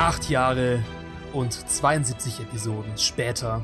[0.00, 0.82] Acht Jahre
[1.34, 3.62] und 72 Episoden später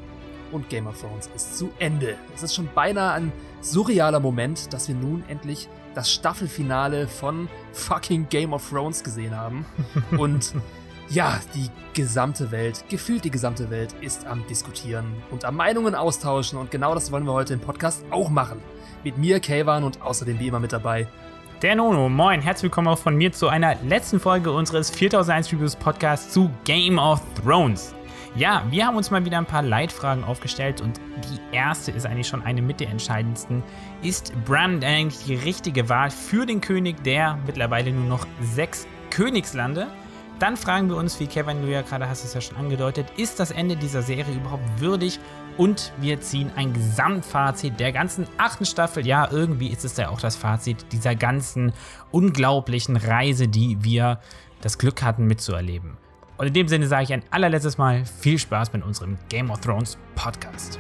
[0.53, 2.15] und Game of Thrones ist zu Ende.
[2.35, 8.29] Es ist schon beinahe ein surrealer Moment, dass wir nun endlich das Staffelfinale von fucking
[8.29, 9.65] Game of Thrones gesehen haben.
[10.19, 10.53] Und
[11.09, 16.59] ja, die gesamte Welt, gefühlt die gesamte Welt, ist am Diskutieren und am Meinungen austauschen.
[16.59, 18.61] Und genau das wollen wir heute im Podcast auch machen.
[19.05, 21.09] Mit mir, Kayvan, und außerdem wie immer mit dabei.
[21.63, 25.75] Der Nono, moin, herzlich willkommen auch von mir zu einer letzten Folge unseres 4001 Reviews
[25.75, 27.95] Podcasts zu Game of Thrones.
[28.35, 32.29] Ja, wir haben uns mal wieder ein paar Leitfragen aufgestellt und die erste ist eigentlich
[32.29, 33.63] schon eine mit der entscheidendsten.
[34.03, 39.87] Ist Bran eigentlich die richtige Wahl für den König der mittlerweile nur noch sechs Königslande?
[40.39, 43.41] Dann fragen wir uns, wie Kevin, du ja gerade hast es ja schon angedeutet, ist
[43.41, 45.19] das Ende dieser Serie überhaupt würdig?
[45.57, 49.07] Und wir ziehen ein Gesamtfazit der ganzen achten Staffel.
[49.07, 51.73] Ja, irgendwie ist es ja auch das Fazit dieser ganzen
[52.11, 54.21] unglaublichen Reise, die wir
[54.61, 55.97] das Glück hatten mitzuerleben.
[56.37, 59.61] Und in dem Sinne sage ich ein allerletztes Mal viel Spaß mit unserem Game of
[59.61, 60.79] Thrones Podcast.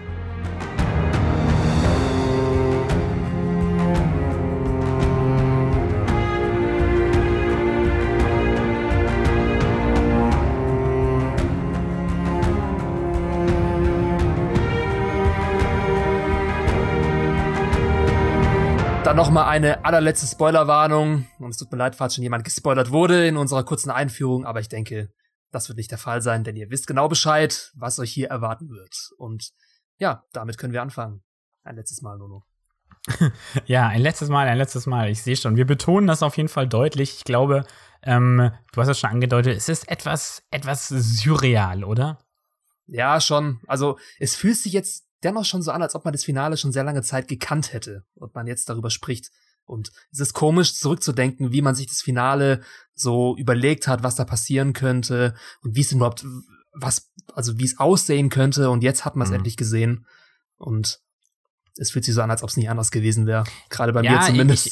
[19.16, 21.26] Nochmal eine allerletzte Spoilerwarnung.
[21.38, 24.60] Und es tut mir leid, falls schon jemand gespoilert wurde in unserer kurzen Einführung, aber
[24.60, 25.10] ich denke,
[25.50, 28.68] das wird nicht der Fall sein, denn ihr wisst genau Bescheid, was euch hier erwarten
[28.68, 29.10] wird.
[29.16, 29.52] Und
[29.98, 31.22] ja, damit können wir anfangen.
[31.64, 32.44] Ein letztes Mal, Nono.
[33.66, 35.10] ja, ein letztes Mal, ein letztes Mal.
[35.10, 35.56] Ich sehe schon.
[35.56, 37.16] Wir betonen das auf jeden Fall deutlich.
[37.18, 37.64] Ich glaube,
[38.02, 42.18] ähm, du hast es schon angedeutet, es ist etwas, etwas surreal, oder?
[42.86, 43.60] Ja, schon.
[43.66, 46.72] Also, es fühlt sich jetzt dennoch schon so an, als ob man das Finale schon
[46.72, 49.30] sehr lange Zeit gekannt hätte und man jetzt darüber spricht.
[49.64, 52.62] Und es ist komisch zurückzudenken, wie man sich das Finale
[52.94, 56.24] so überlegt hat, was da passieren könnte und wie es überhaupt,
[56.72, 58.70] was, also wie es aussehen könnte.
[58.70, 59.38] Und jetzt hat man es mhm.
[59.38, 60.06] endlich gesehen.
[60.56, 61.00] Und
[61.76, 63.44] es fühlt sich so an, als ob es nicht anders gewesen wäre.
[63.68, 64.66] Gerade bei ja, mir zumindest.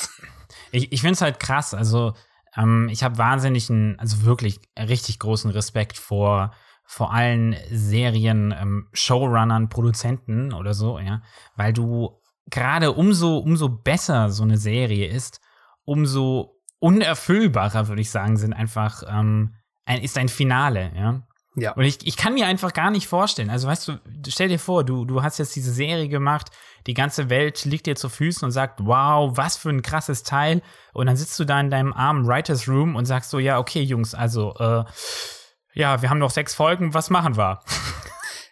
[0.71, 1.75] Ich, ich, ich finde es halt krass.
[1.75, 2.15] Also,
[2.57, 6.55] ähm, ich habe wahnsinnigen, also wirklich richtig großen Respekt vor
[6.87, 11.23] vor allen Serien, ähm, Showrunnern, Produzenten oder so, ja,
[11.57, 15.41] weil du gerade umso, umso besser so eine Serie ist,
[15.85, 19.55] umso unerfüllbarer, würde ich sagen, sind einfach, ähm,
[19.87, 21.23] ein, ist ein Finale, ja.
[21.57, 21.73] Ja.
[21.75, 23.49] Und ich, ich kann mir einfach gar nicht vorstellen.
[23.49, 26.51] Also, weißt du, stell dir vor, du, du hast jetzt diese Serie gemacht,
[26.89, 30.63] die ganze Welt liegt dir zu Füßen und sagt, wow, was für ein krasses Teil.
[30.93, 33.83] Und dann sitzt du da in deinem armen Writers Room und sagst so, ja, okay,
[33.83, 34.85] Jungs, also, äh,
[35.75, 37.61] ja, wir haben noch sechs Folgen, was machen wir?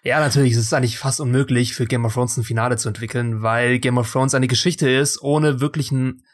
[0.05, 3.43] Ja, natürlich, es ist eigentlich fast unmöglich für Game of Thrones ein Finale zu entwickeln,
[3.43, 6.25] weil Game of Thrones eine Geschichte ist, ohne wirklichen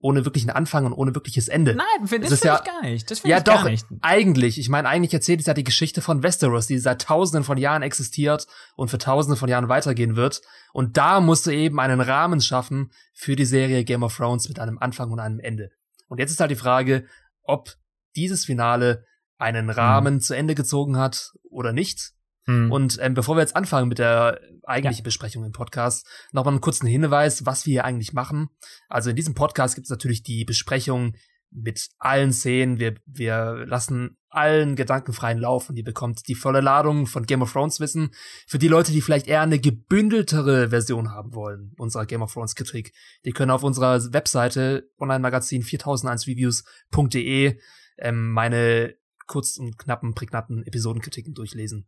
[0.00, 1.74] ohne wirklichen Anfang und ohne wirkliches Ende.
[1.74, 3.10] Nein, das, das finde ja, ich gar nicht.
[3.10, 3.84] Das ja, ich doch, nicht.
[4.00, 4.58] eigentlich.
[4.58, 7.82] Ich meine, eigentlich erzählt es ja die Geschichte von Westeros, die seit tausenden von Jahren
[7.82, 10.40] existiert und für tausende von Jahren weitergehen wird.
[10.72, 14.60] Und da musst du eben einen Rahmen schaffen für die Serie Game of Thrones mit
[14.60, 15.70] einem Anfang und einem Ende.
[16.06, 17.04] Und jetzt ist halt die Frage,
[17.42, 17.74] ob
[18.14, 19.04] dieses Finale
[19.38, 20.20] einen Rahmen mhm.
[20.20, 22.12] zu Ende gezogen hat oder nicht.
[22.46, 22.72] Mhm.
[22.72, 25.04] Und ähm, bevor wir jetzt anfangen mit der eigentlichen ja.
[25.04, 28.48] Besprechung im Podcast, noch mal einen kurzen Hinweis, was wir hier eigentlich machen.
[28.88, 31.14] Also in diesem Podcast gibt es natürlich die Besprechung
[31.50, 32.78] mit allen Szenen.
[32.78, 37.52] Wir, wir lassen allen gedankenfreien Lauf und ihr bekommt die volle Ladung von Game of
[37.52, 38.10] Thrones Wissen.
[38.46, 42.54] Für die Leute, die vielleicht eher eine gebündeltere Version haben wollen, unserer Game of Thrones
[42.54, 42.92] Kritik,
[43.24, 47.58] die können auf unserer Webseite Online-Magazin 4001reviews.de
[47.98, 48.94] ähm, meine
[49.28, 51.86] kurzen, knappen, prägnanten Episodenkritiken durchlesen.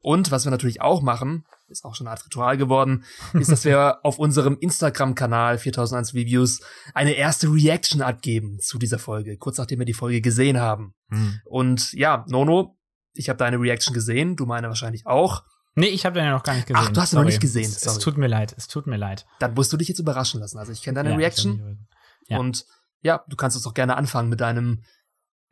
[0.00, 3.64] Und was wir natürlich auch machen, ist auch schon eine Art Ritual geworden, ist, dass
[3.64, 6.60] wir auf unserem Instagram-Kanal 4001 Reviews
[6.94, 10.94] eine erste Reaction abgeben zu dieser Folge, kurz nachdem wir die Folge gesehen haben.
[11.10, 11.40] Hm.
[11.44, 12.78] Und ja, Nono,
[13.14, 15.42] ich habe deine Reaction gesehen, du meine wahrscheinlich auch.
[15.74, 16.84] Nee, ich habe deine noch gar nicht gesehen.
[16.84, 17.70] Ach, du hast sie noch nicht gesehen.
[17.70, 19.24] Es, es, tut mir leid, es tut mir leid.
[19.38, 20.58] Dann musst du dich jetzt überraschen lassen.
[20.58, 21.86] Also ich kenne deine ja, Reaction.
[22.28, 22.38] Ja.
[22.38, 22.66] Und
[23.00, 24.82] ja, du kannst uns auch gerne anfangen mit deinem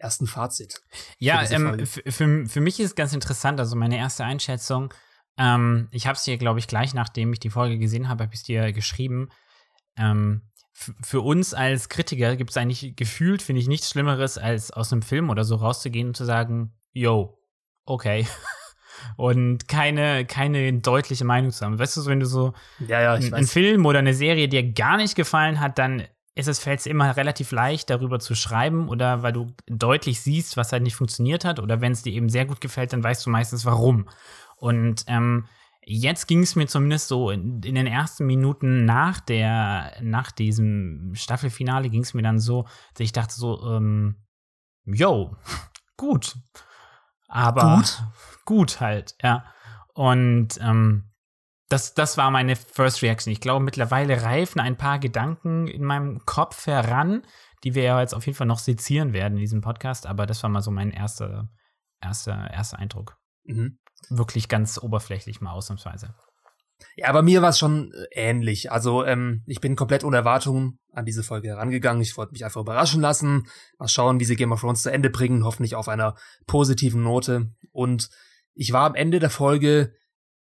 [0.00, 0.80] ersten Fazit.
[1.18, 4.92] Ja, ähm, für, für mich ist es ganz interessant, also meine erste Einschätzung,
[5.38, 8.34] ähm, ich habe es dir, glaube ich, gleich nachdem ich die Folge gesehen habe, habe
[8.34, 9.30] ich es dir geschrieben.
[9.96, 10.42] Ähm,
[10.72, 15.02] für uns als Kritiker gibt es eigentlich gefühlt, finde ich, nichts Schlimmeres, als aus einem
[15.02, 17.38] Film oder so rauszugehen und zu sagen, yo,
[17.84, 18.26] okay.
[19.16, 21.78] und keine, keine deutliche Meinung zu haben.
[21.78, 22.54] Weißt du, wenn du so
[22.86, 26.60] ja, ja, einen Film oder eine Serie dir gar nicht gefallen hat, dann ist es
[26.60, 30.82] fällt es immer relativ leicht, darüber zu schreiben oder weil du deutlich siehst, was halt
[30.82, 33.66] nicht funktioniert hat oder wenn es dir eben sehr gut gefällt, dann weißt du meistens
[33.66, 34.08] warum.
[34.56, 35.46] Und ähm,
[35.82, 41.12] jetzt ging es mir zumindest so in, in, den ersten Minuten nach der nach diesem
[41.14, 44.16] Staffelfinale ging es mir dann so, dass ich dachte so, ähm,
[44.84, 45.36] yo,
[45.96, 46.36] gut.
[47.28, 48.02] Aber gut,
[48.44, 49.44] gut halt, ja.
[49.94, 51.09] Und ähm,
[51.70, 53.32] das, das war meine First Reaction.
[53.32, 57.22] Ich glaube, mittlerweile reifen ein paar Gedanken in meinem Kopf heran,
[57.62, 60.06] die wir ja jetzt auf jeden Fall noch sezieren werden in diesem Podcast.
[60.06, 61.48] Aber das war mal so mein erster,
[62.02, 63.16] erster, erster Eindruck.
[63.44, 63.78] Mhm.
[64.08, 66.12] Wirklich ganz oberflächlich mal ausnahmsweise.
[66.96, 68.72] Ja, bei mir war es schon äh, ähnlich.
[68.72, 72.02] Also ähm, ich bin komplett ohne Erwartungen an diese Folge herangegangen.
[72.02, 73.46] Ich wollte mich einfach überraschen lassen,
[73.78, 77.52] mal schauen, wie sie Game of Thrones zu Ende bringen, hoffentlich auf einer positiven Note.
[77.70, 78.08] Und
[78.54, 79.92] ich war am Ende der Folge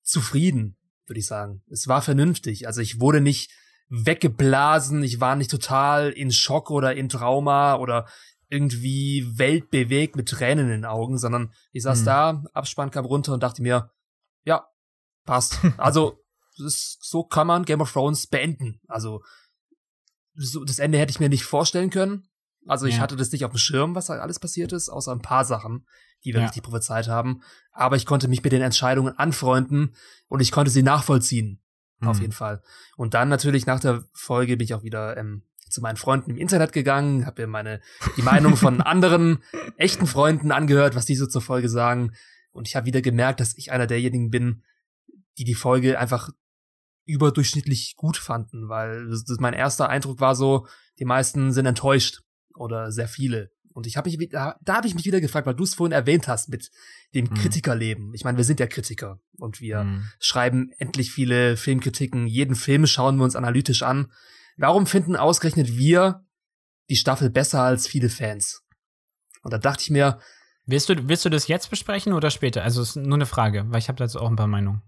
[0.02, 0.76] zufrieden,
[1.10, 1.62] würde ich sagen.
[1.68, 2.66] Es war vernünftig.
[2.66, 3.50] Also ich wurde nicht
[3.88, 8.08] weggeblasen, ich war nicht total in Schock oder in Trauma oder
[8.48, 12.04] irgendwie weltbewegt mit Tränen in den Augen, sondern ich saß hm.
[12.04, 13.90] da, Abspann kam runter und dachte mir,
[14.44, 14.66] ja,
[15.26, 15.58] passt.
[15.76, 16.18] Also
[16.58, 18.80] das, so kann man Game of Thrones beenden.
[18.86, 19.22] Also
[20.34, 22.28] so, das Ende hätte ich mir nicht vorstellen können.
[22.66, 23.00] Also ich ja.
[23.00, 25.86] hatte das nicht auf dem Schirm, was da alles passiert ist, außer ein paar Sachen,
[26.24, 26.46] die wir ja.
[26.46, 27.42] richtig prophezeit haben.
[27.72, 29.94] Aber ich konnte mich mit den Entscheidungen anfreunden
[30.28, 31.60] und ich konnte sie nachvollziehen.
[32.00, 32.08] Mhm.
[32.08, 32.62] Auf jeden Fall.
[32.96, 36.36] Und dann natürlich nach der Folge bin ich auch wieder ähm, zu meinen Freunden im
[36.36, 37.80] Internet gegangen, habe mir meine
[38.16, 39.38] die Meinung von anderen
[39.76, 42.12] echten Freunden angehört, was die so zur Folge sagen.
[42.52, 44.62] Und ich habe wieder gemerkt, dass ich einer derjenigen bin,
[45.38, 46.30] die die Folge einfach
[47.06, 50.66] überdurchschnittlich gut fanden, weil das, das mein erster Eindruck war so,
[50.98, 52.22] die meisten sind enttäuscht
[52.54, 53.50] oder sehr viele.
[53.72, 55.92] Und ich habe mich da, da habe ich mich wieder gefragt, weil du es vorhin
[55.92, 56.70] erwähnt hast mit
[57.14, 57.34] dem mhm.
[57.34, 58.14] Kritikerleben.
[58.14, 60.08] Ich meine, wir sind ja Kritiker und wir mhm.
[60.18, 62.26] schreiben endlich viele Filmkritiken.
[62.26, 64.12] Jeden Film schauen wir uns analytisch an.
[64.56, 66.24] Warum finden ausgerechnet wir
[66.88, 68.62] die Staffel besser als viele Fans?
[69.42, 70.18] Und da dachte ich mir,
[70.70, 72.62] Willst du, willst du das jetzt besprechen oder später?
[72.62, 74.82] Also es ist nur eine Frage, weil ich habe dazu auch ein paar Meinungen.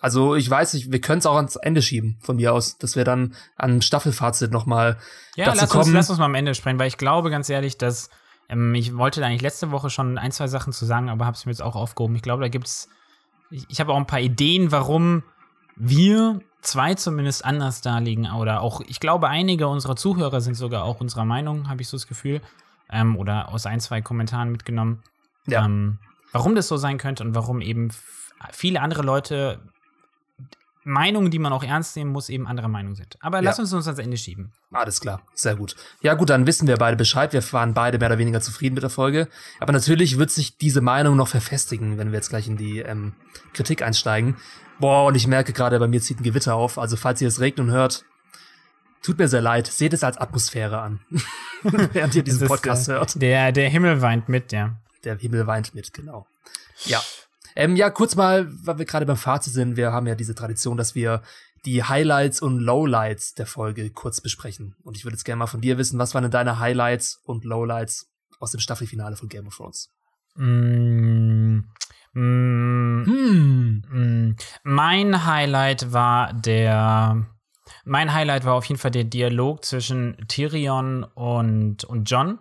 [0.00, 2.96] Also ich weiß nicht, wir können es auch ans Ende schieben von mir aus, dass
[2.96, 4.98] wir dann an Staffelfazit nochmal
[5.36, 5.84] ja, dazu lass kommen.
[5.84, 8.10] Uns, lass uns mal am Ende sprechen, weil ich glaube ganz ehrlich, dass
[8.48, 11.36] ähm, ich wollte da eigentlich letzte Woche schon ein, zwei Sachen zu sagen, aber habe
[11.36, 12.16] es mir jetzt auch aufgehoben.
[12.16, 12.88] Ich glaube, da gibt's
[13.52, 15.22] ich, ich habe auch ein paar Ideen, warum
[15.76, 21.00] wir zwei zumindest anders darlegen oder auch, ich glaube, einige unserer Zuhörer sind sogar auch
[21.00, 22.40] unserer Meinung, habe ich so das Gefühl,
[22.90, 25.02] ähm, oder aus ein, zwei Kommentaren mitgenommen,
[25.46, 25.64] ja.
[25.64, 25.98] ähm,
[26.32, 27.90] warum das so sein könnte und warum eben
[28.52, 29.60] viele andere Leute
[30.84, 33.16] Meinungen, die man auch ernst nehmen muss, eben andere Meinungen sind.
[33.20, 33.44] Aber ja.
[33.44, 34.52] lass uns uns ans Ende schieben.
[34.72, 35.76] Alles klar, sehr gut.
[36.00, 37.32] Ja gut, dann wissen wir beide Bescheid.
[37.32, 39.28] Wir waren beide mehr oder weniger zufrieden mit der Folge.
[39.60, 43.14] Aber natürlich wird sich diese Meinung noch verfestigen, wenn wir jetzt gleich in die ähm,
[43.52, 44.36] Kritik einsteigen.
[44.80, 46.78] Boah, und ich merke gerade, bei mir zieht ein Gewitter auf.
[46.78, 48.04] Also falls ihr es regnen hört,
[49.02, 49.66] tut mir sehr leid.
[49.68, 51.00] Seht es als Atmosphäre an,
[51.62, 53.22] während ihr diesen Podcast ist, äh, hört.
[53.22, 54.76] Der, der Himmel weint mit, ja.
[55.04, 56.26] Der Himmel weint mit, genau.
[56.86, 57.00] Ja.
[57.56, 60.76] Ähm, ja, kurz mal, weil wir gerade beim Fazit sind, wir haben ja diese Tradition,
[60.76, 61.22] dass wir
[61.64, 64.74] die Highlights und Lowlights der Folge kurz besprechen.
[64.82, 67.44] Und ich würde jetzt gerne mal von dir wissen, was waren denn deine Highlights und
[67.44, 68.10] Lowlights
[68.40, 69.90] aus dem Staffelfinale von Game of Thrones?
[70.34, 71.60] Mm,
[72.14, 73.82] mm, hm.
[73.88, 74.36] mm.
[74.64, 77.26] Mein Highlight war der.
[77.84, 82.38] Mein Highlight war auf jeden Fall der Dialog zwischen Tyrion und, und John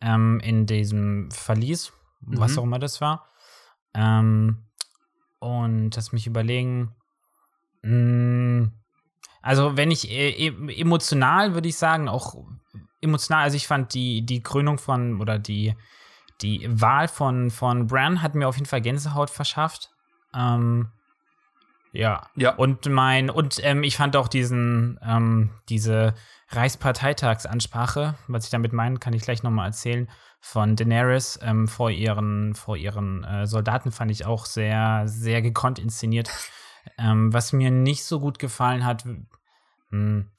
[0.00, 2.38] ähm, in diesem Verlies, mhm.
[2.38, 3.26] was auch immer das war.
[3.96, 4.62] Ähm,
[5.40, 6.94] und lass mich überlegen.
[7.82, 8.72] Mh, hm,
[9.42, 12.34] also, wenn ich äh, e, emotional würde ich sagen, auch
[13.00, 15.74] emotional, also ich fand die, die Krönung von oder die,
[16.42, 19.90] die Wahl von, von Bran hat mir auf jeden Fall Gänsehaut verschafft.
[20.34, 20.88] Ähm,
[21.92, 22.28] ja.
[22.34, 22.54] ja.
[22.56, 26.14] Und mein, und ähm, ich fand auch diesen, ähm, diese
[26.50, 30.10] Reichsparteitagsansprache, was ich damit meine, kann ich gleich nochmal erzählen,
[30.46, 35.78] von Daenerys ähm, vor ihren, vor ihren äh, Soldaten fand ich auch sehr, sehr gekonnt
[35.78, 36.30] inszeniert.
[36.98, 39.04] Ähm, was mir nicht so gut gefallen hat,
[39.90, 40.30] hm,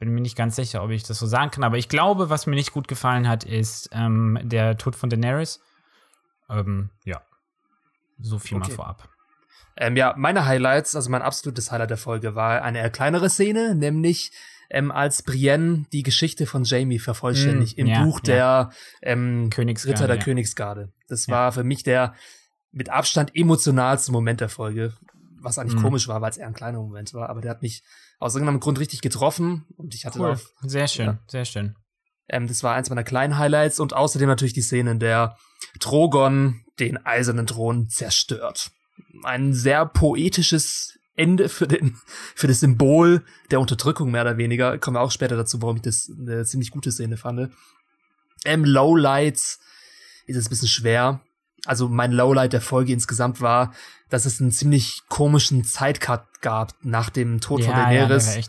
[0.00, 2.48] bin mir nicht ganz sicher, ob ich das so sagen kann, aber ich glaube, was
[2.48, 5.60] mir nicht gut gefallen hat, ist ähm, der Tod von Daenerys.
[6.50, 7.22] Ähm, ja,
[8.18, 8.70] so viel okay.
[8.70, 9.08] mal vorab.
[9.76, 13.76] Ähm, ja, meine Highlights, also mein absolutes Highlight der Folge war eine eher kleinere Szene,
[13.76, 14.32] nämlich
[14.70, 18.70] ähm, als Brienne die Geschichte von Jamie vervollständigt mm, im ja, Buch der
[19.02, 20.22] ähm, Ritter der ja.
[20.22, 20.92] Königsgarde.
[21.08, 22.14] Das war für mich der
[22.72, 24.94] mit Abstand emotionalste Moment der Folge,
[25.40, 25.82] was eigentlich mm.
[25.82, 27.82] komisch war, weil es eher ein kleiner Moment war, aber der hat mich
[28.18, 30.32] aus irgendeinem Grund richtig getroffen und ich hatte cool.
[30.32, 31.18] Auf, sehr schön, ja.
[31.28, 31.74] sehr schön.
[32.28, 35.36] Ähm, das war eins meiner kleinen Highlights und außerdem natürlich die Szene, in der
[35.78, 38.70] Drogon den eisernen Thron zerstört.
[39.22, 41.96] Ein sehr poetisches Ende für den,
[42.34, 44.78] für das Symbol der Unterdrückung mehr oder weniger.
[44.78, 47.50] Kommen wir auch später dazu, warum ich das eine ziemlich gute Szene fand.
[48.44, 49.58] Ähm, Lowlights
[50.26, 51.20] ist es ein bisschen schwer.
[51.64, 53.72] Also mein Lowlight der Folge insgesamt war,
[54.08, 58.36] dass es einen ziemlich komischen Zeitcut gab nach dem Tod ja, von Daenerys.
[58.36, 58.42] Ja,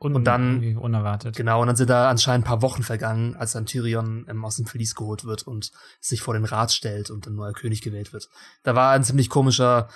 [0.00, 1.34] Un Und dann- unerwartet.
[1.34, 4.54] Genau, und dann sind da anscheinend ein paar Wochen vergangen, als dann Tyrion ähm, aus
[4.54, 8.12] dem Verlies geholt wird und sich vor den Rat stellt und ein neuer König gewählt
[8.12, 8.28] wird.
[8.62, 9.88] Da war ein ziemlich komischer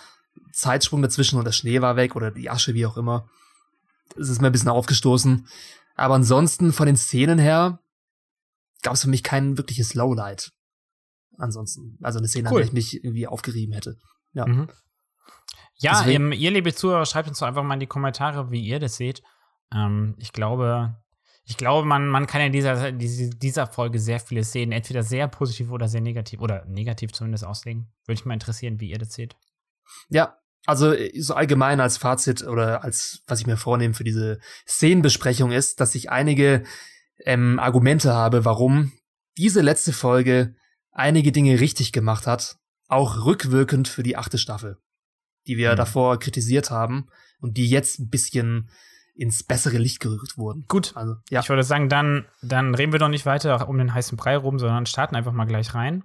[0.52, 3.28] Zeitsprung dazwischen und der Schnee war weg oder die Asche, wie auch immer.
[4.18, 5.46] Es ist mir ein bisschen aufgestoßen.
[5.94, 7.80] Aber ansonsten von den Szenen her
[8.82, 10.52] gab es für mich kein wirkliches Lowlight.
[11.38, 11.98] Ansonsten.
[12.02, 12.56] Also eine Szene, Cool.
[12.56, 13.96] an der ich mich irgendwie aufgerieben hätte.
[14.32, 14.46] Ja.
[14.46, 14.68] Mhm.
[15.76, 18.60] Ja, Deswegen- ähm, ihr liebe Zuhörer, schreibt uns doch einfach mal in die Kommentare, wie
[18.60, 19.22] ihr das seht.
[19.74, 20.96] Ähm, ich glaube,
[21.44, 25.26] ich glaube, man, man kann in dieser, diese- dieser Folge sehr viele Szenen entweder sehr
[25.28, 27.92] positiv oder sehr negativ oder negativ zumindest auslegen.
[28.06, 29.34] Würde mich mal interessieren, wie ihr das seht.
[30.08, 34.38] Ja, also äh, so allgemein als Fazit oder als was ich mir vornehme für diese
[34.68, 36.64] Szenenbesprechung ist, dass ich einige
[37.24, 38.92] ähm, Argumente habe, warum
[39.36, 40.54] diese letzte Folge
[40.90, 42.58] einige Dinge richtig gemacht hat,
[42.88, 44.78] auch rückwirkend für die achte Staffel,
[45.46, 45.76] die wir Mhm.
[45.76, 47.08] davor kritisiert haben
[47.40, 48.70] und die jetzt ein bisschen
[49.14, 50.64] ins bessere Licht gerückt wurden.
[50.68, 53.92] Gut, Also ja, ich würde sagen, dann, dann reden wir doch nicht weiter um den
[53.92, 56.04] heißen Brei rum, sondern starten einfach mal gleich rein.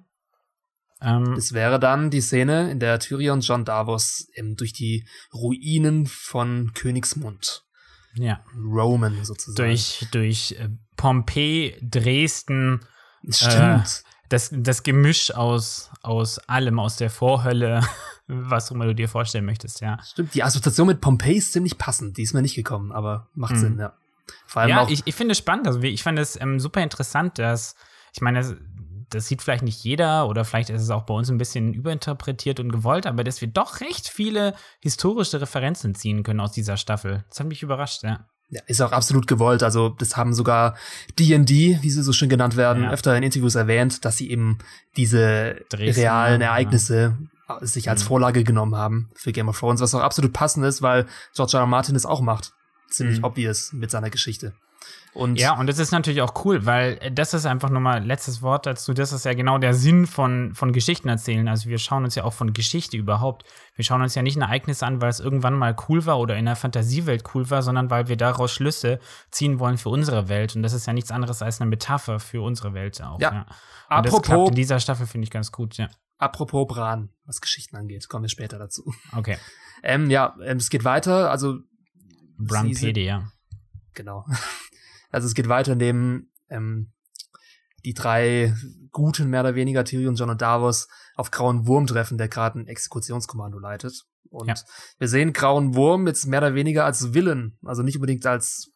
[1.01, 6.07] Ähm, es wäre dann die Szene, in der Tyrion John Davos ähm, durch die Ruinen
[6.07, 7.63] von Königsmund,
[8.15, 9.67] ja, Roman sozusagen.
[9.67, 12.81] durch, durch äh, Pompeji, Dresden,
[13.29, 14.03] Stimmt.
[14.29, 17.81] das, das Gemisch aus, aus allem, aus der Vorhölle,
[18.27, 19.99] was auch immer du dir vorstellen möchtest, ja.
[20.03, 22.17] Stimmt, die Assoziation mit Pompeii ist ziemlich passend.
[22.17, 23.59] Die ist mir nicht gekommen, aber macht Mhm.
[23.59, 23.93] Sinn, ja.
[24.45, 25.67] Vor allem Ja, auch, ich, ich finde es spannend.
[25.67, 27.75] Also ich fand es ähm, super interessant, dass,
[28.13, 28.57] ich meine,
[29.09, 32.59] das, sieht vielleicht nicht jeder oder vielleicht ist es auch bei uns ein bisschen überinterpretiert
[32.59, 37.25] und gewollt, aber dass wir doch recht viele historische Referenzen ziehen können aus dieser Staffel.
[37.29, 38.25] Das hat mich überrascht, ja.
[38.49, 39.63] ja, ist auch absolut gewollt.
[39.63, 40.75] Also, das haben sogar
[41.19, 42.91] D&D, wie sie so schön genannt werden, Ja.
[42.91, 44.57] öfter in Interviews erwähnt, dass sie eben
[44.95, 46.47] diese Dresden, realen ja.
[46.47, 47.17] Ereignisse
[47.49, 48.07] äh, sich als Mhm.
[48.07, 51.61] Vorlage genommen haben für Game of Thrones, was auch absolut passend ist, weil George R.
[51.61, 51.67] R.
[51.67, 52.51] Martin es auch macht.
[52.89, 53.23] Ziemlich Mhm.
[53.25, 54.53] obvious mit seiner Geschichte.
[55.17, 58.43] Und Ja, und das ist natürlich auch cool, weil äh, das ist einfach nochmal letztes
[58.43, 58.93] Wort dazu.
[58.93, 61.47] Das ist ja genau der Sinn von, von Geschichten erzählen.
[61.47, 63.43] Also wir schauen uns ja auch von Geschichte überhaupt.
[63.75, 66.37] Wir schauen uns ja nicht ein Ereignis an, weil es irgendwann mal cool war oder
[66.37, 68.99] in der Fantasiewelt cool war, sondern weil wir daraus Schlüsse
[69.31, 70.55] ziehen wollen für unsere Welt.
[70.55, 73.19] Und das ist ja nichts anderes als eine Metapher für unsere Welt auch.
[73.19, 73.29] Ja.
[73.29, 73.51] Klappt
[73.89, 75.89] apropos, in dieser Staffel finde ich ganz gut, ja.
[76.17, 78.93] apropos Bran, was Geschichten angeht, kommen wir später dazu.
[79.15, 79.37] Okay.
[79.83, 81.31] Ähm, ja, ähm, es geht weiter.
[81.31, 81.59] Also
[82.37, 83.31] Brunpedia.
[83.93, 84.25] Genau.
[85.09, 86.91] Also es geht weiter, indem ähm,
[87.85, 88.53] die drei
[88.91, 92.67] Guten, mehr oder weniger, Tyrion, John und Davos, auf Grauen Wurm treffen, der gerade ein
[92.67, 94.03] Exekutionskommando leitet.
[94.29, 94.55] Und Ja.
[94.97, 98.71] wir sehen Grauen Wurm jetzt mehr oder weniger als Villain, also nicht unbedingt als,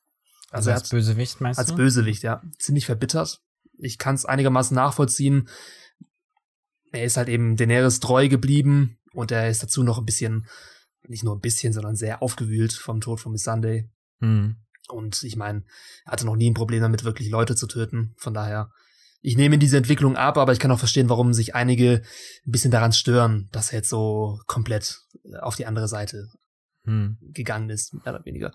[0.52, 1.76] Also er als hat- Bösewicht meinst als du?
[1.76, 2.42] Bösewicht, ja.
[2.60, 3.42] Ziemlich verbittert.
[3.78, 5.50] Ich kann es einigermaßen nachvollziehen.
[6.92, 10.48] Er ist halt eben Daenerys treu geblieben und er ist dazu noch ein bisschen,
[11.08, 13.90] nicht nur ein bisschen, sondern sehr aufgewühlt vom Tod von Miss Sunday.
[14.20, 14.58] Hm.
[14.90, 15.64] Und ich meine,
[16.06, 18.14] er hatte noch nie ein Problem damit, wirklich Leute zu töten.
[18.18, 18.70] Von daher,
[19.22, 22.02] ich nehme diese Entwicklung ab, aber ich kann auch verstehen, warum sich einige
[22.46, 26.28] ein bisschen daran stören, dass er jetzt so komplett äh, auf die andere Seite
[26.86, 27.18] Hm.
[27.22, 28.52] gegangen ist, mehr oder weniger.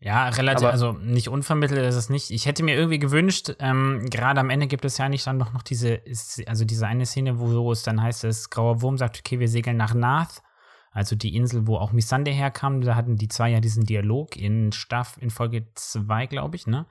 [0.00, 2.30] Ja, relativ, Aber- also nicht unvermittelt ist es nicht.
[2.30, 5.52] Ich hätte mir irgendwie gewünscht, ähm, gerade am Ende gibt es ja nicht dann noch,
[5.52, 6.00] noch diese,
[6.46, 9.76] also diese eine Szene, wo es dann heißt, dass Grauer Wurm sagt, okay, wir segeln
[9.76, 10.42] nach Nath,
[10.92, 12.80] also die Insel, wo auch Missande herkam.
[12.80, 16.86] Da hatten die zwei ja diesen Dialog in Staff, in Folge 2, glaube ich, ne?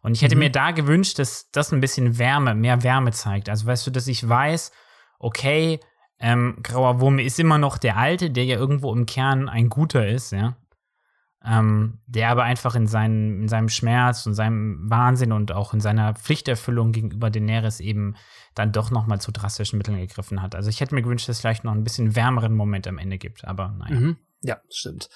[0.00, 0.40] Und ich hätte Mhm.
[0.40, 3.48] mir da gewünscht, dass das ein bisschen Wärme, mehr Wärme zeigt.
[3.48, 4.70] Also weißt du, dass ich weiß,
[5.18, 5.80] okay,
[6.20, 10.06] ähm, Grauer Wurm ist immer noch der Alte, der ja irgendwo im Kern ein Guter
[10.06, 10.56] ist, ja
[11.44, 15.80] ähm, der aber einfach in, seinen, in seinem Schmerz und seinem Wahnsinn und auch in
[15.80, 18.16] seiner Pflichterfüllung gegenüber Daenerys eben
[18.54, 20.54] dann doch noch mal zu drastischen Mitteln gegriffen hat.
[20.54, 23.18] Also ich hätte mir gewünscht, dass es vielleicht noch ein bisschen wärmeren Moment am Ende
[23.18, 24.00] gibt, aber naja.
[24.00, 24.16] Mhm.
[24.42, 25.08] Ja, stimmt.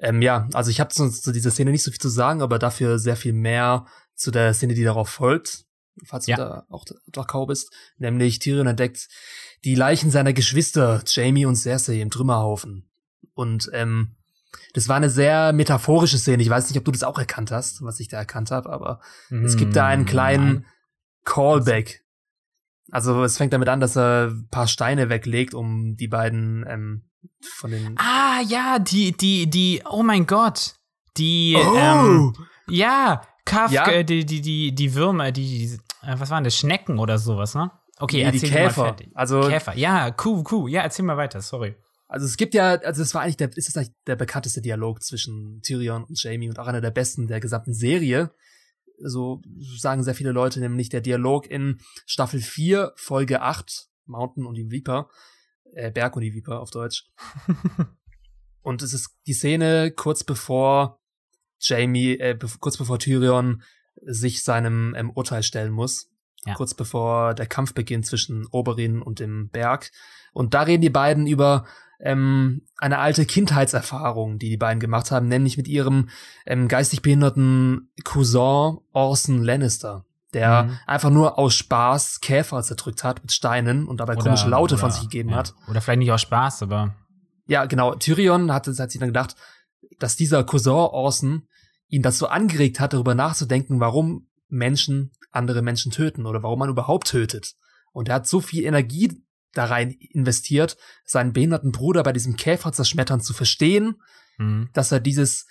[0.00, 2.58] Ähm, ja, also ich habe zu, zu dieser Szene nicht so viel zu sagen, aber
[2.58, 5.64] dafür sehr viel mehr zu der Szene, die darauf folgt,
[6.04, 6.36] falls Ja.
[6.36, 7.72] du da auch Dachau bist.
[7.98, 9.08] Nämlich Tyrion entdeckt
[9.64, 12.88] die Leichen seiner Geschwister, Jamie und Cersei, im Trümmerhaufen.
[13.34, 14.15] Und ähm,
[14.74, 16.42] das war eine sehr metaphorische Szene.
[16.42, 19.00] Ich weiß nicht, ob du das auch erkannt hast, was ich da erkannt habe, aber
[19.30, 20.66] es gibt da einen Hm, kleinen nein.
[21.24, 22.02] Callback.
[22.92, 27.10] Also es fängt damit an, dass er ein paar Steine weglegt, um die beiden ähm,
[27.56, 30.74] von den Ah, ja, die, die, die, oh mein Gott.
[31.16, 31.74] Die, Oh!
[31.76, 32.34] ähm,
[32.68, 33.88] ja, Kafka, Ja?
[33.90, 35.74] äh, die, die, die, die Würmer, die, die,
[36.06, 37.70] äh, was waren das, Schnecken oder sowas, ne?
[37.98, 38.84] Okay, Nee, die erzähl mal Käfer.
[38.84, 39.10] fertig.
[39.14, 40.70] Also Käfer, ja, cool, cool.
[40.70, 41.74] Ja, erzähl mal weiter, sorry.
[42.08, 45.02] Also es gibt ja, also es war eigentlich der, ist das eigentlich der bekannteste Dialog
[45.02, 48.30] zwischen Tyrion und Jamie und auch einer der besten der gesamten Serie.
[48.98, 49.42] So
[49.76, 54.70] sagen sehr viele Leute, nämlich der Dialog in Staffel 4, Folge 8, Mountain und die
[54.70, 55.10] Viper,
[55.72, 57.10] äh, Berg und die Viper auf Deutsch.
[58.62, 61.00] und es ist die Szene kurz bevor
[61.58, 63.62] Jamie, äh, kurz bevor Tyrion
[64.02, 66.10] sich seinem ähm, Urteil stellen muss.
[66.44, 66.54] Ja.
[66.54, 69.90] Kurz bevor der Kampf beginnt zwischen Oberyn und dem Berg.
[70.32, 71.66] Und da reden die beiden über
[72.00, 76.08] ähm, eine alte Kindheitserfahrung, die die beiden gemacht haben, nämlich mit ihrem
[76.44, 80.78] ähm, geistig behinderten Cousin Orson Lannister, der mhm.
[80.86, 84.80] einfach nur aus Spaß Käfer zerdrückt hat mit Steinen und dabei oder, komische Laute oder,
[84.80, 85.36] von sich gegeben ja.
[85.36, 85.54] hat.
[85.68, 86.94] Oder vielleicht nicht aus Spaß, aber.
[87.46, 87.94] Ja, genau.
[87.94, 89.36] Tyrion hat, hat sich dann gedacht,
[89.98, 91.46] dass dieser Cousin Orson
[91.88, 97.08] ihn dazu angeregt hat, darüber nachzudenken, warum Menschen andere Menschen töten oder warum man überhaupt
[97.08, 97.54] tötet.
[97.92, 99.22] Und er hat so viel Energie
[99.56, 103.96] da rein investiert, seinen behinderten Bruder bei diesem Käfer zerschmettern zu verstehen,
[104.38, 104.68] mhm.
[104.72, 105.46] dass er dieses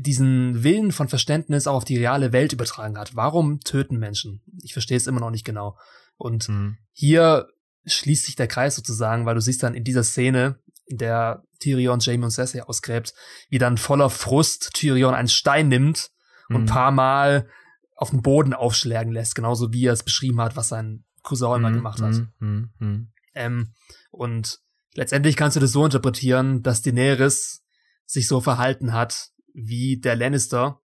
[0.00, 3.14] diesen Willen von Verständnis auch auf die reale Welt übertragen hat.
[3.14, 4.42] Warum töten Menschen?
[4.62, 5.76] Ich verstehe es immer noch nicht genau.
[6.16, 6.78] Und mhm.
[6.92, 7.48] hier
[7.84, 12.00] schließt sich der Kreis sozusagen, weil du siehst dann in dieser Szene, in der Tyrion
[12.00, 13.14] Jamie und Cersei ausgräbt,
[13.48, 16.10] wie dann voller Frust Tyrion einen Stein nimmt
[16.48, 16.56] mhm.
[16.56, 17.48] und ein paar Mal
[17.96, 21.70] auf den Boden aufschlagen lässt, genauso wie er es beschrieben hat, was sein Cousin immer
[21.70, 21.74] mhm.
[21.74, 22.14] gemacht hat.
[22.40, 23.11] Mhm.
[23.34, 23.74] Ähm,
[24.10, 24.60] und
[24.94, 27.64] letztendlich kannst du das so interpretieren, dass Daenerys
[28.06, 30.80] sich so verhalten hat wie der Lannister,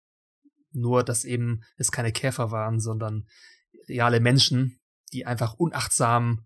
[0.72, 3.28] nur dass eben es keine Käfer waren, sondern
[3.88, 4.80] reale Menschen,
[5.14, 6.46] die einfach unachtsam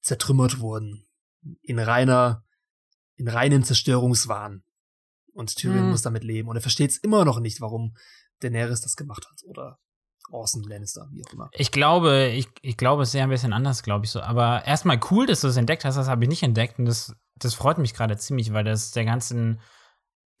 [0.00, 1.06] zertrümmert wurden.
[1.62, 2.44] In reiner,
[3.16, 4.62] in reinen Zerstörungswahn.
[5.32, 5.90] Und Tyrion hm.
[5.90, 6.48] muss damit leben.
[6.48, 7.96] Und er versteht es immer noch nicht, warum
[8.40, 9.42] Daenerys das gemacht hat.
[9.44, 9.78] Oder
[10.30, 11.50] Orson Lannister, wie auch immer.
[11.52, 14.20] Ich glaube, ich, ich glaube, es ist ja ein bisschen anders, glaube ich so.
[14.20, 16.78] Aber erstmal cool, dass du es entdeckt hast, das habe ich nicht entdeckt.
[16.78, 19.60] Und das, das freut mich gerade ziemlich, weil das der ganzen,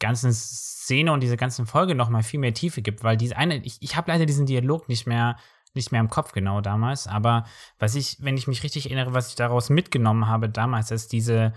[0.00, 3.04] ganzen Szene und diese ganzen Folge noch mal viel mehr Tiefe gibt.
[3.04, 5.36] Weil diese eine, ich, ich habe leider diesen Dialog nicht mehr,
[5.74, 7.06] nicht mehr im Kopf genau damals.
[7.06, 7.44] Aber
[7.78, 11.52] was ich, wenn ich mich richtig erinnere, was ich daraus mitgenommen habe damals, ist diese,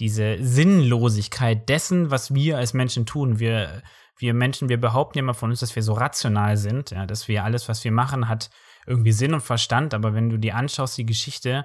[0.00, 3.38] diese Sinnlosigkeit dessen, was wir als Menschen tun.
[3.38, 3.82] Wir
[4.18, 7.28] wir Menschen, wir behaupten ja immer von uns, dass wir so rational sind, ja, dass
[7.28, 8.50] wir alles, was wir machen, hat
[8.86, 11.64] irgendwie Sinn und Verstand, aber wenn du dir anschaust, die Geschichte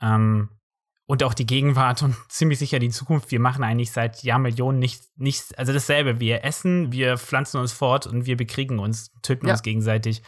[0.00, 0.50] ähm,
[1.06, 5.12] und auch die Gegenwart und ziemlich sicher die Zukunft, wir machen eigentlich seit Jahrmillionen nichts,
[5.16, 6.20] nicht, also dasselbe.
[6.20, 9.52] Wir essen, wir pflanzen uns fort und wir bekriegen uns, töten ja.
[9.52, 10.22] uns gegenseitig.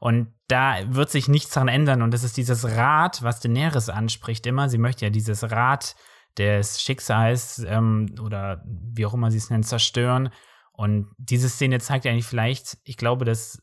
[0.00, 2.02] Und da wird sich nichts daran ändern.
[2.02, 4.68] Und das ist dieses Rad, was Daenerys anspricht immer.
[4.68, 5.94] Sie möchte ja dieses Rad
[6.38, 10.30] des Schicksals ähm, oder wie auch immer sie es nennt, zerstören.
[10.72, 13.62] Und diese Szene zeigt eigentlich vielleicht, ich glaube, dass,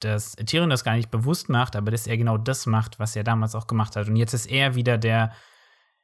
[0.00, 3.24] dass Tyrion das gar nicht bewusst macht, aber dass er genau das macht, was er
[3.24, 4.08] damals auch gemacht hat.
[4.08, 5.32] Und jetzt ist er wieder der,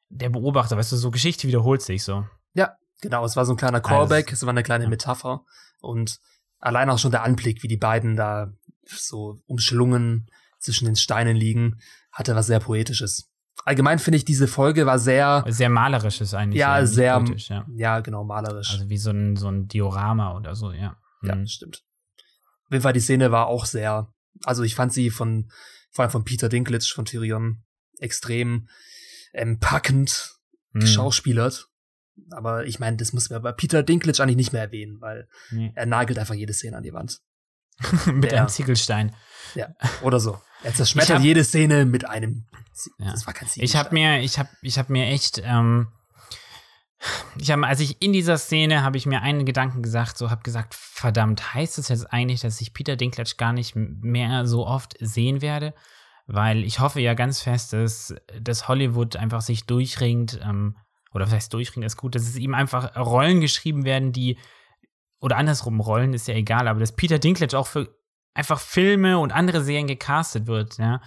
[0.08, 2.26] der Beobachter, weißt du, so Geschichte wiederholt sich so.
[2.54, 4.90] Ja, genau, es war so ein kleiner Callback, also, es war eine kleine ja.
[4.90, 5.44] Metapher.
[5.80, 6.20] Und
[6.60, 8.52] allein auch schon der Anblick, wie die beiden da
[8.86, 11.80] so umschlungen zwischen den Steinen liegen,
[12.12, 13.33] hatte was sehr Poetisches
[13.64, 15.44] allgemein finde ich, diese Folge war sehr.
[15.48, 16.60] Sehr malerisch ist eigentlich.
[16.60, 17.18] Ja, sehr.
[17.20, 17.66] Politisch, ja.
[17.76, 18.00] ja.
[18.00, 18.70] genau, malerisch.
[18.72, 20.96] Also wie so ein, so ein Diorama oder so, ja.
[21.22, 21.46] Ja, mhm.
[21.46, 21.82] stimmt.
[22.66, 24.12] Auf jeden Fall, die Szene war auch sehr.
[24.44, 25.50] Also ich fand sie von,
[25.90, 27.62] vor allem von Peter Dinklage, von Tyrion,
[27.98, 28.68] extrem
[29.32, 30.34] ähm, packend
[30.72, 30.80] mhm.
[30.80, 31.68] geschauspielert.
[32.30, 35.72] Aber ich meine, das muss man bei Peter Dinklage eigentlich nicht mehr erwähnen, weil nee.
[35.74, 37.20] er nagelt einfach jede Szene an die Wand.
[38.06, 39.14] Mit der, einem Ziegelstein.
[39.54, 40.40] Ja, oder so.
[40.64, 42.46] Er zerschmettert hab, jede Szene mit einem.
[42.98, 43.12] Ja.
[43.12, 43.64] Das war kein Ziegelstein.
[43.64, 45.88] Ich habe mir, ich habe, ich habe mir echt, ähm,
[47.38, 50.42] ich habe, als ich in dieser Szene habe ich mir einen Gedanken gesagt, so habe
[50.42, 54.96] gesagt, verdammt, heißt das jetzt eigentlich, dass ich Peter Dinklage gar nicht mehr so oft
[55.00, 55.74] sehen werde?
[56.26, 60.76] Weil ich hoffe ja ganz fest, dass, dass Hollywood einfach sich durchringt, ähm,
[61.12, 64.38] oder was heißt durchringt, ist gut, dass es ihm einfach Rollen geschrieben werden, die
[65.20, 67.94] oder andersrum Rollen, ist ja egal, aber dass Peter Dinklage auch für
[68.34, 71.00] einfach Filme und andere Serien gecastet wird, ja.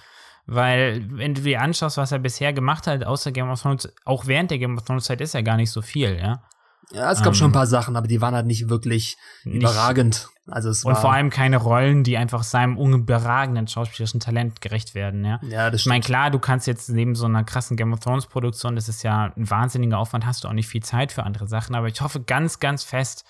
[0.50, 4.28] Weil, wenn du dir anschaust, was er bisher gemacht hat, außer Game of Thrones, auch
[4.28, 6.42] während der Game of Thrones Zeit ist ja gar nicht so viel, ja.
[6.92, 9.58] Ja, es gab ähm, schon ein paar Sachen, aber die waren halt nicht wirklich nicht,
[9.58, 10.30] überragend.
[10.48, 15.26] Also es und vor allem keine Rollen, die einfach seinem unüberragenden schauspielerischen Talent gerecht werden,
[15.26, 15.42] ja.
[15.50, 15.82] Ja, das stimmt.
[15.82, 18.88] Ich meine, klar, du kannst jetzt neben so einer krassen Game of Thrones Produktion, das
[18.88, 21.88] ist ja ein wahnsinniger Aufwand, hast du auch nicht viel Zeit für andere Sachen, aber
[21.88, 23.26] ich hoffe ganz, ganz fest,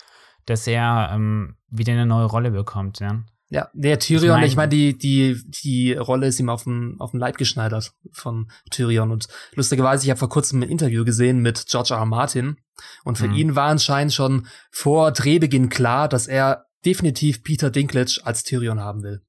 [0.46, 3.24] dass er ähm, wieder eine neue Rolle bekommt, ja.
[3.50, 7.00] Ja, der Tyrion, ich meine, ich mein, die, die, die Rolle ist ihm auf dem,
[7.00, 9.10] auf dem Leib geschneidert von Tyrion.
[9.10, 12.00] Und lustigerweise, ich habe vor kurzem ein Interview gesehen mit George R.
[12.00, 12.06] R.
[12.06, 12.58] Martin.
[13.06, 13.36] Und für mhm.
[13.36, 19.02] ihn war anscheinend schon vor Drehbeginn klar, dass er definitiv Peter Dinklage als Tyrion haben
[19.04, 19.22] will.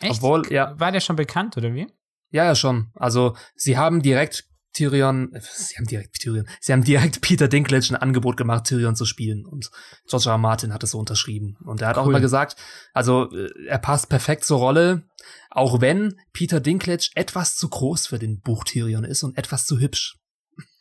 [0.00, 0.16] Echt?
[0.16, 0.78] Obwohl, ja.
[0.80, 1.86] War der schon bekannt, oder wie?
[2.30, 2.90] Ja, ja, schon.
[2.94, 4.44] Also, sie haben direkt
[4.76, 8.94] Tyrion, äh, sie haben direkt Tyrion, sie haben direkt Peter Dinklage ein Angebot gemacht, Tyrion
[8.94, 9.70] zu spielen und
[10.06, 10.32] George R.
[10.32, 10.38] R.
[10.38, 12.02] Martin hat es so unterschrieben und er hat cool.
[12.02, 12.56] auch immer gesagt,
[12.92, 15.02] also äh, er passt perfekt zur Rolle,
[15.50, 19.78] auch wenn Peter Dinklage etwas zu groß für den Buch Tyrion ist und etwas zu
[19.78, 20.18] hübsch.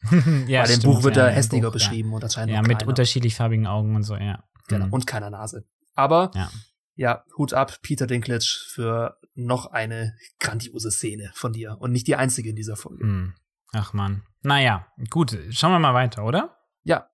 [0.48, 2.16] ja, Bei dem Buch wird er hässlicher beschrieben ja.
[2.16, 4.44] und anscheinend Ja, mit unterschiedlich farbigen Augen und so, ja.
[4.68, 4.94] Genau, mhm.
[4.94, 5.66] und keiner Nase.
[5.94, 6.52] Aber Ja.
[6.96, 11.78] ja, Hut ab, Peter Dinklage, für noch eine grandiose Szene von dir.
[11.80, 13.04] Und nicht die einzige in dieser Folge.
[13.04, 13.34] Hm.
[13.76, 14.24] Ach man.
[14.42, 16.58] Naja, gut, schauen wir mal weiter, oder?
[16.84, 17.10] Ja.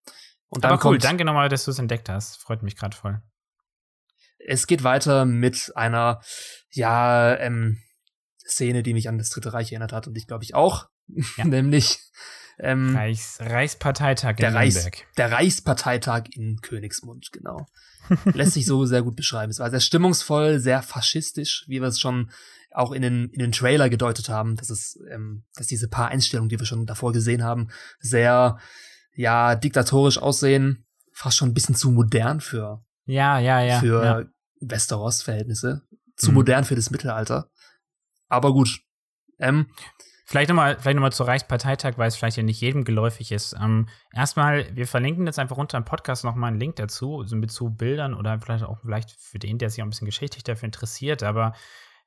[0.49, 2.39] Und Aber cool, danke nochmal, dass du es entdeckt hast.
[2.39, 3.21] Freut mich gerade voll.
[4.37, 6.21] es geht weiter mit einer,
[6.71, 7.81] ja, ähm,
[8.47, 10.89] Szene, die mich an das Dritte Reich erinnert hat und ich glaube ich auch.
[11.37, 11.45] Ja.
[11.45, 11.99] Nämlich
[12.59, 15.07] ähm, Reichs, Reichsparteitag der, in Reichs, Nürnberg.
[15.17, 17.65] der Reichsparteitag in Königsmund, genau.
[18.33, 19.49] Lässt sich so sehr gut beschreiben.
[19.49, 22.29] Es war sehr stimmungsvoll, sehr faschistisch, wie wir es schon
[22.73, 26.49] auch in den, in den Trailer gedeutet haben, dass es, ähm, dass diese paar Einstellungen,
[26.49, 28.57] die wir schon davor gesehen haben, sehr,
[29.13, 33.79] ja, diktatorisch aussehen, fast schon ein bisschen zu modern für, Ja, ja, ja.
[33.79, 34.23] für ja.
[34.61, 35.81] Westeros-Verhältnisse,
[36.15, 36.35] zu Mhm.
[36.35, 37.49] modern für das Mittelalter.
[38.27, 38.79] Aber gut.
[39.39, 39.67] Ähm,
[40.25, 43.53] Vielleicht nochmal vielleicht noch mal zu Reichsparteitag, weil es vielleicht ja nicht jedem geläufig ist.
[43.61, 47.51] Ähm, erstmal, wir verlinken jetzt einfach unter dem Podcast nochmal einen Link dazu, so mit
[47.51, 50.67] zu Bildern oder vielleicht auch vielleicht für den, der sich auch ein bisschen geschichtlich dafür
[50.67, 51.21] interessiert.
[51.21, 51.53] Aber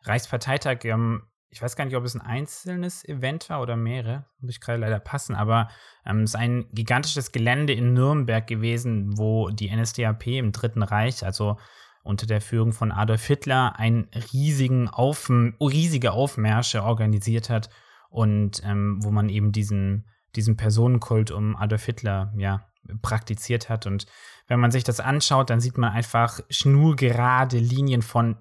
[0.04, 4.50] Reichsparteitag, ähm, ich weiß gar nicht, ob es ein einzelnes Event war oder mehrere, muss
[4.50, 5.68] ich gerade leider passen, aber
[6.04, 11.24] ähm, es ist ein gigantisches Gelände in Nürnberg gewesen, wo die NSDAP im Dritten Reich,
[11.24, 11.56] also
[12.02, 17.70] unter der Führung von Adolf Hitler, einen riesigen Auf, riesige Aufmärsche organisiert hat
[18.10, 22.68] und ähm, wo man eben diesen, diesen Personenkult um Adolf Hitler ja
[23.00, 23.86] praktiziert hat.
[23.86, 24.06] Und
[24.46, 28.36] wenn man sich das anschaut, dann sieht man einfach schnurgerade Linien von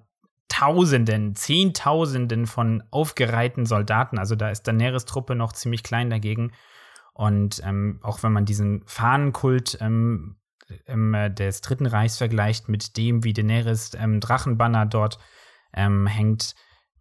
[0.48, 4.18] Tausenden, Zehntausenden von aufgereihten Soldaten.
[4.18, 6.52] Also da ist Daenerys Truppe noch ziemlich klein dagegen.
[7.12, 10.36] Und ähm, auch wenn man diesen Fahnenkult ähm,
[10.86, 15.18] ähm, äh, des Dritten Reichs vergleicht mit dem, wie Daenerys ähm, Drachenbanner dort
[15.72, 16.54] ähm, hängt,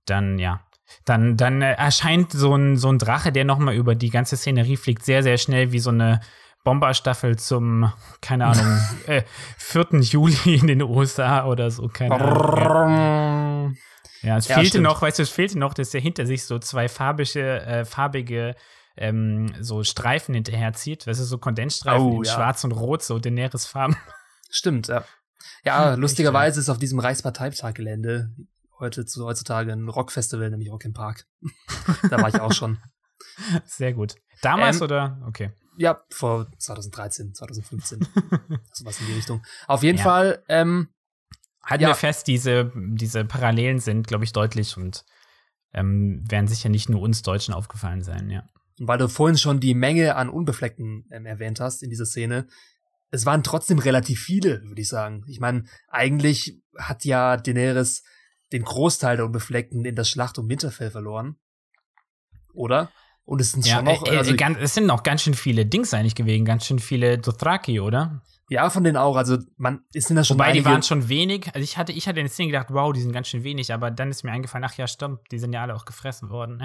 [0.05, 0.61] dann ja,
[1.05, 4.77] dann, dann äh, erscheint so ein, so ein Drache, der nochmal über die ganze Szenerie
[4.77, 6.19] fliegt, sehr, sehr schnell wie so eine
[6.63, 9.23] Bomberstaffel zum, keine Ahnung, äh,
[9.57, 9.87] 4.
[10.01, 13.77] Juli in den USA oder so, keine Ahnung.
[14.21, 14.83] Ja, es Ja, fehlte stimmt.
[14.85, 18.55] noch, weißt du, es fehlte noch, dass er hinter sich so zwei farbige, äh, farbige
[18.95, 21.07] ähm, so Streifen hinterherzieht.
[21.07, 22.33] Das ist so Kondensstreifen Oh, in ja.
[22.33, 23.97] schwarz und rot, so Daenerys Farben.
[24.49, 25.03] Stimmt, ja.
[25.65, 28.29] Ja, Hm, lustigerweise ist auf diesem Reichsparteitag-Gelände
[28.79, 31.25] heute zu, heutzutage ein Rockfestival, nämlich Rock im Park.
[32.09, 32.79] da war ich auch schon.
[33.65, 34.15] Sehr gut.
[34.41, 35.21] Damals Ähm, oder?
[35.27, 35.51] Okay.
[35.77, 37.99] Ja, vor 2013, 2015.
[38.71, 39.43] Sowas in die Richtung.
[39.67, 40.03] Auf jeden Ja.
[40.03, 40.89] Fall, ähm,
[41.65, 41.89] Halten Ja.
[41.89, 45.05] wir fest, diese, diese Parallelen sind, glaube ich, deutlich und
[45.73, 48.43] ähm, werden sicher nicht nur uns Deutschen aufgefallen sein, ja.
[48.79, 52.47] weil du vorhin schon die Menge an Unbefleckten ähm, erwähnt hast in dieser Szene,
[53.11, 55.23] es waren trotzdem relativ viele, würde ich sagen.
[55.27, 58.03] Ich meine, eigentlich hat ja Daenerys
[58.51, 61.37] den Großteil der Unbefleckten in der Schlacht um Winterfell verloren.
[62.53, 62.91] Oder?
[63.25, 65.33] Und es sind Ja, schon noch, äh, äh, also, ganz, es sind noch ganz schön
[65.33, 68.21] viele Dings eigentlich gewesen, ganz schön viele Dothraki, oder?
[68.49, 69.15] ja, von denen auch.
[69.15, 71.47] Also, man, es sind da schon Wobei die einige, waren schon wenig.
[71.53, 73.73] Also ich hatte, ich hatte in der Szene gedacht, wow, die sind ganz schön wenig,
[73.73, 76.61] aber dann ist mir eingefallen, ach ja, stimmt, die sind ja alle auch gefressen worden.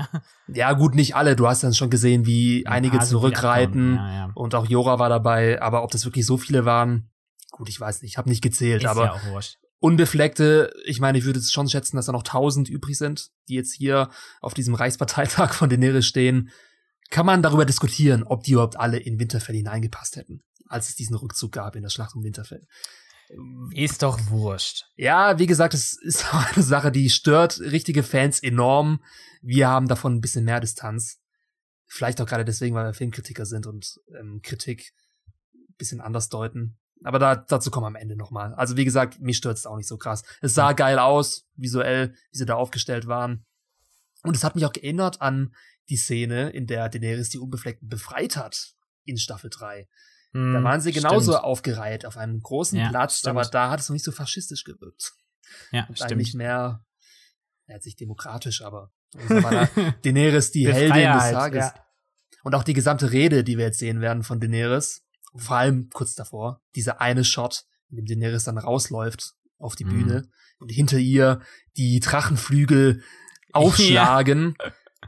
[0.48, 1.36] ja gut, nicht alle.
[1.36, 3.94] Du hast dann schon gesehen, wie einige Ein paar sind wieder zurückreiten.
[3.94, 4.30] Ja, ja.
[4.34, 5.62] Und auch Jora war dabei.
[5.62, 7.10] Aber ob das wirklich so viele waren,
[7.52, 8.12] gut, ich weiß nicht.
[8.12, 8.82] Ich habe nicht gezählt.
[8.82, 9.58] Ist aber ja auch wurscht.
[9.80, 13.54] Unbefleckte, ich meine, ich würde jetzt schon schätzen, dass da noch tausend übrig sind, die
[13.54, 14.10] jetzt hier
[14.40, 16.50] auf diesem Reichsparteitag von Daenerys stehen.
[17.10, 21.16] Kann man darüber diskutieren, ob die überhaupt alle in Winterfell hineingepasst hätten, als es diesen
[21.16, 22.66] Rückzug gab in der Schlacht um Winterfell.
[23.72, 24.84] Ist doch wurscht.
[24.96, 29.02] Ja, wie gesagt, es ist auch eine Sache, die stört richtige Fans enorm.
[29.42, 31.20] Wir haben davon ein bisschen mehr Distanz.
[31.86, 34.92] Vielleicht auch gerade deswegen, weil wir Filmkritiker sind und ähm, Kritik
[35.54, 36.78] ein bisschen anders deuten.
[37.04, 38.54] Aber da, dazu kommen wir am Ende nochmal.
[38.54, 40.22] Also wie gesagt, mich stört es auch nicht so krass.
[40.40, 43.46] Es sah geil aus, visuell, wie sie da aufgestellt waren.
[44.24, 45.54] Und es hat mich auch erinnert an
[45.88, 49.88] die Szene, in der Daenerys die Unbefleckten befreit hat in Staffel 3.
[50.32, 51.44] Da Hm, waren sie genauso stimmt.
[51.44, 53.30] aufgereiht auf einem großen Ja, Platz, stimmt.
[53.38, 55.12] aber da hat es noch nicht so faschistisch gewirkt.
[55.72, 56.38] Ja, Und eigentlich stimmt.
[56.42, 56.84] mehr,
[57.66, 59.66] ja, jetzt nicht demokratisch, aber da da
[60.04, 61.64] Daenerys die Heldin des Tages.
[61.64, 61.74] ja.
[62.42, 65.02] Und auch die gesamte Rede, die wir jetzt sehen werden von Daenerys,
[65.38, 69.88] vor allem kurz davor, dieser eine Shot, in dem Daenerys dann rausläuft auf die Mhm.
[69.90, 71.40] Bühne und hinter ihr
[71.76, 73.02] die Drachenflügel
[73.52, 74.56] aufschlagen.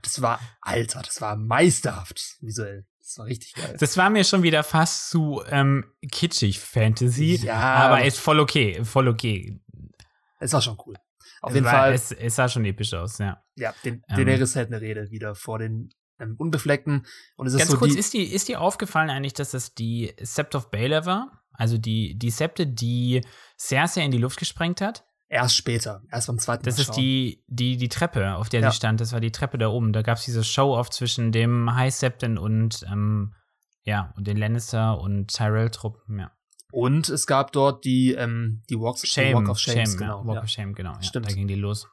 [0.03, 2.87] Das war, Alter, das war meisterhaft visuell.
[3.01, 3.77] Das war richtig geil.
[3.81, 8.39] Das war mir schon wieder fast zu ähm, kitschig Fantasy, Ja, aber aber- ist voll
[8.41, 9.61] okay, voll okay.
[10.39, 10.95] Es war schon cool.
[11.43, 11.93] Auf Es jeden war, Fall.
[11.95, 13.43] Es, es sah schon episch aus, ja.
[13.57, 14.17] Ja, den, Ähm.
[14.17, 17.07] Daenerys hält eine Rede wieder vor den ähm, Unbefleckten.
[17.37, 19.75] Und es ist Ganz so kurz, die, ist, die, ist dir aufgefallen eigentlich, dass das
[19.75, 21.43] die Sept of Baelor war?
[21.53, 23.23] Also die, die Septe, die
[23.59, 25.05] Cersei in die Luft gesprengt hat?
[25.31, 26.97] erst später, erst beim zweiten Das Mal ist schauen.
[26.97, 28.71] die, die, die Treppe, auf der Ja.
[28.71, 29.01] sie stand.
[29.01, 29.93] Das war die Treppe da oben.
[29.93, 33.33] Da gab es diese Show-Off zwischen dem High Septon und, ähm,
[33.85, 36.33] ja, und den Lannister und Tyrell-Truppen, ja.
[36.73, 40.21] Und es gab dort die, ähm, die Walks, Shame, Walk of Shames, Shame, genau.
[40.21, 40.43] Ja, Walk ja.
[40.43, 41.01] of Shame, genau.
[41.01, 41.31] Stimmt.
[41.31, 41.89] Da ging die los.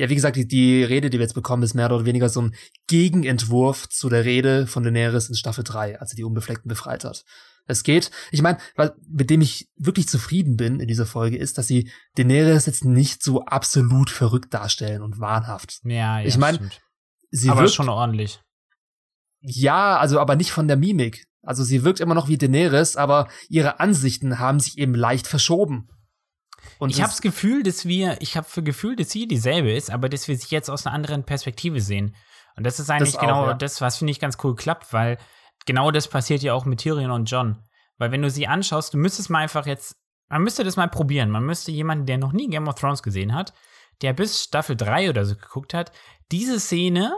[0.00, 2.40] Ja, wie gesagt, die, die Rede, die wir jetzt bekommen, ist mehr oder weniger so
[2.40, 2.54] ein
[2.86, 7.22] Gegenentwurf zu der Rede von Daenerys in Staffel 3, als sie die Unbefleckten befreit hat.
[7.66, 8.56] Es geht, ich meine,
[9.10, 13.22] mit dem ich wirklich zufrieden bin in dieser Folge, ist, dass sie Daenerys jetzt nicht
[13.22, 15.80] so absolut verrückt darstellen und wahnhaft.
[15.84, 16.80] Ja, ja, Ich mein, stimmt.
[17.30, 18.40] Sie Aber wirkt, schon ordentlich.
[19.42, 21.26] ja, also aber nicht von der Mimik.
[21.42, 25.88] Also sie wirkt immer noch wie Daenerys, aber ihre Ansichten haben sich eben leicht verschoben.
[26.78, 29.72] Und ich das- habe das Gefühl, dass wir, ich habe für Gefühl, dass sie dieselbe
[29.72, 32.14] ist, aber dass wir sie jetzt aus einer anderen Perspektive sehen.
[32.56, 33.54] Und das ist eigentlich auch, genau ja.
[33.54, 35.18] das, was finde ich ganz cool klappt, weil
[35.66, 37.62] genau das passiert ja auch mit Tyrion und John.
[37.98, 39.96] Weil wenn du sie anschaust, du müsstest mal einfach jetzt,
[40.28, 41.30] man müsste das mal probieren.
[41.30, 43.52] Man müsste jemanden, der noch nie Game of Thrones gesehen hat,
[44.02, 45.92] der bis Staffel 3 oder so geguckt hat,
[46.32, 47.12] diese Szene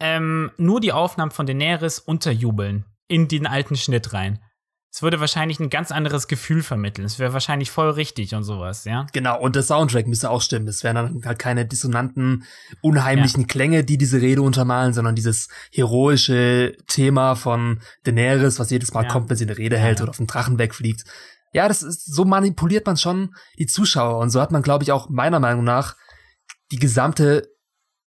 [0.00, 4.42] ähm, nur die Aufnahmen von Daenerys unterjubeln in den alten Schnitt rein.
[4.90, 7.04] Es würde wahrscheinlich ein ganz anderes Gefühl vermitteln.
[7.04, 9.06] Es wäre wahrscheinlich voll richtig und sowas, ja.
[9.12, 10.66] Genau, und der Soundtrack müsste auch stimmen.
[10.66, 12.44] Es wären dann halt keine dissonanten,
[12.80, 19.04] unheimlichen Klänge, die diese Rede untermalen, sondern dieses heroische Thema von Daenerys, was jedes Mal
[19.04, 19.10] Ja.
[19.10, 20.04] kommt, wenn sie eine Rede hält ja.
[20.04, 21.04] oder auf den Drachen wegfliegt.
[21.52, 24.18] Ja, das ist, so manipuliert man schon die Zuschauer.
[24.18, 25.96] Und so hat man, glaube ich, auch meiner Meinung nach
[26.72, 27.48] die gesamte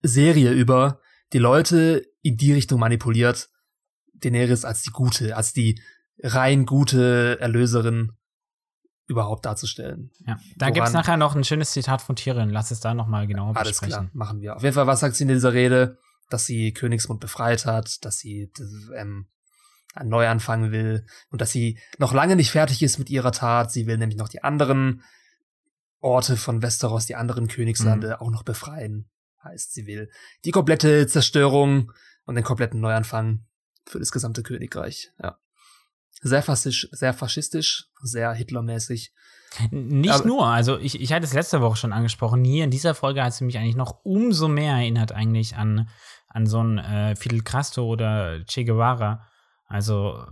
[0.02, 1.00] Serie über
[1.32, 3.48] die Leute in die Richtung manipuliert,
[4.14, 5.80] Daenerys als die Gute, als die
[6.22, 8.12] rein gute Erlöserin
[9.06, 10.10] überhaupt darzustellen.
[10.26, 12.50] Ja, da Woran- gibt's nachher noch ein schönes Zitat von Tyrion.
[12.50, 14.08] Lass es da noch mal genauer Alles besprechen.
[14.08, 14.56] klar, machen wir.
[14.56, 15.98] Auf jeden Fall, was sagt sie in dieser Rede?
[16.28, 18.52] Dass sie Königsmund befreit hat, dass sie
[18.94, 19.28] ähm,
[19.94, 23.72] einen Neuanfang will und dass sie noch lange nicht fertig ist mit ihrer Tat.
[23.72, 25.02] Sie will nämlich noch die anderen
[26.00, 28.14] Orte von Westeros, die anderen Königslande Mhm.
[28.26, 29.08] auch noch befreien.
[29.42, 30.10] Heißt, sie will
[30.44, 31.92] die komplette Zerstörung
[32.24, 33.46] und den kompletten Neuanfang
[33.86, 35.10] für das gesamte Königreich.
[35.22, 35.38] Ja.
[36.20, 39.12] Sehr faschistisch, sehr faschistisch, sehr Hitlermäßig.
[39.70, 42.44] Nicht Aber- nur, also ich, ich hatte es letzte Woche schon angesprochen.
[42.44, 45.88] Hier in dieser Folge hat sie mich eigentlich noch umso mehr erinnert eigentlich an,
[46.28, 49.26] an so einen äh, Fidel Castro oder Che Guevara.
[49.66, 50.24] Also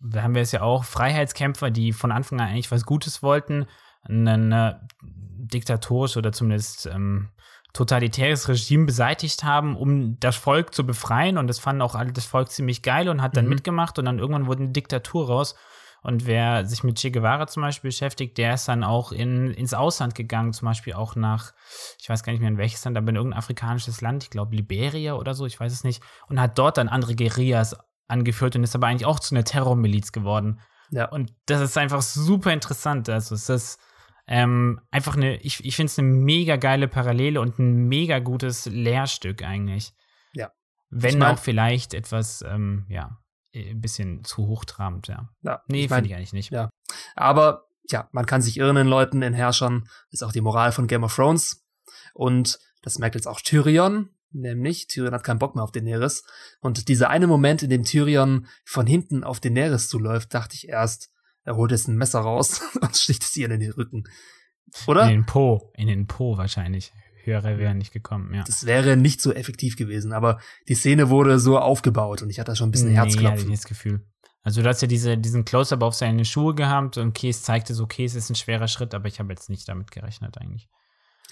[0.00, 3.66] da haben wir es ja auch, Freiheitskämpfer, die von Anfang an eigentlich was Gutes wollten,
[4.02, 7.30] ein äh, diktatorisch oder zumindest ähm,
[7.74, 11.36] totalitäres Regime beseitigt haben, um das Volk zu befreien.
[11.36, 13.50] Und das fanden auch alle das Volk ziemlich geil und hat dann Mhm.
[13.50, 13.98] mitgemacht.
[13.98, 15.54] Und dann irgendwann wurde eine Diktatur raus.
[16.02, 19.72] Und wer sich mit Che Guevara zum Beispiel beschäftigt, der ist dann auch in, ins
[19.72, 21.52] Ausland gegangen, zum Beispiel auch nach,
[21.98, 24.54] ich weiß gar nicht mehr in welches Land, aber in irgendein afrikanisches Land, ich glaube
[24.54, 27.74] Liberia oder so, ich weiß es nicht, und hat dort dann andere Guerillas
[28.06, 30.60] angeführt und ist aber eigentlich auch zu einer Terrormiliz geworden.
[30.90, 31.06] Ja.
[31.06, 33.08] Und das ist einfach super interessant.
[33.08, 33.78] Also es ist
[34.26, 38.66] ähm, einfach eine, ich, ich finde es eine mega geile Parallele und ein mega gutes
[38.66, 39.92] Lehrstück eigentlich.
[40.32, 40.50] Ja.
[40.90, 43.18] Wenn Ich mein- auch vielleicht etwas, ähm, ja,
[43.54, 45.28] ein bisschen zu hochtrabend, ja.
[45.42, 46.50] Ja, Nee, ich mein, finde ich eigentlich nicht.
[46.50, 46.70] ja.
[47.14, 49.86] Aber ja, man kann sich irren in Leuten, in Herrschern.
[50.10, 51.64] Ist auch die Moral von Game of Thrones.
[52.14, 56.24] Und das merkt jetzt auch Tyrion, nämlich Tyrion hat keinen Bock mehr auf Daenerys.
[56.60, 61.10] Und dieser eine Moment, in dem Tyrion von hinten auf Daenerys zuläuft, dachte ich erst,
[61.44, 64.04] er holt jetzt ein Messer raus und sticht es ihr in den Rücken.
[64.86, 65.02] Oder?
[65.04, 66.92] In den Po, in den Po wahrscheinlich.
[67.22, 68.44] Höhere wären nicht gekommen, ja.
[68.44, 72.52] Das wäre nicht so effektiv gewesen, aber die Szene wurde so aufgebaut und ich hatte
[72.52, 73.48] da schon ein bisschen Nee, Herzklopfen.
[73.48, 74.06] nicht das Gefühl.
[74.42, 77.84] Also du hast ja diese, diesen Close-Up auf seine Schuhe gehabt und Kees zeigte so,
[77.84, 80.68] okay, es ist ein schwerer Schritt, aber ich habe jetzt nicht damit gerechnet eigentlich.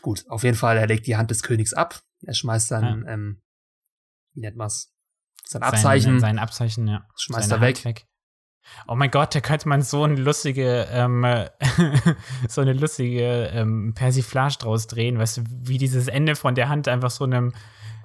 [0.01, 2.01] Gut, auf jeden Fall, er legt die Hand des Königs ab.
[2.23, 3.43] Er schmeißt sein, ähm,
[4.33, 4.95] wie nennt man's?
[5.45, 6.13] Sein Abzeichen.
[6.13, 7.07] Sein, sein Abzeichen, ja.
[7.17, 8.07] Schmeißt Seine er Hand weg.
[8.87, 11.25] Oh mein Gott, da könnte man so eine lustige, ähm,
[12.49, 16.89] so eine lustige ähm, Persiflage draus drehen, weißt du, wie dieses Ende von der Hand
[16.89, 17.53] einfach so einem,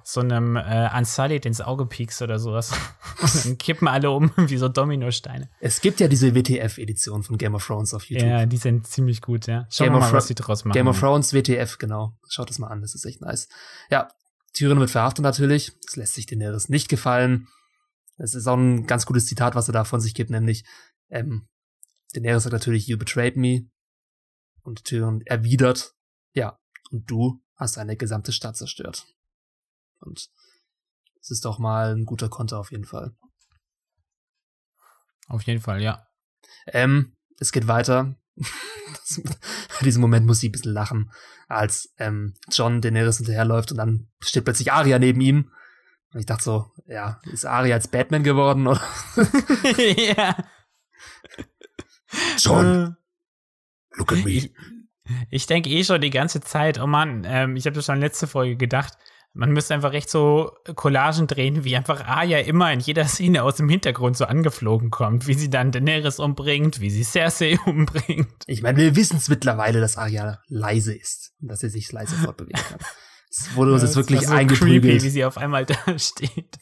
[0.04, 2.72] so einem äh, Unsullied ins Auge piekst oder sowas.
[3.20, 5.48] Und dann kippen alle um wie so Dominosteine.
[5.60, 8.28] Es gibt ja diese WTF-Edition von Game of Thrones auf YouTube.
[8.28, 9.66] Ja, die sind ziemlich gut, ja.
[9.70, 10.74] Schauen wir mal, was sie draus machen.
[10.74, 12.14] Game of Thrones WTF, genau.
[12.28, 13.48] Schaut das mal an, das ist echt nice.
[13.90, 14.08] Ja,
[14.54, 15.72] Tyrion wird verhaftet natürlich.
[15.84, 17.48] Das lässt sich Daenerys nicht gefallen.
[18.18, 20.64] Das ist auch ein ganz gutes Zitat, was er da von sich gibt, nämlich
[21.08, 21.48] ähm,
[22.12, 23.70] Daenerys sagt natürlich, you betrayed me.
[24.62, 25.94] Und Tyrion erwidert,
[26.34, 26.58] ja,
[26.90, 29.06] und du hast eine gesamte Stadt zerstört.
[30.00, 30.28] Und
[31.20, 33.16] das ist doch mal ein guter Konter auf jeden Fall.
[35.26, 36.06] Auf jeden Fall, ja.
[36.66, 38.16] Ähm, es geht weiter.
[38.36, 41.10] Bei diesem Moment muss ich ein bisschen lachen,
[41.48, 45.52] als ähm, John Daenerys hinterherläuft und dann steht plötzlich Arya neben ihm.
[46.12, 48.66] Und ich dachte so, ja, ist Arya als Batman geworden?
[48.66, 48.80] Oder?
[49.96, 50.36] ja.
[52.38, 52.96] John,
[53.96, 54.30] look at me.
[54.30, 54.52] Ich,
[55.30, 58.26] ich denke eh schon die ganze Zeit, oh Mann, ähm, ich habe das schon letzte
[58.26, 58.96] Folge gedacht,
[59.34, 63.56] Man müsste einfach recht so Collagen drehen, wie einfach Arya immer in jeder Szene aus
[63.56, 68.44] dem Hintergrund so angeflogen kommt, wie sie dann Daenerys umbringt, wie sie Cersei umbringt.
[68.46, 72.16] Ich meine, wir wissen es mittlerweile, dass Arya leise ist und dass sie sich leise
[72.16, 72.80] fortbewegen kann.
[73.30, 74.82] Es wurde uns jetzt das wirklich war so eingeprügelt.
[74.82, 76.58] creepy, wie sie auf einmal da steht.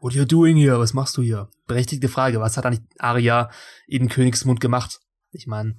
[0.00, 0.78] What you doing here?
[0.78, 1.48] Was machst du hier?
[1.66, 2.40] Berechtigte Frage.
[2.40, 3.50] Was hat eigentlich Arya
[3.86, 5.00] in Königsmund gemacht?
[5.32, 5.76] Ich meine,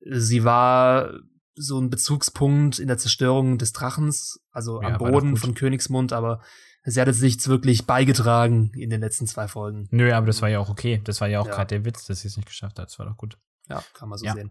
[0.00, 1.12] sie war
[1.54, 6.42] so ein Bezugspunkt in der Zerstörung des Drachens, also Ja, am Boden von Königsmund, aber
[6.84, 9.88] sie hat jetzt nichts wirklich beigetragen in den letzten zwei Folgen.
[9.90, 11.00] Nö, aber das war ja auch okay.
[11.04, 11.54] Das war ja auch Ja.
[11.54, 12.88] gerade der Witz, dass sie es nicht geschafft hat.
[12.88, 13.38] Das war doch gut.
[13.68, 14.34] Ja, kann man so Ja.
[14.34, 14.50] sehen.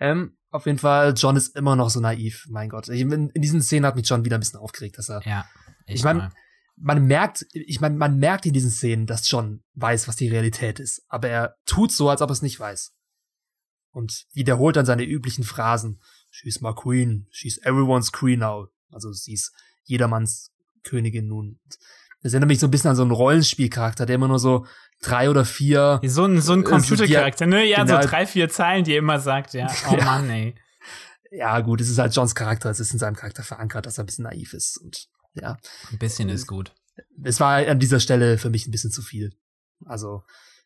[0.00, 2.46] Ähm, auf jeden Fall, John ist immer noch so naiv.
[2.48, 2.88] Mein Gott.
[2.88, 5.46] Ich, in, in diesen Szenen hat mich John wieder ein bisschen aufgeregt, dass er Ja.
[5.86, 6.32] Ich echt mein, mal.
[6.76, 10.78] man merkt, ich meine, man merkt in diesen Szenen, dass John weiß, was die Realität
[10.78, 12.94] ist, aber er tut so, als ob er es nicht weiß.
[13.90, 16.00] Und wiederholt dann seine üblichen Phrasen.
[16.30, 18.68] She's my queen, she's everyone's queen now.
[18.90, 19.52] Also sie ist
[19.84, 20.50] jedermanns
[20.82, 21.60] Königin nun.
[22.22, 24.66] Das erinnert mich so ein bisschen an so einen Rollenspielcharakter, der immer nur so
[25.02, 26.00] drei oder vier.
[26.04, 27.64] So ein, so ein Äh, Computercharakter, ne?
[27.64, 28.00] Ja, genau.
[28.00, 29.66] so drei, vier Zeilen, die er immer sagt, ja.
[29.90, 30.04] Oh Ja.
[30.04, 30.54] Mann, ey.
[31.30, 34.04] Ja, gut, es ist halt Johns Charakter, es ist in seinem Charakter verankert, dass er
[34.04, 34.76] ein bisschen naiv ist.
[34.78, 35.56] Und ja,
[35.90, 36.72] Ein bisschen ist gut.
[37.24, 39.32] es war an dieser Stelle für mich ein bisschen zu viel.
[39.86, 40.22] Also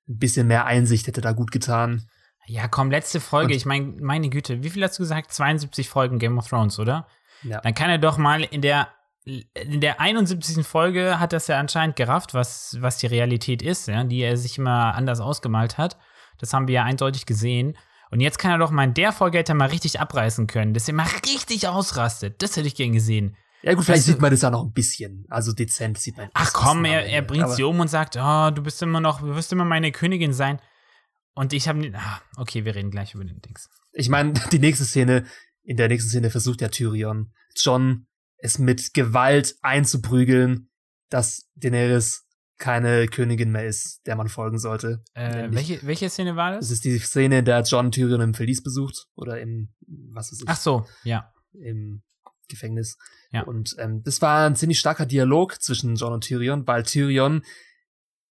[0.08, 2.08] ein bisschen mehr Einsicht hätte da gut getan.
[2.46, 3.52] Ja, komm, letzte Folge.
[3.52, 5.32] Und- ich meine, meine Güte, wie viel hast du gesagt?
[5.32, 7.06] 72 Folgen Game of Thrones, oder?
[7.42, 7.60] Ja.
[7.60, 8.88] Dann kann er doch mal in der
[9.26, 10.64] in der 71.
[10.64, 14.58] Folge hat das ja anscheinend gerafft, was, was die Realität ist, ja, die er sich
[14.58, 15.98] immer anders ausgemalt hat.
[16.38, 17.76] Das haben wir ja eindeutig gesehen.
[18.10, 20.74] Und jetzt kann er doch mal in der Folge hätte er mal richtig abreißen können,
[20.74, 22.40] dass er mal richtig ausrastet.
[22.40, 23.36] Das hätte ich gern gesehen.
[23.62, 25.26] Ja gut, vielleicht Weißt du- sieht man das ja noch ein bisschen.
[25.28, 26.28] Also dezent sieht man.
[26.34, 29.34] Ach komm, er, er bringt sie um und sagt, oh, du bist immer noch, du
[29.34, 30.60] wirst immer meine Königin sein.
[31.34, 33.68] Und ich habe, ah, okay, wir reden gleich über den Dings.
[33.92, 35.24] Ich meine, die nächste Szene,
[35.64, 38.06] in der nächsten Szene versucht ja Tyrion, John
[38.38, 40.70] es mit Gewalt einzuprügeln,
[41.08, 42.24] dass Daenerys
[42.58, 45.02] keine Königin mehr ist, der man folgen sollte.
[45.14, 46.70] Äh, welche, welche Szene war Das das?
[46.70, 49.74] ist die Szene, in der John Tyrion im Verlies besucht oder im,
[50.12, 51.32] was weiß ich, Ach so, ja.
[51.52, 52.02] im
[52.48, 52.96] Gefängnis.
[53.30, 53.42] Ja.
[53.42, 57.42] Und ähm, das war ein ziemlich starker Dialog zwischen John und Tyrion, weil Tyrion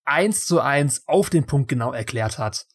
[0.06, 2.66] eins zu eins auf den Punkt genau erklärt hat,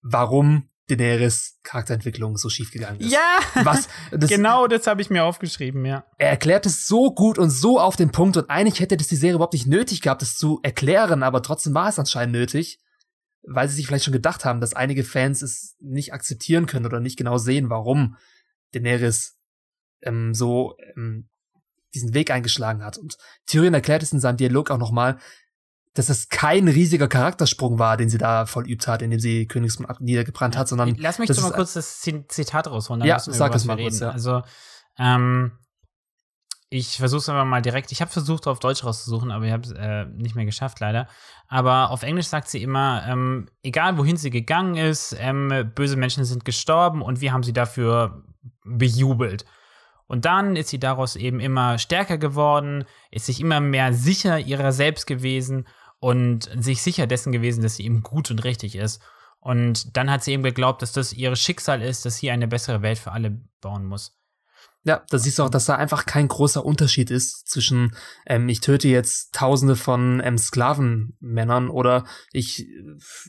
[0.00, 3.10] warum Daenerys Charakterentwicklung so schief gegangen ist.
[3.12, 6.04] Ja, Was, das, genau das habe ich mir aufgeschrieben, ja.
[6.18, 9.16] Er erklärt es so gut und so auf den Punkt und eigentlich hätte das die
[9.16, 12.80] Serie überhaupt nicht nötig gehabt, das zu erklären, aber trotzdem war es anscheinend nötig,
[13.42, 17.00] weil sie sich vielleicht schon gedacht haben, dass einige Fans es nicht akzeptieren können oder
[17.00, 18.16] nicht genau sehen, warum
[18.72, 19.36] Daenerys
[20.02, 21.28] ähm, so ähm,
[21.94, 22.98] diesen Weg eingeschlagen hat.
[22.98, 23.16] Und
[23.46, 25.18] Tyrion erklärt es in seinem Dialog auch nochmal,
[25.94, 30.56] dass es kein riesiger Charaktersprung war, den sie da vollübt hat, indem sie Königsmund niedergebrannt
[30.56, 33.00] hat, sondern Lass mich das doch mal kurz das Zitat rausholen.
[33.00, 34.10] dann Ja, sag es mal kurz, ja.
[34.10, 34.42] Also,
[34.98, 35.52] ähm,
[36.68, 37.92] ich versuche es aber mal direkt.
[37.92, 41.06] Ich habe versucht, auf Deutsch rauszusuchen, aber ich habe es äh, nicht mehr geschafft, leider.
[41.46, 46.24] Aber auf Englisch sagt sie immer, ähm, egal wohin sie gegangen ist, ähm, böse Menschen
[46.24, 48.24] sind gestorben und wir haben sie dafür
[48.64, 49.44] bejubelt.
[50.06, 54.72] Und dann ist sie daraus eben immer stärker geworden, ist sich immer mehr sicher ihrer
[54.72, 55.66] selbst gewesen
[56.04, 59.00] und sich sicher dessen gewesen, dass sie eben gut und richtig ist.
[59.40, 62.82] Und dann hat sie eben geglaubt, dass das ihr Schicksal ist, dass sie eine bessere
[62.82, 64.14] Welt für alle bauen muss.
[64.82, 68.60] Ja, da siehst du auch, dass da einfach kein großer Unterschied ist zwischen, ähm, ich
[68.60, 72.82] töte jetzt tausende von ähm, Sklavenmännern oder ich äh,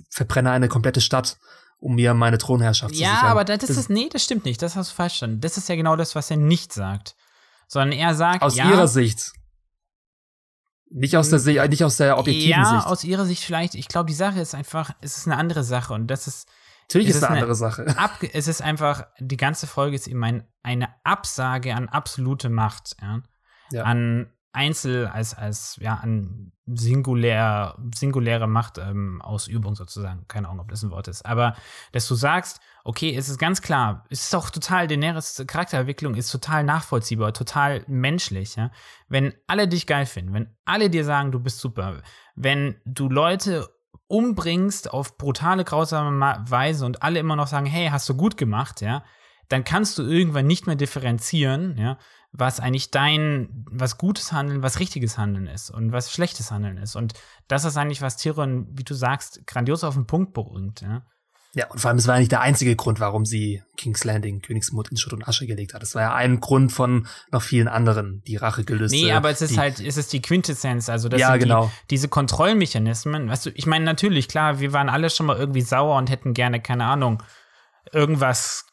[0.10, 1.38] verbrenne eine komplette Stadt,
[1.78, 3.30] um mir meine Thronherrschaft zu Ja, sichern.
[3.30, 4.62] aber das, ist, nee, das stimmt nicht.
[4.62, 5.40] Das hast du falsch verstanden.
[5.40, 7.16] Das ist ja genau das, was er nicht sagt.
[7.70, 9.32] Sondern er sagt, aus ja, ihrer Sicht.
[10.90, 12.88] Nicht aus der Sicht, äh, nicht aus der objektiven ja, Sicht.
[12.88, 13.76] aus ihrer Sicht vielleicht.
[13.76, 16.48] Ich glaube, die Sache ist einfach, es ist eine andere Sache und das ist
[16.84, 17.86] Natürlich es ist ist eine eine- andere Sache.
[17.98, 22.96] ab, es ist einfach, die ganze Folge ist eben ein, eine Absage an absolute Macht,
[23.02, 23.22] ja?
[23.72, 23.84] Ja.
[23.84, 30.26] an Einzel, als, als, ja, an singulär, singuläre Machtausübung ähm, sozusagen.
[30.28, 31.26] Keine Ahnung, ob das ein Wort ist.
[31.26, 31.56] Aber,
[31.92, 36.32] dass du sagst, okay, es ist ganz klar, es ist auch total, Daenerys Charakterentwicklung ist
[36.32, 38.72] total nachvollziehbar, total menschlich, ja.
[39.08, 42.02] Wenn alle dich geil finden, wenn alle dir sagen, du bist super,
[42.36, 43.70] wenn du Leute
[44.08, 48.82] umbringst auf brutale, grausame Weise und alle immer noch sagen, hey, hast du gut gemacht,
[48.82, 49.04] ja,
[49.50, 51.98] dann kannst du irgendwann nicht mehr differenzieren, ja,
[52.38, 56.96] was eigentlich dein, was gutes Handeln, was richtiges Handeln ist und was schlechtes Handeln ist.
[56.96, 57.14] Und
[57.48, 61.04] das ist eigentlich, was Tyrion, wie du sagst, grandios auf den Punkt bringt, ja.
[61.54, 64.42] Ja, und vor allem, es war ja nicht der einzige Grund, warum sie King's Landing,
[64.42, 65.82] Königsmut in Schutt und Asche gelegt hat.
[65.84, 68.98] Es war ja ein Grund von noch vielen anderen, die Rachegelüste.
[68.98, 71.68] Nee, aber es ist halt, es ist die Quintessenz, also das Ja, sind genau.
[71.68, 75.62] die, diese Kontrollmechanismen, weißt du, ich meine, natürlich, klar, wir waren alle schon mal irgendwie
[75.62, 77.24] sauer und hätten gerne, keine Ahnung,
[77.94, 78.66] irgendwas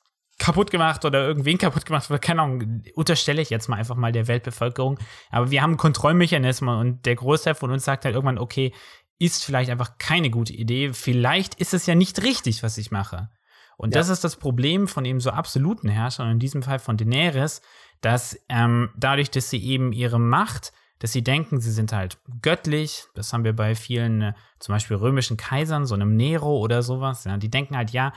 [0.43, 4.11] kaputt gemacht oder irgendwen kaputt gemacht oder keine Ahnung, unterstelle ich jetzt mal einfach mal
[4.11, 4.99] der Weltbevölkerung.
[5.31, 8.75] Aber wir haben Kontrollmechanismen und der Großteil von uns sagt halt irgendwann, okay,
[9.21, 10.93] ist vielleicht einfach keine gute Idee.
[10.93, 13.31] Vielleicht ist es ja nicht richtig, was ich mache.
[13.77, 14.01] Und ja.
[14.01, 17.63] das ist das Problem von eben so absoluten Herrschern, in diesem Fall von Daenerys,
[18.01, 23.05] dass ähm, dadurch, dass sie eben ihre Macht, dass sie denken, sie sind halt göttlich,
[23.15, 27.23] das haben wir bei vielen, äh, zum Beispiel römischen Kaisern, so einem Nero oder sowas,
[27.25, 28.13] ja, die denken halt, ja,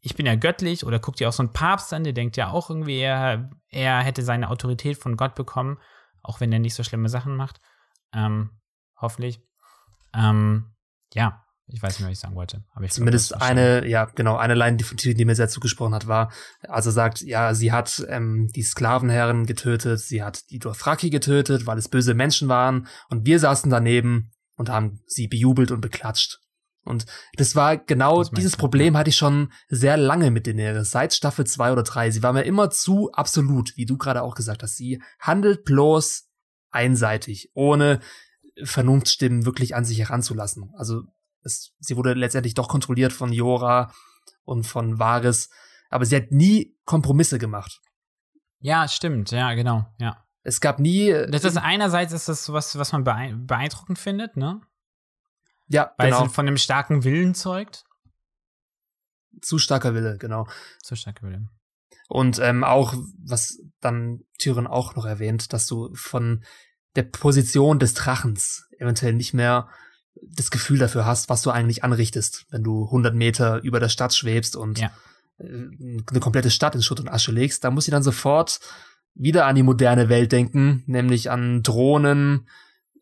[0.00, 2.50] ich bin ja göttlich oder guckt ihr auch so einen Papst an, der denkt ja
[2.50, 5.78] auch irgendwie, er, er hätte seine Autorität von Gott bekommen,
[6.22, 7.60] auch wenn er nicht so schlimme Sachen macht.
[8.12, 8.50] Ähm,
[8.96, 9.40] hoffentlich.
[10.14, 10.74] Ähm,
[11.14, 12.64] ja, ich weiß nicht, was ich sagen wollte.
[12.74, 16.06] Aber ich Zumindest glaube, eine, ja, genau, eine Line, die, die, mir sehr zugesprochen hat,
[16.06, 16.32] war,
[16.62, 21.76] also sagt, ja, sie hat ähm, die Sklavenherren getötet, sie hat die Dothraki getötet, weil
[21.76, 26.40] es böse Menschen waren und wir saßen daneben und haben sie bejubelt und beklatscht.
[26.88, 31.14] Und das war genau das dieses Problem hatte ich schon sehr lange mit Daenerys, seit
[31.14, 32.10] Staffel 2 oder 3.
[32.10, 34.76] Sie war mir immer zu absolut, wie du gerade auch gesagt hast.
[34.76, 36.28] Sie handelt bloß
[36.70, 38.00] einseitig, ohne
[38.62, 40.72] Vernunftstimmen wirklich an sich heranzulassen.
[40.76, 41.02] Also
[41.42, 43.92] es, sie wurde letztendlich doch kontrolliert von Jora
[44.44, 45.50] und von Varys,
[45.90, 47.80] aber sie hat nie Kompromisse gemacht.
[48.60, 50.24] Ja, stimmt, ja, genau, ja.
[50.42, 51.12] Es gab nie.
[51.30, 54.60] Das ist einerseits ist das was, was man beeindruckend findet, ne?
[55.68, 56.24] Ja, Weil genau.
[56.24, 57.84] sie von einem starken Willen zeugt.
[59.40, 60.48] Zu starker Wille, genau.
[60.82, 61.48] Zu starker Wille.
[62.08, 66.42] Und ähm, auch, was dann Tyrion auch noch erwähnt, dass du von
[66.96, 69.68] der Position des Drachens eventuell nicht mehr
[70.22, 74.14] das Gefühl dafür hast, was du eigentlich anrichtest, wenn du 100 Meter über der Stadt
[74.14, 74.90] schwebst und ja.
[75.38, 77.62] Äh, eine komplette Stadt in Schutt und Asche legst.
[77.62, 78.60] Da muss ich dann sofort
[79.14, 82.48] wieder an die moderne Welt denken, nämlich an Drohnen,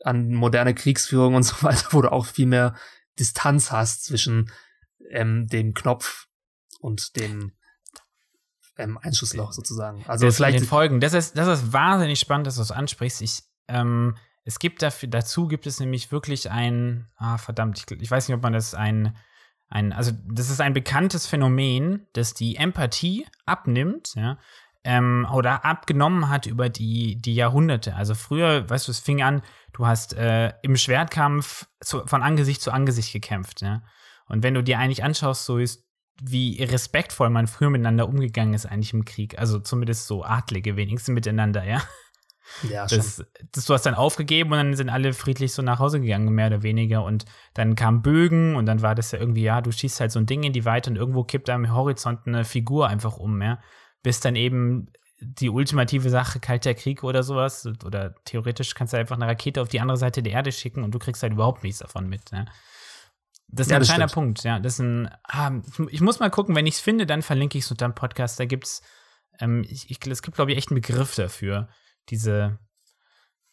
[0.04, 2.74] an moderne Kriegsführung und so weiter, wo du auch viel mehr
[3.18, 4.50] Distanz hast zwischen
[5.10, 6.26] ähm, dem Knopf
[6.80, 7.52] und dem
[8.76, 10.04] ähm, Einschussloch sozusagen.
[10.06, 11.00] Also das vielleicht den Folgen.
[11.00, 13.22] Das ist das ist wahnsinnig spannend, dass du es das ansprichst.
[13.22, 14.16] Ich ähm,
[14.46, 18.36] es gibt dafür, dazu gibt es nämlich wirklich ein, ah, verdammt, ich, ich weiß nicht,
[18.36, 19.16] ob man das ein,
[19.68, 24.38] ein, also das ist ein bekanntes Phänomen, dass die Empathie abnimmt, ja,
[24.84, 27.96] ähm, oder abgenommen hat über die, die Jahrhunderte.
[27.96, 29.42] Also früher, weißt du, es fing an,
[29.76, 33.82] du hast äh, im Schwertkampf zu, von Angesicht zu Angesicht gekämpft, ja.
[34.26, 35.84] Und wenn du dir eigentlich anschaust, so ist,
[36.20, 39.38] wie respektvoll man früher miteinander umgegangen ist eigentlich im Krieg.
[39.38, 41.82] Also zumindest so Adlige wenigstens miteinander, ja.
[42.62, 42.98] Ja, schon.
[42.98, 46.32] Das, das, du hast dann aufgegeben und dann sind alle friedlich so nach Hause gegangen,
[46.34, 47.04] mehr oder weniger.
[47.04, 50.20] Und dann kamen Bögen und dann war das ja irgendwie, ja, du schießt halt so
[50.20, 53.60] ein Ding in die Weite und irgendwo kippt am Horizont eine Figur einfach um, ja.
[54.02, 54.88] Bis dann eben
[55.20, 57.66] die ultimative Sache, kalter Krieg oder sowas.
[57.84, 60.92] Oder theoretisch kannst du einfach eine Rakete auf die andere Seite der Erde schicken und
[60.92, 62.44] du kriegst halt überhaupt nichts davon mit, ja.
[63.48, 64.58] Das ist ja, ein kleiner Punkt, ja.
[64.58, 65.52] Das ist ein, ah,
[65.90, 68.40] ich muss mal gucken, wenn ich es finde, dann verlinke ich es unter dem Podcast.
[68.40, 68.82] Da gibt's,
[69.38, 71.68] ähm, ich, ich, es gibt, glaube ich, echt einen Begriff dafür
[72.08, 72.58] diese,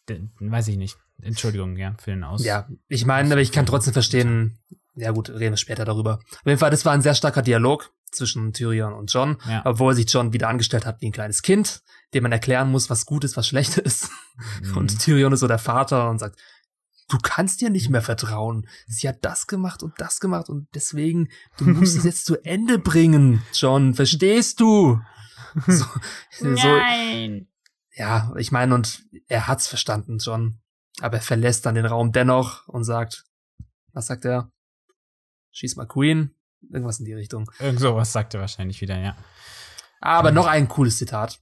[0.08, 0.98] weiß ich nicht.
[1.22, 2.44] Entschuldigung, ja, für den Aus.
[2.44, 4.58] Ja, ich meine, aber ich kann trotzdem verstehen,
[4.96, 6.14] ja gut, reden wir später darüber.
[6.14, 9.62] Auf jeden Fall, das war ein sehr starker Dialog zwischen Tyrion und John, ja.
[9.64, 13.06] obwohl sich John wieder angestellt hat wie ein kleines Kind, dem man erklären muss, was
[13.06, 14.10] gut ist, was schlecht ist.
[14.62, 14.76] Mhm.
[14.76, 16.38] Und Tyrion ist so der Vater und sagt,
[17.08, 18.66] du kannst dir nicht mehr vertrauen.
[18.86, 22.78] Sie hat das gemacht und das gemacht und deswegen, du musst es jetzt zu Ende
[22.78, 25.00] bringen, John, verstehst du?
[25.68, 25.84] So,
[26.40, 27.46] Nein!
[27.94, 30.58] ja, ich meine, und er hat's verstanden, John.
[31.00, 33.24] Aber er verlässt dann den Raum dennoch und sagt,
[33.92, 34.50] was sagt er?
[35.52, 36.34] Schieß mal Queen.
[36.72, 37.50] Irgendwas in die Richtung.
[37.58, 39.16] Irgend sowas sagt er wahrscheinlich wieder, ja.
[40.00, 41.40] Aber noch ein cooles Zitat.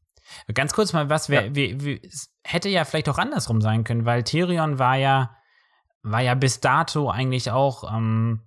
[0.55, 1.55] Ganz kurz mal, was ja.
[1.55, 2.11] wie, wie,
[2.45, 5.37] hätte ja vielleicht auch andersrum sein können, weil Tyrion war ja,
[6.03, 8.41] war ja bis dato eigentlich auch, ähm,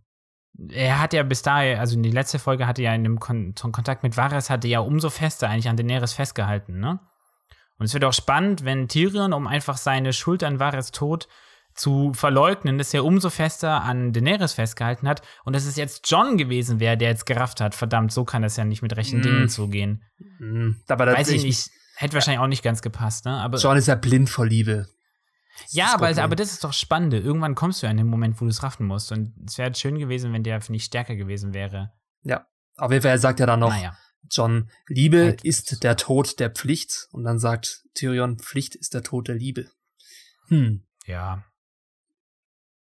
[0.70, 3.54] er hat ja bis dahin, also in die letzte Folge hatte ja in dem Kon
[3.56, 7.00] Kontakt mit Varys, hatte ja umso fester eigentlich an Daenerys festgehalten, ne?
[7.78, 11.28] Und es wird auch spannend, wenn Tyrion, um einfach seine Schuld an Varys Tod
[11.76, 16.38] zu verleugnen, dass er umso fester an Daenerys festgehalten hat und dass es jetzt John
[16.38, 19.24] gewesen wäre, der jetzt gerafft hat, verdammt, so kann das ja nicht mit rechten mm.
[19.24, 20.04] Dingen zugehen.
[20.40, 20.72] Mm.
[20.88, 23.34] Aber Weiß ich nicht, hätte wahrscheinlich auch nicht ganz gepasst, ne?
[23.38, 24.88] Aber John ist ja blind vor Liebe.
[25.62, 27.14] Das ja, aber, aber das ist doch spannend.
[27.14, 29.12] Irgendwann kommst du ja in den Moment, wo du es raffen musst.
[29.12, 31.94] Und es wäre schön gewesen, wenn der, finde ich, stärker gewesen wäre.
[32.24, 32.46] Ja,
[32.78, 33.98] auf jeden Fall, er sagt ja dann noch, naja.
[34.30, 35.44] John, Liebe halt.
[35.44, 37.08] ist der Tod der Pflicht.
[37.12, 39.70] Und dann sagt Tyrion, Pflicht ist der Tod der Liebe.
[40.48, 40.86] Hm.
[41.06, 41.44] Ja.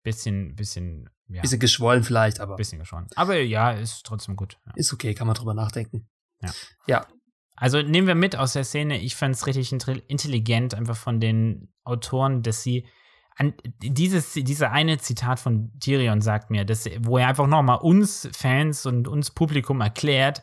[0.04, 1.40] Bisschen, bisschen, ja.
[1.42, 2.54] Bisschen geschwollen vielleicht, aber.
[2.56, 3.08] Bisschen geschwollen.
[3.16, 4.58] Aber ja, ist trotzdem gut.
[4.66, 4.72] Ja.
[4.76, 6.08] Ist okay, kann man drüber nachdenken.
[6.40, 6.52] Ja.
[6.86, 7.06] Ja.
[7.56, 11.72] Also nehmen wir mit aus der Szene, ich fand es richtig intelligent, einfach von den
[11.84, 12.86] Autoren, dass sie
[13.36, 18.28] an dieses, diese eine Zitat von Tyrion sagt mir, dass, wo er einfach nochmal uns
[18.32, 20.42] Fans und uns Publikum erklärt,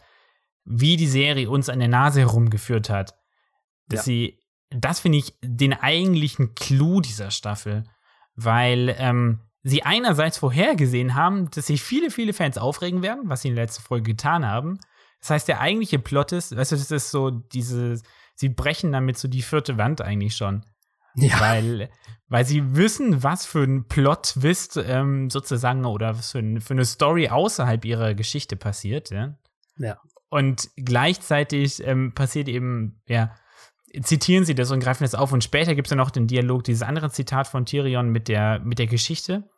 [0.66, 3.14] wie die Serie uns an der Nase herumgeführt hat.
[3.88, 4.04] Dass Ja.
[4.04, 4.40] sie,
[4.70, 7.84] das finde ich den eigentlichen Clou dieser Staffel,
[8.36, 13.50] weil ähm, sie einerseits vorhergesehen haben, dass sich viele, viele Fans aufregen werden, was sie
[13.50, 14.80] in der letzten Folge getan haben.
[15.20, 18.02] Das heißt, der eigentliche Plot ist, weißt du, das ist so diese,
[18.36, 20.66] sie brechen damit so die vierte Wand eigentlich schon.
[21.16, 21.40] Ja.
[21.40, 21.90] Weil,
[22.30, 26.86] weil sie wissen, was für ein Plot-Twist ähm, sozusagen oder was für, ein, für eine
[26.86, 29.36] Story außerhalb ihrer Geschichte passiert, ja.
[29.78, 30.00] Ja.
[30.30, 33.36] Und gleichzeitig ähm, passiert eben, ja,
[34.02, 35.32] zitieren sie das und greifen das auf.
[35.34, 38.60] Und später gibt es dann noch den Dialog, dieses andere Zitat von Tyrion mit der,
[38.60, 39.50] mit der Geschichte,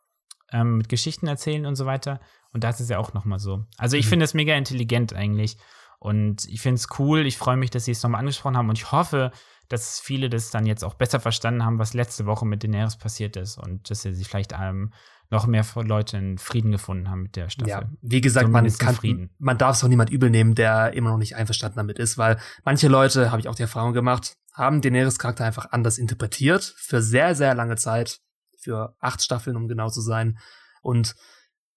[0.52, 2.20] ähm, mit Geschichten erzählen und so weiter.
[2.52, 3.66] Und das ist ja auch noch mal so.
[3.78, 4.10] Also ich Mhm.
[4.10, 5.58] finde das mega intelligent eigentlich.
[6.00, 7.26] Und ich finde es cool.
[7.26, 8.70] Ich freue mich, dass sie es nochmal angesprochen haben.
[8.70, 9.32] Und ich hoffe,
[9.70, 13.36] dass viele das dann jetzt auch besser verstanden haben, was letzte Woche mit Daenerys passiert
[13.36, 13.57] ist.
[13.57, 14.91] Und dass sie sich vielleicht ähm,
[15.30, 17.70] noch mehr Leute in Frieden gefunden haben mit der Staffel.
[17.70, 19.32] Ja, wie gesagt, man, kann, Frieden.
[19.39, 22.39] man darf es auch niemand übel nehmen, der immer noch nicht einverstanden damit ist, weil
[22.64, 27.01] manche Leute, habe ich auch die Erfahrung gemacht, haben Daenerys Charakter einfach anders interpretiert, für
[27.01, 28.20] sehr, sehr lange Zeit,
[28.59, 30.38] für acht Staffeln, um genau zu sein.
[30.82, 31.16] Und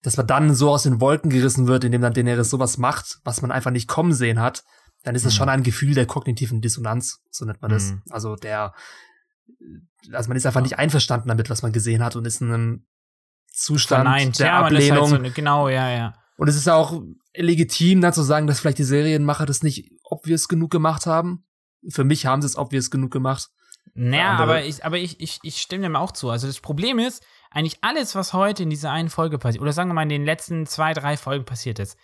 [0.03, 3.43] dass man dann so aus den Wolken gerissen wird, indem dann Daenerys sowas macht, was
[3.43, 4.65] man einfach nicht kommen sehen hat,
[5.07, 5.37] dann ist es Mhm.
[5.37, 7.93] schon ein Gefühl der kognitiven Dissonanz, so nennt man das.
[7.93, 8.03] Mhm.
[8.11, 8.75] Also der,
[10.13, 12.87] also man ist einfach nicht einverstanden damit, was man gesehen hat und ist in einem
[13.53, 14.39] Zustand Verneint.
[14.39, 14.99] der ja, ist Ablehnung.
[15.01, 16.15] halt so, eine- genau, ja, ja.
[16.37, 17.01] Und es ist auch
[17.35, 21.47] legitim, dann zu sagen, dass vielleicht die Serienmacher das nicht obvious genug gemacht haben.
[21.89, 23.49] Für mich haben sie es obvious genug gemacht.
[23.95, 26.29] Naja, andere- aber ich, aber ich, ich, ich stimme dem auch zu.
[26.29, 29.89] Also das Problem ist, eigentlich alles, was heute in dieser einen Folge passiert, oder sagen
[29.89, 31.97] wir mal in den letzten zwei, drei Folgen passiert ist,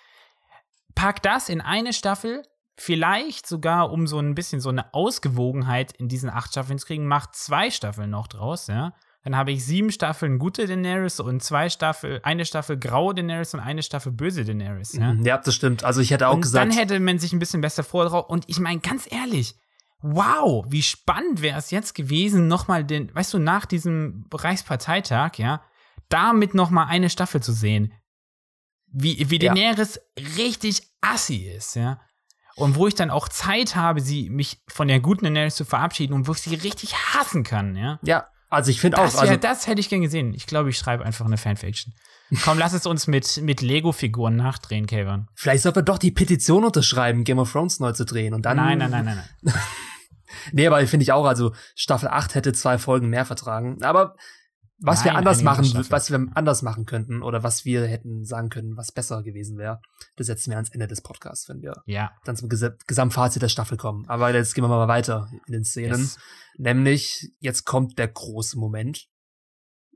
[0.95, 2.43] pack das in eine Staffel,
[2.77, 7.07] vielleicht sogar, um so ein bisschen so eine Ausgewogenheit in diesen acht Staffeln zu kriegen,
[7.07, 8.95] macht zwei Staffeln noch draus, ja.
[9.25, 13.61] Dann habe ich sieben Staffeln gute Daenerys und zwei Staffel, eine Staffel graue Daenerys und
[13.61, 15.13] eine Staffel böse Daenerys, ja.
[15.13, 15.85] Ja, das stimmt.
[15.85, 18.29] Also ich hätte auch und gesagt, dann hätte man sich ein bisschen besser vordrauf.
[18.29, 19.55] Und ich meine, ganz ehrlich,
[20.01, 25.63] wow, wie spannend wäre es jetzt gewesen, nochmal den, weißt du, nach diesem Reichsparteitag, ja,
[26.09, 27.93] damit nochmal eine Staffel zu sehen.
[28.87, 29.55] Wie, wie Ja.
[29.55, 30.01] Daenerys
[30.37, 32.01] richtig assi ist, ja.
[32.57, 36.13] Und wo ich dann auch Zeit habe, sie mich von der guten Daenerys zu verabschieden
[36.13, 37.99] und wo ich sie richtig hassen kann, ja.
[38.03, 40.35] ja, also ich finde auch, Das, wär, also das hätte ich gern gesehen.
[40.35, 41.95] Ich glaube, ich schreibe einfach eine Fanfiction.
[42.45, 45.27] Komm, lass es uns mit, mit Lego-Figuren nachdrehen, Kevin.
[45.35, 48.57] vielleicht sollten wir doch die Petition unterschreiben, Game of Thrones neu zu drehen und dann.
[48.59, 49.55] Nein, nein, nein, nein, nein.
[50.51, 53.83] Nee, aber finde ich auch, also Staffel 8 hätte zwei Folgen mehr vertragen.
[53.83, 54.15] Aber
[54.83, 55.91] was wir Nein, anders eine machen, Staffel.
[55.91, 59.81] was wir anders machen könnten oder was wir hätten sagen können, was besser gewesen wäre,
[60.17, 62.11] das setzen wir ans Ende des Podcasts, wenn wir Ja.
[62.25, 64.09] dann zum Ges Gesamtfazit der Staffel kommen.
[64.09, 66.01] Aber jetzt gehen wir mal weiter in den Szenen.
[66.01, 66.19] Yes.
[66.59, 69.07] Nämlich, jetzt kommt der große Moment.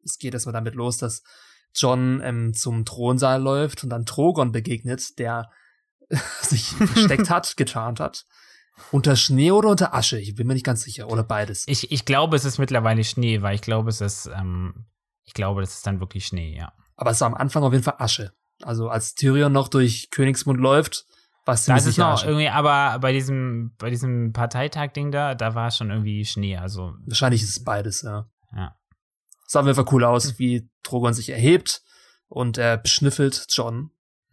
[0.04, 1.22] Es geht erstmal damit los, dass
[1.74, 5.50] John ähm, zum Thronsaal läuft und dann Drogon begegnet, der
[6.40, 8.24] sich versteckt hat, getarnt hat.
[8.92, 10.18] Unter Schnee oder unter Asche?
[10.18, 11.08] Ich bin mir nicht ganz sicher.
[11.08, 11.64] Oder beides.
[11.66, 14.86] Ich, ich glaube, es ist mittlerweile Schnee, weil ich glaube, es ist, ähm,
[15.24, 16.72] ich glaube, das ist dann wirklich Schnee, ja.
[16.96, 18.32] Aber es war am Anfang auf jeden Fall Asche.
[18.62, 21.06] Also als Tyrion noch durch Königsmund läuft,
[21.54, 22.26] ziemlich Das ist noch Asche.
[22.26, 27.42] irgendwie, aber bei diesem, bei diesem Parteitag-Ding da, da war schon irgendwie Schnee, also, Wahrscheinlich
[27.42, 28.28] ist es beides, ja.
[28.54, 28.74] ja.
[29.46, 31.82] Sah auf jeden Fall cool aus, wie Drogon sich erhebt
[32.28, 33.90] und er beschnüffelt John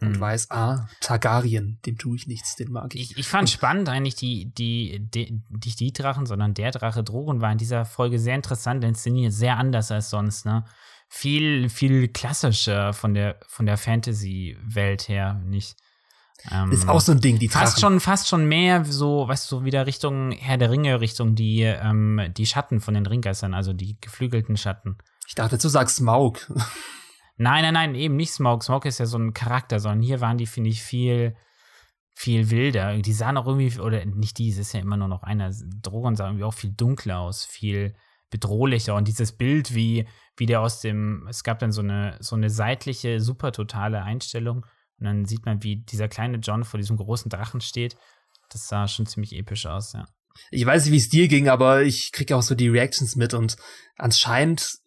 [0.07, 0.19] und Mhm.
[0.19, 3.11] weiß, ah, Targaryen, dem tue ich nichts, den mag ich.
[3.11, 7.41] Ich, ich fand spannend eigentlich die, die, die, nicht die Drachen, sondern der Drache Drogon
[7.41, 10.65] war in dieser Folge sehr interessant inszeniert, sehr anders als sonst, ne?
[11.09, 15.75] Viel, viel klassischer von der, von der Fantasy-Welt her, nicht?
[16.51, 17.81] Ähm, ist auch so ein Ding, die Fast Drachen.
[17.93, 22.19] schon, fast schon mehr so, weißt du, wieder Richtung Herr der Ringe, Richtung die, ähm,
[22.35, 24.97] die Schatten von den Ringgeistern, also die geflügelten Schatten.
[25.27, 26.51] Ich dachte, du sagst Smaug.
[27.35, 28.63] Nein, nein, nein, eben nicht Smaug.
[28.63, 31.35] Smaug ist ja so ein Charakter, sondern hier waren die, finde ich, viel,
[32.13, 32.97] viel wilder.
[32.97, 35.51] Die sahen auch irgendwie, oder nicht die, es ist ja immer nur noch einer.
[35.81, 37.95] Drogon sah irgendwie auch viel dunkler aus, viel
[38.29, 38.95] bedrohlicher.
[38.95, 40.07] Und dieses Bild, wie,
[40.37, 44.65] wie der aus dem, es gab dann so eine, so eine seitliche, super totale Einstellung.
[44.99, 47.97] Und dann sieht man, wie dieser kleine John vor diesem großen Drachen steht.
[48.49, 50.05] Das sah schon ziemlich episch aus, ja.
[50.51, 53.33] Ich weiß nicht, wie es dir ging, aber ich kriege auch so die Reactions mit
[53.33, 53.55] und
[53.97, 54.79] anscheinend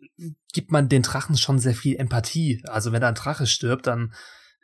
[0.52, 2.62] gibt man den Drachen schon sehr viel Empathie.
[2.66, 4.14] Also wenn da ein Drache stirbt, dann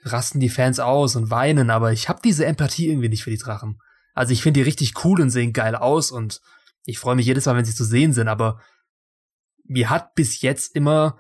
[0.05, 3.39] rasten die Fans aus und weinen, aber ich habe diese Empathie irgendwie nicht für die
[3.39, 3.79] Drachen.
[4.15, 6.41] Also ich finde die richtig cool und sehen geil aus und
[6.85, 8.61] ich freue mich jedes Mal, wenn sie zu sehen sind, aber
[9.65, 11.19] mir hat bis jetzt immer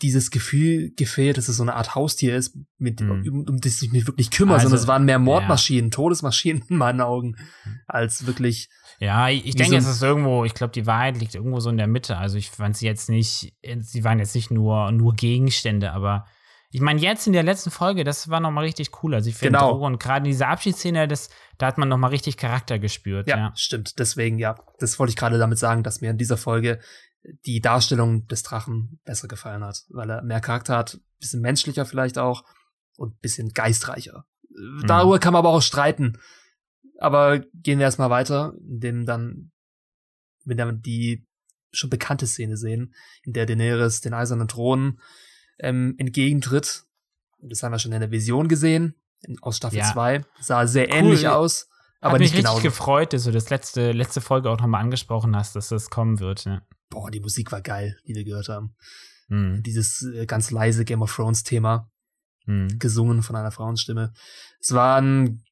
[0.00, 3.10] dieses Gefühl gefehlt, dass es so eine Art Haustier ist, mit, Mhm.
[3.10, 6.76] um, um das ich mich wirklich kümmere, Also, sondern es waren mehr Mordmaschinen, Todesmaschinen in
[6.76, 7.36] meinen Augen,
[7.86, 8.68] als wirklich
[9.00, 11.70] Ja, ich, ich denke, so es ist irgendwo, ich glaube, die Wahrheit liegt irgendwo so
[11.70, 12.16] in der Mitte.
[12.18, 16.26] Also ich fand sie jetzt nicht, sie waren jetzt nicht nur, nur Gegenstände, aber
[16.74, 19.14] Ich meine, jetzt in der letzten Folge, das war nochmal richtig cool.
[19.14, 19.76] Also ich finde Genau.
[19.84, 21.28] und gerade diese Abschiedsszene, das,
[21.58, 23.26] da hat man nochmal richtig Charakter gespürt.
[23.28, 23.52] Ja, Ja.
[23.56, 23.98] stimmt.
[23.98, 24.54] Deswegen, ja.
[24.78, 26.80] Das wollte ich gerade damit sagen, dass mir in dieser Folge
[27.46, 32.18] die Darstellung des Drachen besser gefallen hat, weil er mehr Charakter hat, bisschen menschlicher vielleicht
[32.18, 32.44] auch
[32.96, 34.26] und bisschen geistreicher.
[34.86, 36.18] Darüber kann man aber auch streiten.
[36.98, 39.50] Aber gehen wir erstmal weiter, indem dann,
[40.44, 41.26] wenn wir die
[41.72, 45.00] schon bekannte Szene sehen, in der Daenerys den eisernen Thron
[45.58, 46.84] ähm, entgegentritt.
[47.38, 48.94] Und Das haben wir schon in der Vision gesehen,
[49.40, 49.92] aus Staffel Ja.
[49.92, 50.24] 2.
[50.40, 51.68] Sah sehr ähnlich aus,
[52.00, 52.62] aber hat nicht mich richtig genau.
[52.62, 56.44] gefreut, dass du das letzte, letzte Folge auch nochmal angesprochen hast, dass das kommen wird.
[56.44, 56.62] Ja.
[56.92, 58.74] Boah, die Musik war geil, die wir gehört haben.
[59.28, 59.62] Hm.
[59.62, 61.88] Dieses äh, ganz leise Game of Thrones Thema,
[62.44, 62.78] Hm.
[62.78, 64.12] gesungen von einer Frauenstimme.
[64.60, 65.42] Es war ein,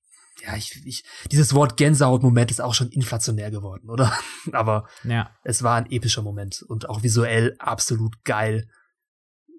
[0.44, 4.12] ja, ich, ich, dieses Wort Gänsehaut-Moment ist auch schon inflationär geworden, oder?
[4.52, 5.30] Aber Ja.
[5.44, 8.68] es war ein epischer Moment und auch visuell absolut geil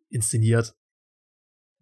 [0.10, 0.76] inszeniert.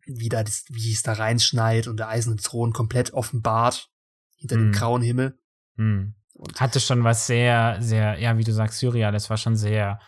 [0.05, 3.89] Wie, da, das- wie es da reinschneit und der eiserne Thron komplett offenbart
[4.37, 4.71] hinter dem Mhm.
[4.73, 5.37] grauen Himmel.
[5.75, 6.13] Hm.
[6.39, 9.11] Und Hatte schon was sehr, sehr, ja, wie du sagst, surreal.
[9.11, 9.99] Das war schon sehr,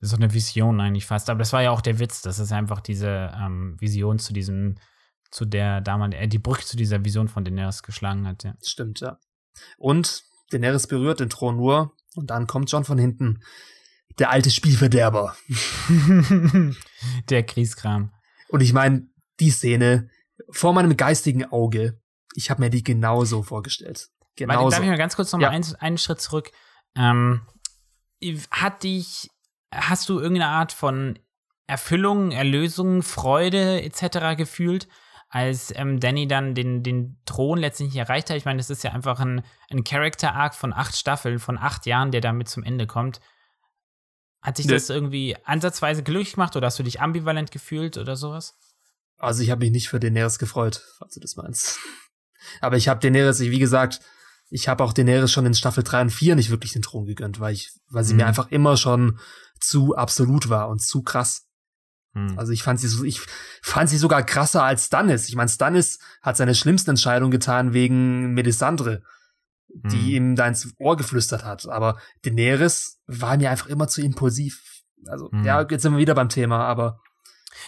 [0.00, 1.28] so eine Vision eigentlich fast.
[1.28, 4.76] Aber das war ja auch der Witz, dass es einfach diese ähm, Vision zu diesem,
[5.30, 8.44] zu der damaligen, äh, die Brücke zu dieser Vision von Daenerys geschlagen hat.
[8.44, 8.54] Ja.
[8.62, 9.18] Stimmt, ja.
[9.76, 13.42] Und Daenerys berührt den Thron nur und dann kommt John von hinten.
[14.18, 15.36] Der alte Spielverderber.
[17.28, 18.10] der Kriegskram.
[18.48, 19.06] Und ich meine,
[19.38, 20.08] die Szene
[20.50, 22.00] vor meinem geistigen Auge,
[22.34, 24.08] ich habe mir die genauso vorgestellt.
[24.46, 24.70] Warte, Genauso.
[24.70, 25.50] darf ich mal ganz kurz noch mal Ja.
[25.50, 26.50] einen, einen Schritt zurück?
[26.96, 27.42] Ähm,
[28.50, 29.28] hat dich,
[29.72, 31.18] hast du irgendeine Art von
[31.66, 34.36] Erfüllung, Erlösung, Freude etc.
[34.36, 34.88] gefühlt,
[35.28, 38.36] als ähm, Danny dann den, den Thron letztendlich erreicht hat?
[38.36, 42.10] Ich meine, das ist ja einfach ein, ein Character-Arc von acht Staffeln, von acht Jahren,
[42.10, 43.20] der damit zum Ende kommt.
[44.40, 44.72] Hat sich Nee.
[44.74, 48.56] das irgendwie ansatzweise glücklich gemacht oder hast du dich ambivalent gefühlt oder sowas?
[49.18, 51.78] Also ich habe mich nicht für Daenerys gefreut, falls du das meinst.
[52.60, 54.00] Aber ich habe Daenerys, wie gesagt,
[54.50, 57.40] ich habe auch Daenerys schon in Staffel 3 und 4 nicht wirklich den Thron gegönnt,
[57.40, 58.18] weil ich, weil sie Mhm.
[58.18, 59.18] mir einfach immer schon
[59.60, 61.46] zu absolut war und zu krass.
[62.14, 62.38] Hm.
[62.38, 63.20] Also ich fand sie so, ich
[63.62, 65.28] fand sie sogar krasser als Stannis.
[65.28, 69.02] Ich meine, Stannis hat seine schlimmsten Entscheidungen getan wegen Melisandre,
[69.68, 70.08] die Mhm.
[70.30, 71.68] ihm da ins Ohr geflüstert hat.
[71.68, 74.62] Aber Daenerys war mir einfach immer zu impulsiv.
[75.06, 75.44] Also, Mhm.
[75.44, 77.00] ja, jetzt sind wir wieder beim Thema, aber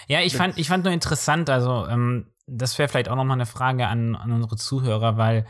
[0.07, 3.47] Ja, ich fand, ich fand nur interessant, also ähm, das wäre vielleicht auch nochmal eine
[3.47, 5.47] Frage an, an unsere Zuhörer, weil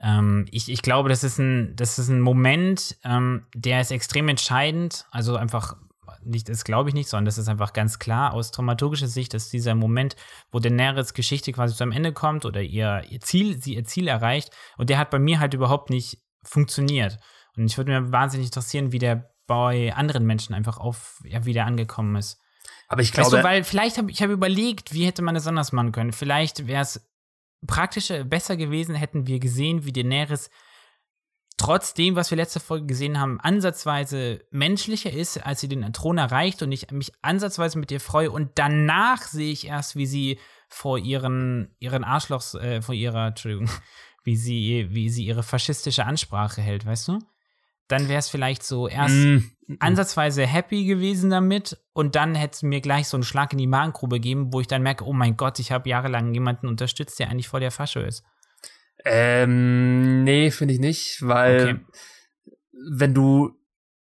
[0.00, 4.28] ähm, ich, ich glaube, das ist ein, das ist ein Moment, ähm, der ist extrem
[4.28, 5.06] entscheidend.
[5.10, 5.76] Also einfach,
[6.22, 9.48] nicht, das glaube ich nicht, sondern das ist einfach ganz klar aus dramaturgischer Sicht, dass
[9.48, 10.16] dieser Moment,
[10.50, 14.08] wo Daenerys Geschichte quasi zu einem Ende kommt oder ihr, ihr Ziel, sie ihr Ziel
[14.08, 17.18] erreicht, und der hat bei mir halt überhaupt nicht funktioniert.
[17.56, 21.64] Und ich würde mir wahnsinnig interessieren, wie der bei anderen Menschen einfach auf, ja, wieder
[21.64, 22.40] angekommen ist.
[22.88, 25.46] aber ich Weißt glaube, du, weil vielleicht habe ich hab überlegt, wie hätte man das
[25.46, 26.12] anders machen können.
[26.12, 27.08] Vielleicht wäre es
[27.66, 30.50] praktischer, besser gewesen, hätten wir gesehen, wie Daenerys
[31.56, 36.18] trotz dem, was wir letzte Folge gesehen haben, ansatzweise menschlicher ist, als sie den Thron
[36.18, 38.30] erreicht und ich mich ansatzweise mit ihr freue.
[38.30, 40.38] Und danach sehe ich erst, wie sie
[40.68, 43.70] vor ihren, ihren Arschlochs, äh, vor ihrer, Entschuldigung,
[44.24, 47.18] wie sie, wie sie ihre faschistische Ansprache hält, weißt du?
[47.88, 49.36] Dann wäre es vielleicht so erst Mm,
[49.68, 53.58] mm, ansatzweise happy gewesen damit und dann hätte es mir gleich so einen Schlag in
[53.58, 57.18] die Magengrube gegeben, wo ich dann merke, oh mein Gott, ich habe jahrelang jemanden unterstützt,
[57.20, 58.24] der eigentlich voll der Fascho ist.
[59.04, 61.80] Ähm, nee, finde ich nicht, weil Okay.
[62.90, 63.50] wenn du,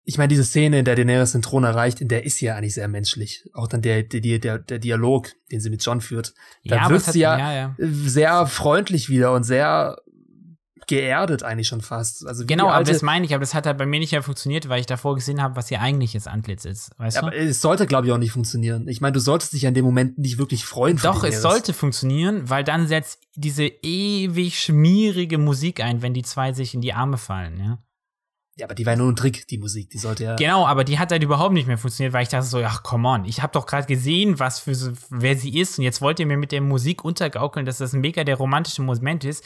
[0.04, 2.56] ich meine, diese Szene, in der Daenerys den Thron erreicht, in der ist sie ja
[2.56, 3.44] eigentlich sehr menschlich.
[3.54, 6.34] Auch dann der, der, der, der Dialog, den sie mit John führt,
[6.66, 7.76] Da aber wirkt es hat, sie ja- ja, ja.
[7.80, 9.98] sehr freundlich wieder und sehr
[10.88, 12.26] geerdet eigentlich schon fast.
[12.26, 14.70] Also Genau, aber das meine ich, aber das hat halt bei mir nicht mehr funktioniert,
[14.70, 17.38] weil ich davor gesehen habe, was ihr eigentliches Antlitz ist, weißt aber du?
[17.38, 18.88] es sollte, glaube ich, auch nicht funktionieren.
[18.88, 20.98] Ich meine, du solltest dich an dem Moment nicht wirklich freuen.
[20.98, 26.54] Doch, es sollte funktionieren, weil dann setzt diese ewig schmierige Musik ein, wenn die zwei
[26.54, 27.80] sich in die Arme fallen, ja.
[28.58, 29.92] Ja, aber die war ja nur ein Trick, die Musik.
[29.92, 30.36] Die sollte ja.
[30.36, 33.08] Genau, aber die hat halt überhaupt nicht mehr funktioniert, weil ich dachte so, ach, come
[33.08, 36.20] on, ich habe doch gerade gesehen, was für so, wer sie ist und jetzt wollt
[36.20, 39.44] ihr mir mit der Musik untergaukeln, dass das mega der romantische Moment ist.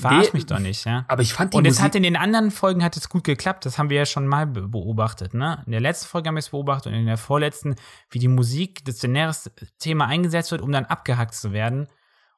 [0.00, 1.04] Verarsch mich doch nicht, ja.
[1.08, 3.66] Aber ich fand die Und es hat in den anderen Folgen hat es gut geklappt,
[3.66, 5.62] das haben wir ja schon mal be beobachtet, ne?
[5.66, 7.76] In der letzten Folge haben wir es beobachtet und in der vorletzten,
[8.10, 11.88] wie die Musik, das Daenerys-Thema eingesetzt wird, um dann abgehackt zu werden.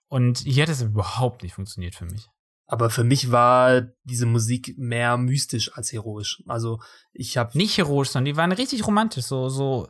[0.09, 2.29] Und hier hat es überhaupt nicht funktioniert für mich.
[2.67, 6.43] aber für mich war diese Musik mehr mystisch als heroisch.
[6.47, 6.81] Also
[7.13, 9.89] ich habe Nicht heroisch, sondern die waren richtig romantisch, so, so,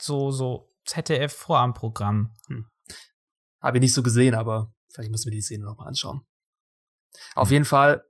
[0.00, 2.30] so, so ZDF-Vorabendprogramm.
[3.60, 6.22] Habe ich nicht so gesehen, aber vielleicht müssen wir die Szene nochmal anschauen.
[7.34, 8.04] Auf jeden Fall,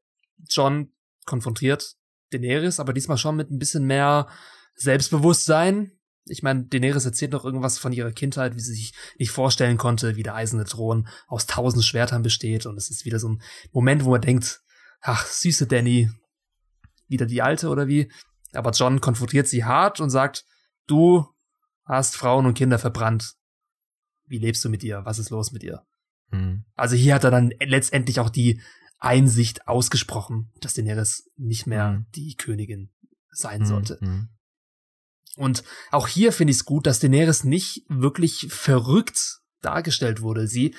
[0.49, 0.93] John
[1.27, 1.97] konfrontiert
[2.33, 4.29] Daenerys, aber diesmal schon mit ein bisschen mehr
[4.75, 5.93] Selbstbewusstsein
[6.27, 10.17] Ich meine, Daenerys erzählt noch irgendwas von ihrer Kindheit, wie sie sich nicht vorstellen konnte,
[10.17, 12.67] wie der eiserne Thron aus tausend Schwertern besteht.
[12.67, 13.43] Und es ist wieder so ein
[13.73, 14.63] Moment, wo man denkt,
[15.01, 16.11] ach, süße Danny,
[17.09, 18.11] wieder die Alte oder wie?
[18.53, 20.45] Aber John konfrontiert sie hart und sagt,
[20.87, 21.27] du
[21.85, 23.35] hast Frauen und Kinder verbrannt.
[24.27, 25.05] Wie lebst du mit ihr?
[25.05, 25.85] Was ist los mit ihr?
[26.31, 26.65] Mhm.
[26.75, 28.61] Also hier hat er dann letztendlich auch die
[29.05, 32.07] Einsicht ausgesprochen, dass Daenerys nicht mehr mhm.
[32.15, 32.91] die Königin
[33.31, 33.67] sein mhm.
[33.67, 33.99] sollte.
[34.01, 34.29] Mhm.
[35.37, 40.47] Und auch hier finde ich es gut, dass Daenerys nicht wirklich verrückt dargestellt wurde.
[40.47, 40.75] Sie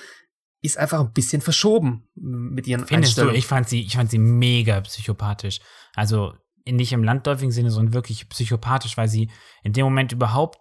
[0.61, 3.29] ist einfach ein bisschen verschoben mit ihren Findest du?
[3.29, 5.59] Ich fand sie, ich fand sie mega psychopathisch.
[5.93, 6.33] Also
[6.67, 9.29] nicht im landläufigen Sinne, sondern wirklich psychopathisch, weil sie
[9.63, 10.59] in dem Moment überhaupt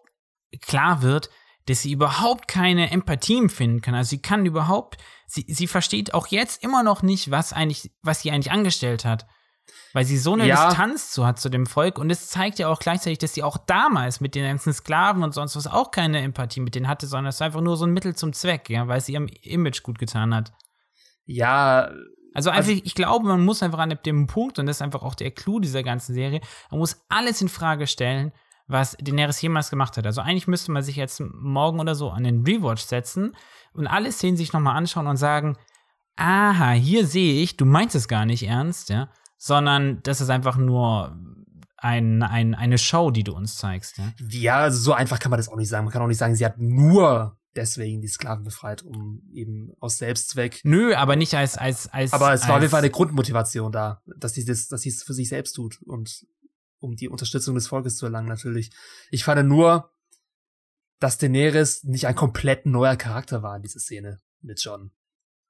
[0.61, 1.31] klar wird,
[1.67, 3.95] dass sie überhaupt keine Empathie empfinden kann.
[3.95, 8.21] Also sie kann überhaupt, sie, sie versteht auch jetzt immer noch nicht, was eigentlich, was
[8.21, 9.27] sie eigentlich angestellt hat.
[9.95, 10.69] Weil sie so eine ja.
[10.69, 13.57] Distanz zu hat zu dem Volk und es zeigt ja auch gleichzeitig, dass sie auch
[13.57, 17.31] damals mit den ganzen Sklaven und sonst was auch keine Empathie mit denen hatte, sondern
[17.31, 19.99] es war einfach nur so ein Mittel zum Zweck, ja, weil sie ihrem Image gut
[19.99, 20.53] getan hat.
[21.25, 21.91] Ja.
[22.35, 25.05] Also einfach, also, ich glaube, man muss einfach an dem Punkt, und das ist einfach
[25.05, 26.41] auch der Clou dieser ganzen Serie,
[26.71, 28.33] man muss alles in Frage stellen,
[28.67, 30.07] was Daenerys jemals gemacht hat.
[30.07, 33.37] Also eigentlich müsste man sich jetzt morgen oder so an den Rewatch setzen
[33.73, 35.57] und alle Szenen sich nochmal anschauen und sagen,
[36.17, 40.57] aha, hier sehe ich, du meinst es gar nicht ernst, ja, sondern das ist einfach
[40.57, 41.17] nur
[41.77, 43.99] ein, ein, eine Show, die du uns zeigst.
[43.99, 44.13] Ja?
[44.31, 45.85] ja, also so einfach kann man das auch nicht sagen.
[45.85, 49.99] Man kann auch nicht sagen, sie hat nur deswegen die Sklaven befreit, um eben aus
[49.99, 50.61] Selbstzweck.
[50.65, 52.13] Nö, aber nicht als als als.
[52.13, 55.03] Aber es war auf jeden Fall eine Grundmotivation da, dass sie das, dass sie es
[55.03, 56.25] für sich selbst tut und
[56.85, 58.71] um die Unterstützung des Volkes zu erlangen, natürlich.
[59.11, 59.91] Ich fand nur,
[61.01, 64.93] dass Daenerys nicht ein komplett neuer Charakter war in dieser Szene mit John.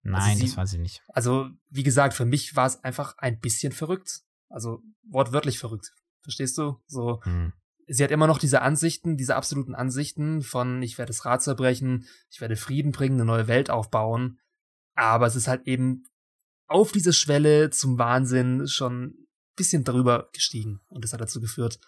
[0.04, 1.02] Also Nein, also sie, das war sie nicht.
[1.08, 4.20] Also, wie gesagt, für mich war es einfach ein bisschen verrückt.
[4.48, 5.92] Also, wortwörtlich verrückt.
[6.22, 6.80] Verstehst du?
[6.86, 7.52] So, hm.
[7.86, 12.06] sie hat immer noch diese Ansichten, diese absoluten Ansichten von, ich werde das Rad zerbrechen,
[12.30, 14.38] ich werde Frieden bringen, eine neue Welt aufbauen.
[14.94, 16.04] Aber es ist halt eben
[16.66, 19.23] auf diese Schwelle zum Wahnsinn schon
[19.56, 20.80] bisschen darüber gestiegen.
[20.88, 21.78] Und das hat dazu geführt,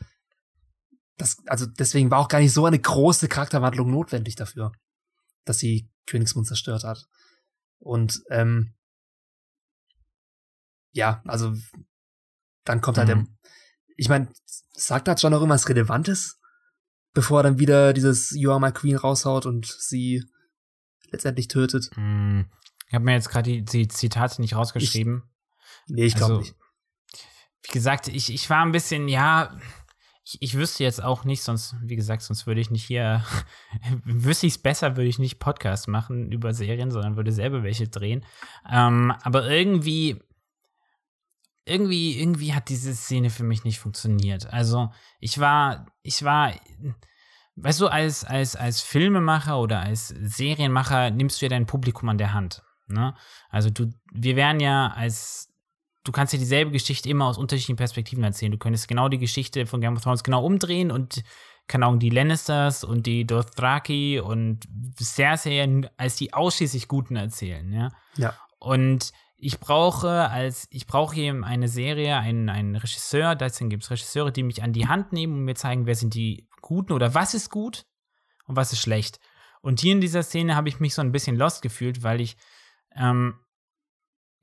[1.17, 4.73] dass, also deswegen war auch gar nicht so eine große Charakterwandlung notwendig dafür,
[5.45, 7.07] dass sie Königsmund zerstört hat.
[7.79, 8.75] Und ähm,
[10.93, 11.55] ja, also
[12.65, 13.25] dann kommt halt mhm.
[13.25, 13.53] der,
[13.97, 14.31] ich meine,
[14.73, 16.39] sagt da schon noch irgendwas Relevantes,
[17.13, 20.25] bevor er dann wieder dieses You Are My Queen raushaut und sie
[21.11, 21.91] letztendlich tötet.
[21.97, 22.51] Mhm.
[22.89, 25.23] Ich habe mir jetzt gerade die, die, Zitate nicht rausgeschrieben.
[25.87, 26.57] Ich, nee, ich glaube also, nicht
[27.67, 29.57] wie gesagt, ich, ich war ein bisschen, ja,
[30.25, 33.25] ich, ich wüsste jetzt auch nicht, sonst, wie gesagt, sonst würde ich nicht hier,
[34.05, 37.89] wüsste ich es besser, würde ich nicht Podcast machen über Serien, sondern würde selber welche
[37.89, 38.25] drehen.
[38.71, 40.21] Ähm, aber irgendwie,
[41.65, 44.53] irgendwie, irgendwie hat diese Szene für mich nicht funktioniert.
[44.53, 46.53] Also, ich war, ich war,
[47.57, 52.19] weißt du, als, als, als Filmemacher oder als Serienmacher nimmst du ja dein Publikum an
[52.19, 52.63] der Hand.
[52.89, 53.15] Ne?
[53.51, 55.53] Also du, wir wären ja als
[56.07, 58.53] du kannst dir dieselbe Geschichte immer aus unterschiedlichen Perspektiven erzählen.
[58.53, 61.23] Du könntest genau die Geschichte von Game of Thrones genau umdrehen und
[61.67, 64.69] keine Ahnung, die Lannisters und die Dothraki und
[65.01, 67.89] Cersei als die ausschließlich Guten erzählen, ja.
[68.17, 68.35] Ja.
[68.59, 73.91] Und ich brauche als, ich brauche hier eine Serie, einen, einen Regisseur, deswegen gibt es
[73.91, 77.15] Regisseure, die mich an die Hand nehmen und mir zeigen, wer sind die Guten oder
[77.15, 77.85] was ist gut
[78.47, 79.19] und was ist schlecht.
[79.61, 82.37] Und hier in dieser Szene habe ich mich so ein bisschen lost gefühlt, weil ich
[82.95, 83.41] ähm,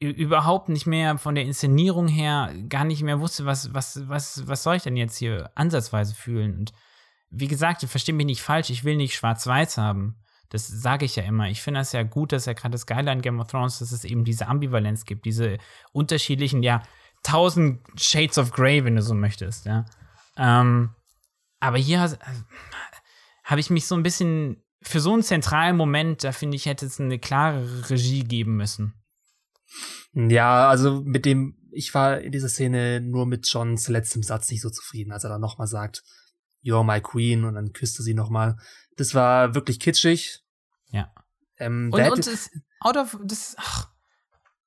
[0.10, 4.64] überhaupt nicht mehr von der Inszenierung her gar nicht mehr wusste, was, was, was, was
[4.64, 6.58] soll ich denn jetzt hier ansatzweise fühlen.
[6.58, 6.74] Und
[7.30, 10.18] wie gesagt, verstehe mich nicht falsch, ich will nicht schwarz-weiß haben.
[10.50, 11.50] Das sage ich ja immer.
[11.50, 13.92] Ich finde das ja gut, dass ja gerade das Geile an Game of Thrones, dass
[13.92, 15.58] es eben diese Ambivalenz gibt, diese
[15.94, 16.84] unterschiedlichen, ja,
[17.24, 19.86] tausend Shades of Grey, wenn du so möchtest, ja.
[20.38, 20.92] Ähm,
[21.60, 22.18] aber hier äh,
[23.44, 26.86] habe ich mich so ein bisschen für so einen zentralen Moment, da finde ich, hätte
[26.86, 28.94] es eine klare Regie geben müssen.
[30.14, 34.62] Ja, also mit dem, ich war in dieser Szene nur mit Johns letztem Satz nicht
[34.62, 36.04] so zufrieden, als er dann nochmal sagt,
[36.64, 38.58] You're my queen und dann küsste sie nochmal.
[38.96, 40.44] Das war wirklich kitschig.
[40.92, 41.12] Ja.
[41.58, 42.50] Ähm, und, und das,
[42.80, 43.90] out of, das, ach,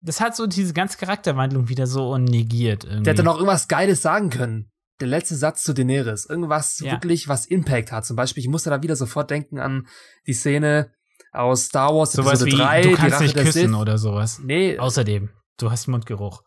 [0.03, 2.85] das hat so diese ganze Charakterwandlung wieder so negiert.
[2.85, 3.05] Irgendwie.
[3.05, 4.71] Der hätte noch irgendwas Geiles sagen können.
[5.01, 6.27] Der letzte Satz zu Daenerys.
[6.27, 6.93] Irgendwas ja.
[6.93, 8.07] wirklich, was Impact hat.
[8.07, 9.87] Zum Beispiel, ich musste da wieder sofort denken an
[10.27, 10.93] die Szene,
[11.37, 12.83] aus Star Wars sowas Episode wie, 3.
[12.83, 14.41] Du kannst nicht küssen oder sowas.
[14.43, 14.79] Nee.
[14.79, 16.43] Außerdem, du hast Mundgeruch.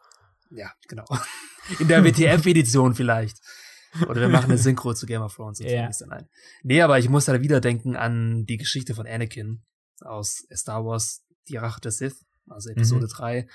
[0.49, 1.05] Ja, genau.
[1.79, 3.37] In der WTF-Edition vielleicht.
[4.07, 5.59] Oder wir machen eine Synchro zu Game of Thrones.
[5.59, 5.89] Ja.
[5.99, 6.27] Dann
[6.63, 9.63] Nee, aber ich muss da wieder denken an die Geschichte von Anakin
[10.01, 13.09] aus Star Wars, die Rache der Sith, also Episode mhm.
[13.09, 13.47] 3.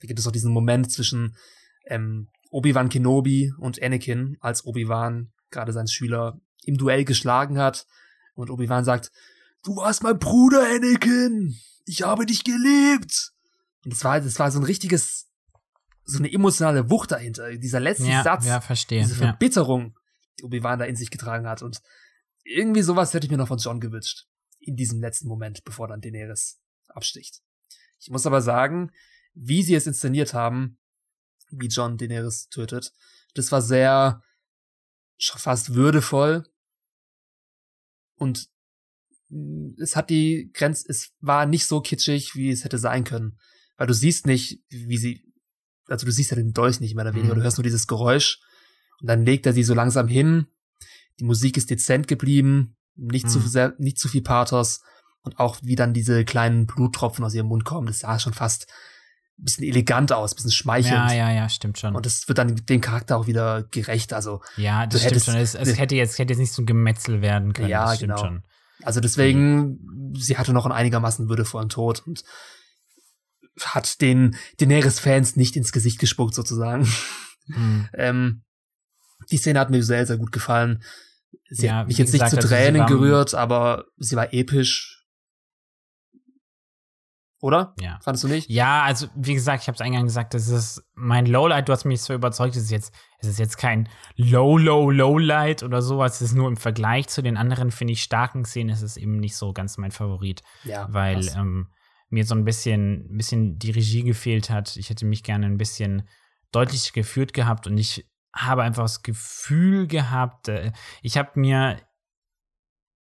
[0.00, 1.36] Da gibt es auch diesen Moment zwischen
[1.86, 7.86] ähm, Obi-Wan Kenobi und Anakin, als Obi-Wan gerade seinen Schüler im Duell geschlagen hat.
[8.34, 9.10] Und Obi-Wan sagt,
[9.64, 11.54] du warst mein Bruder, Anakin.
[11.84, 13.32] Ich habe dich geliebt.
[13.84, 15.30] Und das war, das war so ein richtiges,
[16.04, 17.56] so eine emotionale Wucht dahinter.
[17.56, 18.46] Dieser letzte ja, Satz.
[18.46, 19.02] Ja, verstehe.
[19.02, 19.96] Diese Verbitterung,
[20.38, 21.62] die Obi-Wan da in sich getragen hat.
[21.62, 21.80] Und
[22.44, 24.26] irgendwie sowas hätte ich mir noch von John gewünscht.
[24.60, 27.42] In diesem letzten Moment, bevor dann Daenerys absticht.
[28.00, 28.90] Ich muss aber sagen,
[29.34, 30.78] wie sie es inszeniert haben,
[31.50, 32.92] wie John Daenerys tötet,
[33.34, 34.22] das war sehr
[35.18, 36.44] fast würdevoll.
[38.16, 38.50] Und
[39.80, 43.38] es hat die Grenze, es war nicht so kitschig, wie es hätte sein können.
[43.76, 45.22] Weil du siehst nicht, wie sie,
[45.86, 47.38] also du siehst ja den Dolch nicht mehr oder weniger, mhm.
[47.38, 48.40] du hörst nur dieses Geräusch
[49.00, 50.46] und dann legt er sie so langsam hin.
[51.20, 53.30] Die Musik ist dezent geblieben, nicht mhm.
[53.30, 54.80] zu sehr, nicht zu viel Pathos
[55.22, 58.66] und auch wie dann diese kleinen Bluttropfen aus ihrem Mund kommen, das sah schon fast
[59.38, 61.10] ein bisschen elegant aus, ein bisschen schmeichelnd.
[61.10, 61.94] Ja, ja, ja, stimmt schon.
[61.94, 64.12] Und das wird dann dem Charakter auch wieder gerecht.
[64.12, 65.36] Also ja, das stimmt hättest, schon.
[65.36, 67.68] Es, es, hätte jetzt hätte jetzt nicht so ein Gemetzel werden können.
[67.68, 68.26] Ja, das stimmt genau.
[68.26, 68.42] schon.
[68.82, 72.24] Also deswegen, sie hatte noch einen einigermaßen würdevollen Tod und
[73.60, 76.88] hat den Daenerys-Fans nicht ins Gesicht gespuckt sozusagen.
[77.46, 77.88] Mhm.
[77.94, 78.42] ähm,
[79.30, 80.82] die Szene hat mir sehr, sehr gut gefallen.
[81.50, 84.97] Sie ja, hat mich jetzt gesagt, nicht zu also Tränen gerührt, aber sie war episch
[87.40, 87.74] oder?
[87.80, 87.98] Ja.
[88.02, 88.50] Fandest du nicht?
[88.50, 91.68] Ja, also wie gesagt, ich habe es eingangs gesagt, das ist mein Lowlight.
[91.68, 95.62] Du hast mich so überzeugt, es ist jetzt, es ist jetzt kein Low, Low, Lowlight
[95.62, 96.16] oder sowas.
[96.16, 99.18] Es ist nur im Vergleich zu den anderen, finde ich, starken Szenen, ist es eben
[99.18, 100.42] nicht so ganz mein Favorit.
[100.64, 100.88] Ja.
[100.90, 101.68] Weil ähm,
[102.10, 104.76] mir so ein bisschen, ein bisschen die Regie gefehlt hat.
[104.76, 106.08] Ich hätte mich gerne ein bisschen
[106.50, 110.72] deutlich geführt gehabt und ich habe einfach das Gefühl gehabt, äh,
[111.02, 111.76] ich habe mir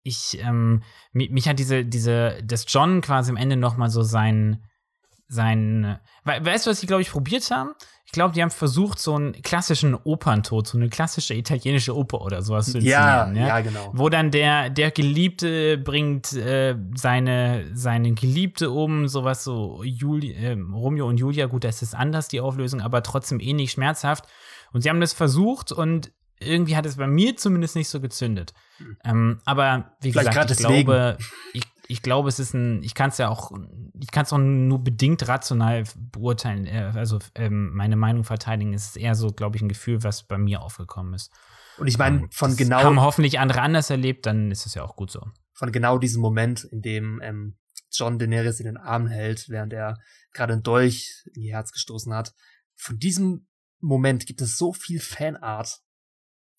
[0.03, 0.82] ich, ähm,
[1.12, 4.62] mich, mich, hat diese, diese, dass John quasi am Ende noch mal so sein,
[5.28, 7.70] sein, we weißt du, was sie, glaube ich, probiert haben?
[8.05, 12.42] Ich glaube, die haben versucht, so einen klassischen Operntod, so eine klassische italienische Oper oder
[12.42, 13.36] sowas zu inszenieren.
[13.36, 13.90] Ja, ja, ja, genau.
[13.94, 20.59] Wo dann der, der Geliebte bringt äh, seine, seine Geliebte um, sowas so Juli, äh,
[20.72, 24.26] Romeo und Julia, gut, das ist anders, die Auflösung, aber trotzdem ähnlich schmerzhaft.
[24.72, 26.12] Und sie haben das versucht und
[26.47, 28.53] irgendwie hat es bei mir zumindest nicht so gezündet.
[28.78, 28.99] Mhm.
[29.05, 31.18] Ähm, aber wie Vielleicht gesagt, ich glaube,
[31.53, 33.53] ich, ich glaube, es ist ein, ich kann es ja auch,
[34.01, 38.72] ich kann es auch nur bedingt rational beurteilen, äh, also ähm, meine Meinung verteidigen.
[38.72, 41.32] Es ist eher so, glaube ich, ein Gefühl, was bei mir aufgekommen ist.
[41.78, 42.82] Und ich meine, von das genau.
[42.82, 45.22] Haben hoffentlich andere anders erlebt, dann ist es ja auch gut so.
[45.55, 47.59] Von genau diesem Moment, in dem ähm,
[47.90, 49.99] John Daenerys in den Arm hält, während er
[50.32, 52.34] gerade ein Dolch in ihr Herz gestoßen hat.
[52.74, 53.47] Von diesem
[53.80, 55.80] Moment gibt es so viel Fanart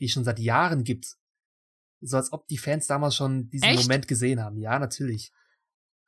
[0.03, 1.15] die es schon seit Jahren gibt.
[2.01, 3.83] So als ob die Fans damals schon diesen Echt?
[3.83, 4.57] Moment gesehen haben.
[4.57, 5.31] Ja, natürlich.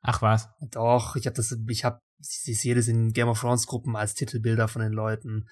[0.02, 0.50] Ach was?
[0.70, 4.12] Doch, ich habe das, ich habe, ich sehe das in Game of Thrones Gruppen als
[4.12, 5.48] Titelbilder von den Leuten.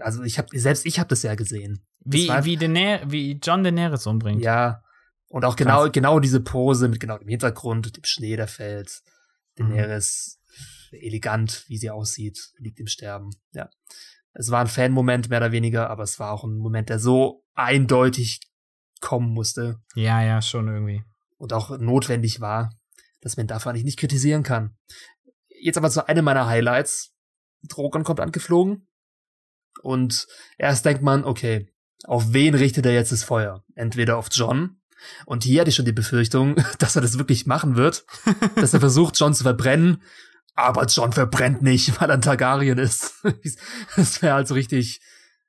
[0.00, 1.84] Also ich habe, selbst ich habe das ja gesehen.
[2.04, 4.42] Wie, wie, Daener wie John Daenerys umbringt.
[4.42, 4.84] Ja.
[5.26, 9.02] Und auch genau, genau diese Pose mit genau dem Hintergrund, dem Schnee, der fällt.
[9.56, 9.70] Mhm.
[9.70, 10.38] Daenerys
[10.92, 10.98] mhm.
[10.98, 13.30] elegant, wie sie aussieht, liegt im Sterben.
[13.52, 13.68] Ja.
[14.34, 17.44] Es war ein Fan-Moment mehr oder weniger, aber es war auch ein Moment, der so
[17.54, 18.40] eindeutig
[19.00, 19.80] kommen musste.
[19.94, 21.02] Ja, ja, schon irgendwie.
[21.36, 22.70] Und auch notwendig war,
[23.20, 24.76] dass man dafür eigentlich nicht kritisieren kann.
[25.48, 27.14] Jetzt aber zu einem meiner Highlights.
[27.68, 28.88] Drogon kommt angeflogen.
[29.82, 30.26] Und
[30.58, 31.68] erst denkt man, okay,
[32.04, 33.64] auf wen richtet er jetzt das Feuer?
[33.74, 34.80] Entweder auf John.
[35.26, 38.04] Und hier hatte ich schon die Befürchtung, dass er das wirklich machen wird.
[38.56, 40.02] dass er versucht, John zu verbrennen
[40.54, 43.14] aber John verbrennt nicht, weil er ein Targaryen ist.
[43.96, 45.00] das wäre halt so richtig,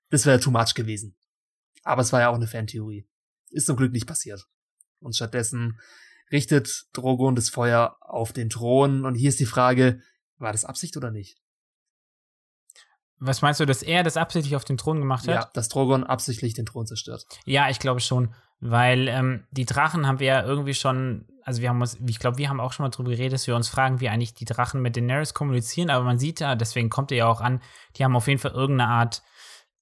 [0.09, 1.15] das wäre too much gewesen.
[1.83, 3.07] Aber es war ja auch eine Fantheorie.
[3.49, 4.47] Ist zum Glück nicht passiert.
[4.99, 5.79] Und stattdessen
[6.31, 9.05] richtet Drogon das Feuer auf den Thron.
[9.05, 10.01] Und hier ist die Frage,
[10.37, 11.42] war das Absicht oder nicht?
[13.20, 15.36] Was meinst du, dass er das absichtlich auf den Thron gemacht hat?
[15.36, 17.26] Ja, dass Drogon absichtlich den Thron zerstört.
[17.45, 18.34] Ja, ich glaube schon.
[18.59, 22.38] Weil ähm, die Drachen haben wir ja irgendwie schon, also wir haben uns, ich glaube,
[22.38, 24.82] wir haben auch schon mal drüber geredet, dass wir uns fragen, wie eigentlich die Drachen
[24.82, 27.61] mit Daenerys kommunizieren, aber man sieht ja, deswegen kommt er ja auch an,
[27.97, 29.22] die haben auf jeden Fall irgendeine Art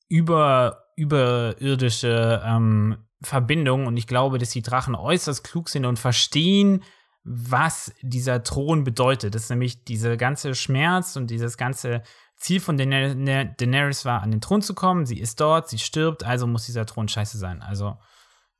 [0.07, 6.83] über, überirdische ähm, Verbindung und ich glaube, dass die Drachen äußerst klug sind und verstehen,
[7.23, 9.35] was dieser Thron bedeutet.
[9.35, 12.01] Das ist nämlich dieser ganze Schmerz und dieses ganze
[12.37, 15.05] Ziel von Daenerys war, an den Thron zu kommen.
[15.05, 17.61] Sie ist dort, sie stirbt, also muss dieser Thron scheiße sein.
[17.61, 17.97] Also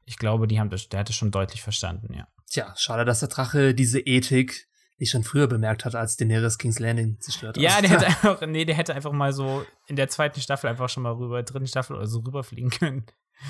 [0.05, 2.27] ich glaube, die haben das, der hat es schon deutlich verstanden, ja.
[2.47, 6.77] Tja, schade, dass der Drache diese Ethik nicht schon früher bemerkt hat, als Daenerys King's
[6.77, 7.63] Landing zerstört hat.
[7.63, 10.89] Ja, der hätte einfach, nee, der hätte einfach mal so in der zweiten Staffel einfach
[10.89, 13.05] schon mal rüber, dritten Staffel oder so rüberfliegen können.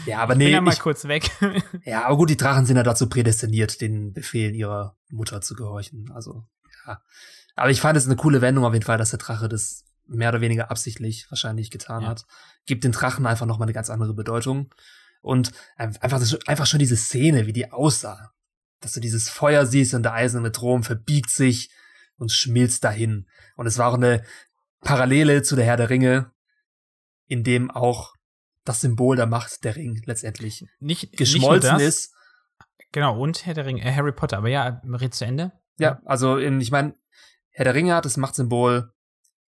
[0.06, 0.46] Ja, aber nee.
[0.46, 1.30] Ich bin ja mal ich, kurz weg.
[1.86, 6.12] ja, aber gut, die Drachen sind ja dazu prädestiniert, den Befehlen ihrer Mutter zu gehorchen.
[6.14, 6.46] Also,
[6.86, 7.02] ja.
[7.56, 10.30] Aber ich fand es eine coole Wendung auf jeden Fall, dass der Drache das mehr
[10.30, 12.10] oder weniger absichtlich wahrscheinlich getan ja.
[12.10, 12.26] hat.
[12.66, 14.74] Gibt den Drachen einfach nochmal eine ganz andere Bedeutung.
[15.22, 18.32] Und einfach, einfach schon diese Szene, wie die aussah.
[18.80, 21.70] Dass du dieses Feuer siehst und der eiserne Thron verbiegt sich
[22.18, 23.28] und schmilzt dahin.
[23.56, 24.24] Und es war auch eine
[24.82, 26.32] Parallele zu der Herr der Ringe,
[27.28, 28.16] in dem auch
[28.64, 32.14] das Symbol der Macht der Ring letztendlich nicht, geschmolzen nicht ist.
[32.92, 35.54] Genau, und Herr der Ringe, äh, Harry Potter, aber ja, red zu Ende.
[35.78, 36.94] Ja, also in, ich meine,
[37.50, 38.94] Herr der Ringe hat das Machtsymbol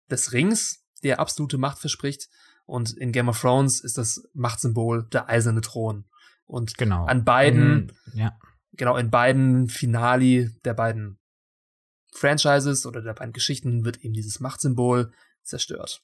[0.09, 2.29] des Rings, der absolute Macht verspricht.
[2.65, 6.05] Und in Game of Thrones ist das Machtsymbol der eiserne Thron.
[6.45, 7.05] Und genau.
[7.05, 8.39] an beiden, in, ja.
[8.73, 11.19] genau, in beiden Finali der beiden
[12.13, 15.11] Franchises oder der beiden Geschichten wird eben dieses Machtsymbol
[15.41, 16.03] zerstört.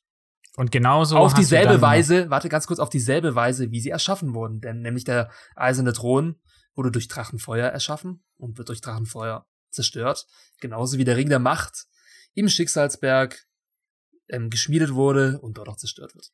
[0.56, 4.62] Und genauso auf dieselbe Weise, warte ganz kurz, auf dieselbe Weise, wie sie erschaffen wurden,
[4.62, 6.40] denn nämlich der eiserne Thron
[6.76, 10.26] wurde durch Drachenfeuer erschaffen und wird durch Drachenfeuer zerstört,
[10.60, 11.86] genauso wie der Ring der Macht
[12.34, 13.46] im Schicksalsberg
[14.30, 16.32] ähm, geschmiedet wurde und dort auch zerstört wird.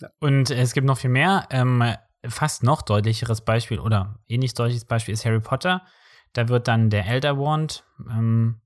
[0.00, 0.10] Ja.
[0.20, 1.46] Und es gibt noch viel mehr.
[1.50, 1.82] Ähm,
[2.26, 5.86] fast noch deutlicheres Beispiel oder ähnlich deutliches Beispiel ist Harry Potter.
[6.32, 8.60] Da wird dann der Elder Wand, ähm,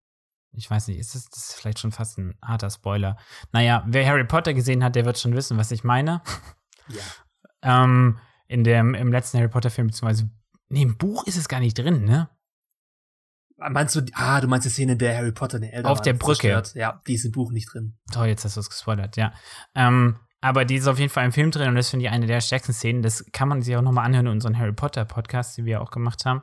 [0.52, 3.16] ich weiß nicht, ist das, das ist vielleicht schon fast ein harter Spoiler.
[3.52, 6.22] Naja, wer Harry Potter gesehen hat, der wird schon wissen, was ich meine.
[7.62, 7.84] Ja.
[7.84, 10.28] ähm, in dem, im letzten Harry Potter-Film, beziehungsweise,
[10.70, 12.28] nee, im Buch ist es gar nicht drin, ne?
[13.56, 16.48] Meinst du, ah, du meinst die Szene, der Harry Potter den Auf der Brücke.
[16.48, 16.74] Zerstört.
[16.74, 17.96] Ja, die ist im Buch nicht drin.
[18.10, 19.32] Toll, jetzt hast du es gespoilert, ja.
[19.76, 22.26] Ähm, aber die ist auf jeden Fall im Film drin und das finde ich eine
[22.26, 23.02] der stärksten Szenen.
[23.02, 25.90] Das kann man sich auch nochmal anhören in unseren Harry Potter Podcast, die wir auch
[25.90, 26.40] gemacht haben.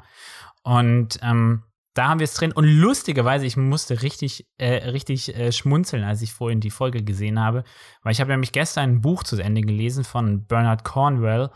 [0.64, 1.64] Und ähm,
[1.98, 2.52] da haben wir es drin.
[2.52, 7.40] Und lustigerweise, ich musste richtig, äh, richtig äh, schmunzeln, als ich vorhin die Folge gesehen
[7.40, 7.64] habe,
[8.04, 11.50] weil ich habe nämlich gestern ein Buch zu Ende gelesen von Bernard Cornwell.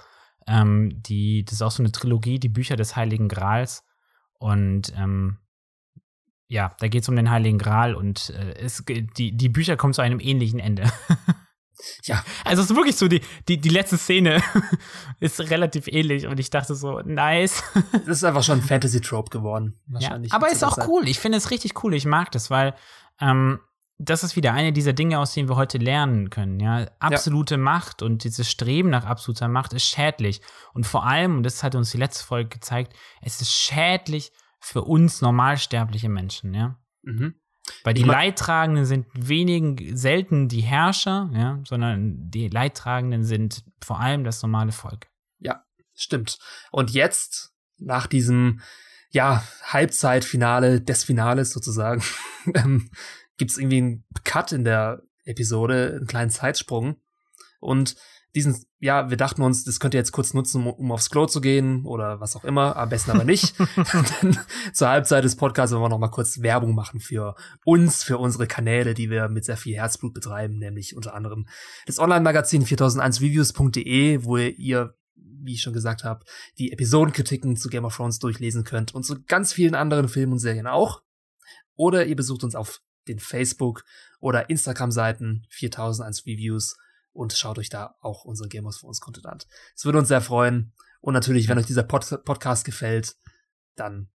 [0.47, 3.83] Ähm, die, das ist auch so eine Trilogie, die Bücher des Heiligen Grals.
[4.39, 5.37] Und ähm,
[6.47, 9.93] ja, da geht es um den Heiligen Gral und äh, es, die, die Bücher kommen
[9.93, 10.91] zu einem ähnlichen Ende.
[12.03, 12.23] ja.
[12.45, 14.41] Also es ist wirklich so, die, die, die letzte Szene
[15.19, 17.63] ist relativ ähnlich und ich dachte so, nice.
[17.91, 19.79] das ist einfach schon ein Fantasy-Trope geworden.
[19.87, 20.31] Wahrscheinlich.
[20.31, 20.87] Ja, aber ist auch Zeit.
[20.87, 21.07] cool.
[21.07, 21.93] Ich finde es richtig cool.
[21.93, 22.75] Ich mag das, weil
[23.19, 23.59] ähm,
[24.03, 26.59] das ist wieder eine dieser Dinge, aus denen wir heute lernen können.
[26.59, 27.59] Ja, absolute ja.
[27.59, 30.41] Macht und dieses Streben nach absoluter Macht ist schädlich.
[30.73, 34.83] Und vor allem, und das hat uns die letzte Folge gezeigt, es ist schädlich für
[34.83, 36.79] uns normalsterbliche Menschen, ja.
[37.03, 37.35] Mhm.
[37.83, 44.23] Weil die Leidtragenden sind wenigen, selten die Herrscher, ja, sondern die Leidtragenden sind vor allem
[44.23, 45.07] das normale Volk.
[45.39, 46.39] Ja, stimmt.
[46.71, 48.61] Und jetzt, nach diesem,
[49.09, 52.03] ja, Halbzeitfinale des Finales sozusagen,
[52.55, 52.89] ähm,
[53.37, 57.01] gibt es irgendwie einen Cut in der Episode, einen kleinen Zeitsprung.
[57.59, 57.95] Und
[58.35, 61.39] diesen, ja, wir dachten uns, das könnt ihr jetzt kurz nutzen, um, aufs Klo zu
[61.39, 63.53] gehen oder was auch immer, am besten aber nicht.
[64.21, 64.35] Denn
[64.73, 68.47] zur Halbzeit des Podcasts wollen wir noch mal kurz Werbung machen für uns, für unsere
[68.47, 71.47] Kanäle, die wir mit sehr viel Herzblut betreiben, nämlich unter anderem
[71.85, 74.95] das Online-Magazin 4001reviews.de, wo ihr
[75.43, 76.23] wie ich schon gesagt habe,
[76.59, 80.39] die Episodenkritiken zu Game of Thrones durchlesen könnt und zu ganz vielen anderen Filmen und
[80.39, 81.01] Serien auch.
[81.75, 83.83] Oder ihr besucht uns auf den Facebook-
[84.19, 86.77] oder Instagram-Seiten 4001 Reviews
[87.13, 89.39] und schaut euch da auch unsere Game of Thrones Content an.
[89.75, 90.73] Es würde uns sehr freuen.
[91.01, 93.15] Und natürlich, wenn euch dieser Pod Podcast gefällt,
[93.75, 94.09] dann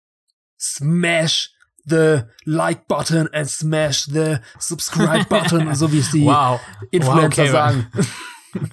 [0.58, 6.60] smash the like button and smash the subscribe button, so wie es die wow.
[6.90, 7.50] Influencer wow, okay.
[7.50, 7.90] sagen.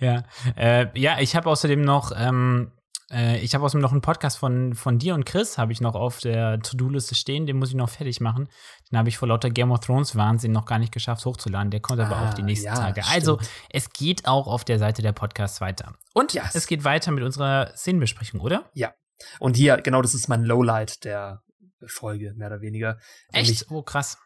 [0.00, 0.24] ja,
[0.56, 2.72] äh, ja, ich habe außerdem noch ähm,
[3.10, 5.94] äh, ich habe außerdem noch einen Podcast von, von dir und Chris, habe ich noch
[5.94, 7.46] auf der To-Do-Liste stehen.
[7.46, 8.48] Den muss ich noch fertig machen.
[8.90, 11.70] Den habe ich vor lauter Game of Thrones Wahnsinn noch gar nicht geschafft hochzuladen.
[11.70, 13.02] Der kommt ah, aber auch die nächsten ja, Tage.
[13.02, 13.14] Stimmt.
[13.14, 13.38] Also,
[13.70, 15.94] es geht auch auf der Seite der Podcasts weiter.
[16.14, 16.54] Und yes.
[16.54, 18.70] es geht weiter mit unserer Szenenbesprechung, oder?
[18.74, 18.92] Ja.
[19.38, 21.42] Und hier, genau, das ist mein Lowlight der
[21.86, 22.98] Folge, mehr oder weniger.
[23.32, 23.48] Echt?
[23.48, 24.18] Nämlich, oh, krass.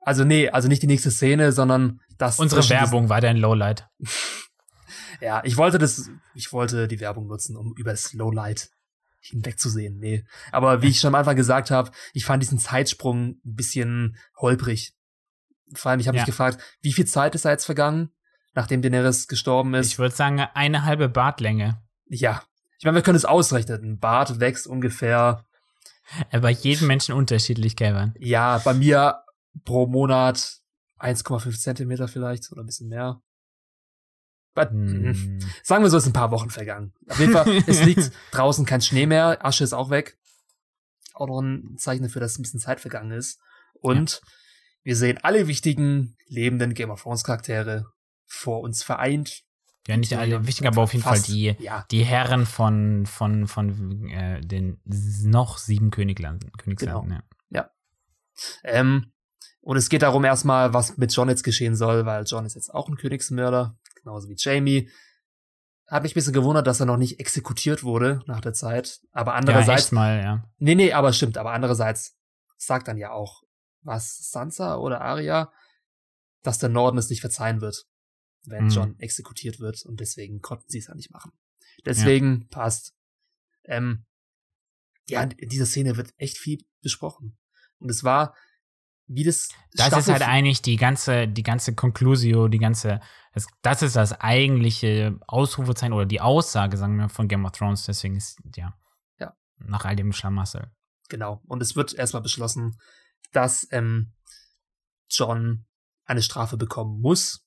[0.00, 2.38] Also, nee, also nicht die nächste Szene, sondern das.
[2.38, 3.86] Unsere Werbung war dein Lowlight.
[5.20, 8.70] Ja, ich wollte das, ich wollte die Werbung nutzen, um über das Lowlight
[9.20, 9.98] hinwegzusehen.
[9.98, 10.24] Nee.
[10.50, 14.94] Aber wie ich schon am Anfang gesagt habe, ich fand diesen Zeitsprung ein bisschen holprig.
[15.74, 16.22] Vor allem, ich habe ja.
[16.22, 18.10] mich gefragt, wie viel Zeit ist da jetzt vergangen,
[18.54, 19.86] nachdem Daenerys gestorben ist?
[19.86, 21.80] Ich würde sagen, eine halbe Bartlänge.
[22.06, 22.42] Ja.
[22.78, 23.82] Ich meine, wir können es ausrechnen.
[23.82, 25.44] Ein Bart wächst ungefähr.
[26.32, 28.12] Bei jedem Menschen unterschiedlich, Kevin.
[28.18, 29.22] Ja, bei mir
[29.64, 30.58] pro Monat
[30.98, 33.22] 1,5 Zentimeter vielleicht oder ein bisschen mehr.
[34.54, 35.38] But, hm.
[35.62, 36.92] Sagen wir so, es sind ein paar Wochen vergangen.
[37.08, 40.18] Auf jeden Fall, es liegt draußen kein Schnee mehr, Asche ist auch weg.
[41.14, 43.40] Auch noch ein Zeichen dafür, dass ein bisschen Zeit vergangen ist.
[43.74, 44.28] Und ja.
[44.82, 47.86] wir sehen alle wichtigen lebenden Game of Thrones Charaktere
[48.26, 49.42] vor uns vereint.
[49.88, 51.84] Ja, nicht alle wichtig, aber auf jeden fast, Fall die, ja.
[51.90, 56.52] die Herren von, von, von äh, den noch sieben Königslanden.
[56.52, 57.22] Königslanden genau.
[57.50, 57.62] ja.
[57.62, 57.70] ja.
[58.62, 59.12] Ähm,
[59.60, 62.72] und es geht darum erstmal, was mit John jetzt geschehen soll, weil John ist jetzt
[62.72, 64.90] auch ein Königsmörder genauso wie Jamie.
[65.86, 69.00] hat mich ein bisschen gewundert, dass er noch nicht exekutiert wurde nach der Zeit.
[69.12, 69.90] Aber andererseits.
[69.90, 70.50] Ja, mal, ja.
[70.58, 71.38] Nee, nee, aber stimmt.
[71.38, 72.16] Aber andererseits
[72.56, 73.42] sagt dann ja auch,
[73.82, 75.52] was Sansa oder Arya,
[76.42, 77.86] dass der Norden es nicht verzeihen wird,
[78.44, 78.70] wenn mhm.
[78.70, 79.84] John exekutiert wird.
[79.84, 81.32] Und deswegen konnten sie es ja nicht machen.
[81.84, 82.46] Deswegen ja.
[82.50, 82.94] passt.
[83.64, 84.06] Ähm,
[85.08, 87.36] ja, in dieser Szene wird echt viel besprochen.
[87.78, 88.34] Und es war,
[89.14, 89.48] wie das.
[89.74, 93.00] Das Staffel ist halt eigentlich die ganze, die ganze Conclusio, die ganze,
[93.34, 97.84] das, das ist das eigentliche Ausrufezeichen oder die Aussage, sagen wir, von Game of Thrones.
[97.84, 98.74] Deswegen ist, ja.
[99.18, 99.34] Ja.
[99.58, 100.70] Nach all dem Schlamassel.
[101.08, 101.42] Genau.
[101.46, 102.78] Und es wird erstmal beschlossen,
[103.32, 104.12] dass ähm,
[105.08, 105.66] John
[106.04, 107.46] eine Strafe bekommen muss,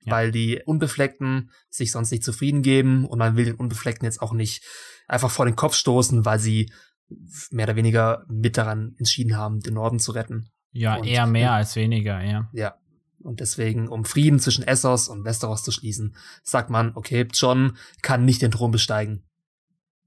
[0.00, 0.12] ja.
[0.12, 4.32] weil die Unbefleckten sich sonst nicht zufrieden geben und man will den Unbefleckten jetzt auch
[4.32, 4.64] nicht
[5.08, 6.72] einfach vor den Kopf stoßen, weil sie
[7.50, 10.50] mehr oder weniger mit daran entschieden haben, den Norden zu retten.
[10.72, 12.48] Ja, und, eher mehr als weniger, ja.
[12.52, 12.74] Ja.
[13.22, 18.24] Und deswegen, um Frieden zwischen Essos und Westeros zu schließen, sagt man, okay, John kann
[18.24, 19.24] nicht den Thron besteigen.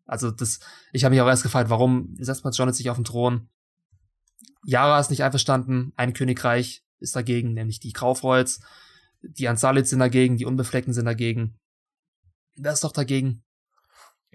[0.06, 0.60] Also das,
[0.92, 3.50] ich habe mich auch erst gefragt, warum setzt man John jetzt nicht auf den Thron?
[4.66, 8.62] Yara ist nicht einverstanden, ein Königreich ist dagegen, nämlich die Graufreuds.
[9.22, 11.60] Die Ansalits sind dagegen, die Unbefleckten sind dagegen.
[12.56, 13.44] Wer ist doch dagegen?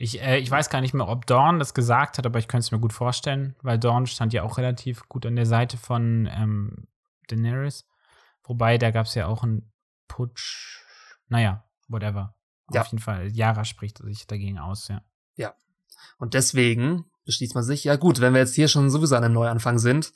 [0.01, 2.65] Ich, äh, ich weiß gar nicht mehr, ob Dorn das gesagt hat, aber ich könnte
[2.65, 6.29] es mir gut vorstellen, weil Dorn stand ja auch relativ gut an der Seite von
[6.33, 6.87] ähm,
[7.27, 7.85] Daenerys.
[8.45, 9.73] Wobei, da gab es ja auch einen
[10.07, 10.85] Putsch.
[11.27, 12.37] Naja, whatever.
[12.73, 12.83] Ja.
[12.83, 15.03] Auf jeden Fall, Yara spricht sich dagegen aus, ja.
[15.37, 15.55] Ja.
[16.19, 19.35] Und deswegen beschließt man sich, ja gut, wenn wir jetzt hier schon sowieso an einem
[19.35, 20.13] Neuanfang sind,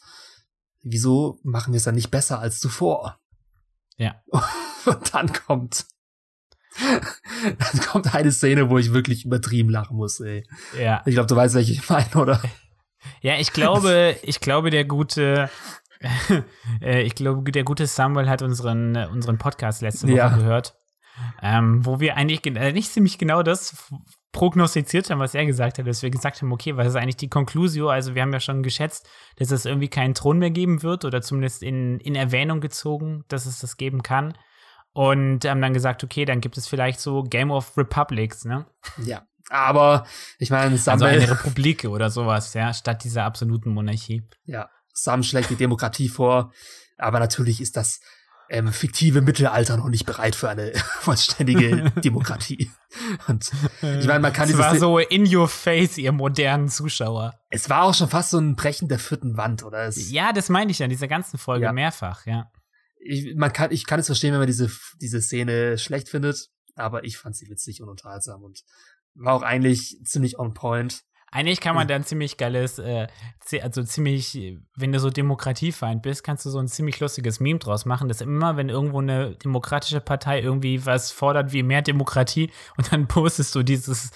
[0.83, 3.19] wieso machen wir es dann nicht besser als zuvor?
[3.97, 4.15] Ja.
[4.87, 5.87] Und dann kommt
[7.59, 10.47] dann kommt eine Szene, wo ich wirklich übertrieben lachen muss, ey.
[10.79, 11.03] Ja.
[11.07, 12.41] Ich glaube, du weißt, welche ich meine, oder?
[13.21, 15.51] Ja, ich glaube, ich glaube, der gute,
[16.81, 20.29] äh, ich glaube, der gute Samuel hat unseren, unseren Podcast letzte Woche ja.
[20.29, 20.77] gehört,
[21.43, 23.93] ähm, wo wir eigentlich äh, nicht ziemlich genau das
[24.33, 27.29] prognostiziert haben, was er gesagt hat, dass wir gesagt haben, okay, was ist eigentlich die
[27.29, 27.91] Conclusio?
[27.91, 31.21] Also wir haben ja schon geschätzt, dass es irgendwie keinen Thron mehr geben wird oder
[31.21, 34.35] zumindest in, in Erwähnung gezogen, dass es das geben kann.
[34.95, 38.67] Und haben dann gesagt, okay, dann gibt es vielleicht so Game of Republics, ne?
[39.03, 39.23] Ja.
[39.49, 40.07] Aber
[40.39, 44.23] ich meine, Sam also eine Republik oder sowas, ja, statt dieser absoluten Monarchie.
[44.45, 46.53] Ja, Sam schlägt die Demokratie vor,
[46.99, 48.01] aber natürlich ist das
[48.49, 52.71] ähm, fiktive Mittelalter noch nicht bereit für eine vollständige Demokratie.
[53.29, 57.35] Und ich meine, man kann es war so in your face, ihr modernen Zuschauer.
[57.49, 59.87] Es war auch schon fast so ein Brechen der vierten Wand, oder?
[59.87, 61.73] Es, ja, das meinte ich ja in dieser ganzen Folge ja.
[61.73, 62.52] mehrfach, ja
[63.05, 67.05] ich, man kann, ich kann es verstehen, wenn man diese, diese Szene schlecht findet, aber
[67.05, 68.63] ich fand sie witzig und unterhaltsam und
[69.15, 71.03] war auch eigentlich ziemlich on point.
[71.35, 73.09] Eigentlich kann man da ein ziemlich geiles, äh,
[73.63, 74.39] also ziemlich,
[74.77, 78.21] wenn du so Demokratiefeind bist, kannst du so ein ziemlich lustiges Meme draus machen, dass
[78.21, 83.55] immer, wenn irgendwo eine demokratische Partei irgendwie was fordert wie mehr Demokratie und dann postest
[83.55, 84.11] du dieses,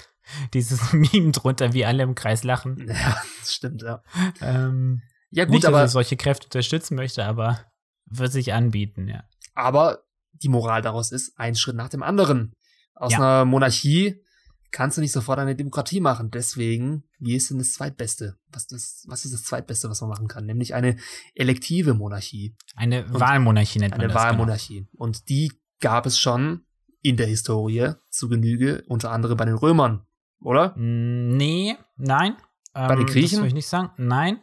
[0.52, 2.86] dieses Meme drunter, wie alle im Kreis lachen.
[2.86, 4.02] Ja, das stimmt, ja.
[4.42, 5.80] Ähm, ja, gut, nicht, aber.
[5.80, 7.60] Dass ich solche Kräfte unterstützen möchte, aber
[8.06, 9.24] wird sich anbieten, ja.
[9.54, 12.52] Aber die Moral daraus ist, ein Schritt nach dem anderen.
[12.94, 13.18] Aus ja.
[13.18, 14.22] einer Monarchie
[14.70, 16.30] kannst du nicht sofort eine Demokratie machen.
[16.30, 18.36] Deswegen, wie ist denn das Zweitbeste?
[18.52, 20.44] Was, das, was ist das Zweitbeste, was man machen kann?
[20.46, 20.96] Nämlich eine
[21.34, 22.54] elektive Monarchie.
[22.74, 24.16] Eine Und Wahlmonarchie nennt man eine das.
[24.16, 24.38] Eine genau.
[24.40, 24.86] Wahlmonarchie.
[24.90, 25.04] Genau.
[25.04, 26.64] Und die gab es schon
[27.02, 30.04] in der Historie zu Genüge, unter anderem bei den Römern,
[30.40, 30.74] oder?
[30.76, 32.36] Nee, nein.
[32.72, 33.30] Bei den Griechen?
[33.30, 33.90] Das würde ich nicht sagen.
[33.96, 34.42] Nein.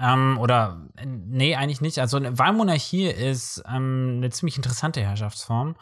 [0.00, 1.98] Ähm, oder, nee, eigentlich nicht.
[1.98, 5.76] Also eine Wahlmonarchie ist ähm, eine ziemlich interessante Herrschaftsform.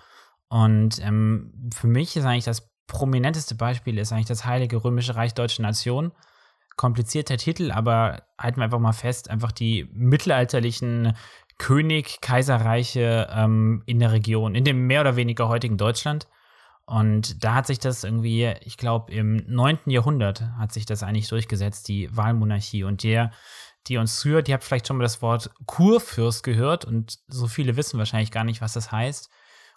[0.49, 5.35] Und ähm, für mich ist eigentlich das prominenteste Beispiel ist eigentlich das Heilige Römische Reich
[5.35, 6.13] Deutsche Nation.
[6.77, 11.17] Komplizierter Titel, aber halten wir einfach mal fest, einfach die mittelalterlichen
[11.59, 16.27] König, Kaiserreiche ähm, in der Region, in dem mehr oder weniger heutigen Deutschland.
[16.85, 19.79] Und da hat sich das irgendwie, ich glaube, im 9.
[19.87, 22.85] Jahrhundert hat sich das eigentlich durchgesetzt, die Wahlmonarchie.
[22.85, 23.33] Und der
[23.89, 27.77] die uns zuhört, die habt vielleicht schon mal das Wort Kurfürst gehört und so viele
[27.77, 29.31] wissen wahrscheinlich gar nicht, was das heißt.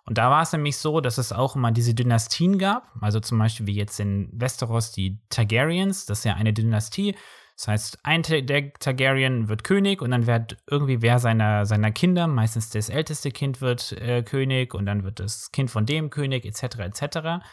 [0.06, 3.38] Und da war es nämlich so, dass es auch immer diese Dynastien gab, also zum
[3.38, 7.15] Beispiel wie jetzt in Westeros die Targaryens, das ist ja eine Dynastie.
[7.60, 12.26] Das heißt, ein der Targaryen wird König und dann wird irgendwie wer seiner, seiner Kinder,
[12.26, 16.45] meistens das älteste Kind wird äh, König und dann wird das Kind von dem König,
[16.45, 17.44] etc., etc.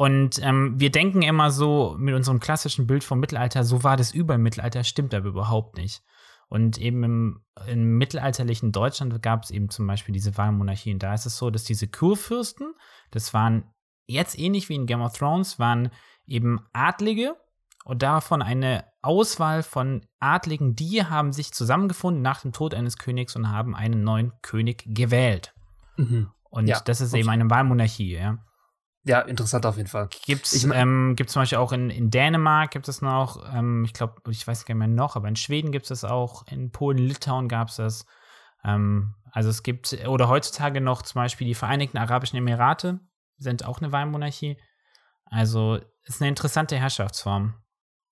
[0.00, 4.12] Und ähm, wir denken immer so mit unserem klassischen Bild vom Mittelalter, so war das
[4.12, 6.02] über im Mittelalter, stimmt aber überhaupt nicht.
[6.48, 10.98] Und eben im, im mittelalterlichen Deutschland gab es eben zum Beispiel diese Wahlmonarchien.
[10.98, 12.72] Da ist es so, dass diese Kurfürsten,
[13.10, 13.74] das waren
[14.06, 15.90] jetzt ähnlich wie in Game of Thrones, waren
[16.26, 17.36] eben Adlige
[17.84, 23.36] und davon eine Auswahl von Adligen, die haben sich zusammengefunden nach dem Tod eines Königs
[23.36, 25.52] und haben einen neuen König gewählt.
[25.98, 26.30] Mhm.
[26.48, 28.38] Und ja, das ist eben eine Wahlmonarchie, ja.
[29.04, 30.08] Ja, interessant auf jeden Fall.
[30.26, 33.94] Gibt's, ich, ähm, gibt's zum Beispiel auch in, in Dänemark gibt es noch, ähm, ich
[33.94, 36.70] glaube, ich weiß gar nicht mehr noch, aber in Schweden gibt es das auch, in
[36.70, 38.04] Polen, Litauen gab es das.
[38.62, 43.00] Ähm, also es gibt, oder heutzutage noch zum Beispiel die Vereinigten Arabischen Emirate,
[43.38, 44.58] sind auch eine Wahlmonarchie.
[45.24, 47.54] Also ist eine interessante Herrschaftsform.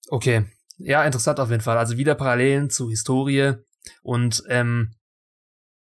[0.08, 0.46] Okay.
[0.78, 1.76] Ja, interessant auf jeden Fall.
[1.76, 3.54] Also wieder Parallelen zu Historie.
[4.02, 4.94] Und ähm,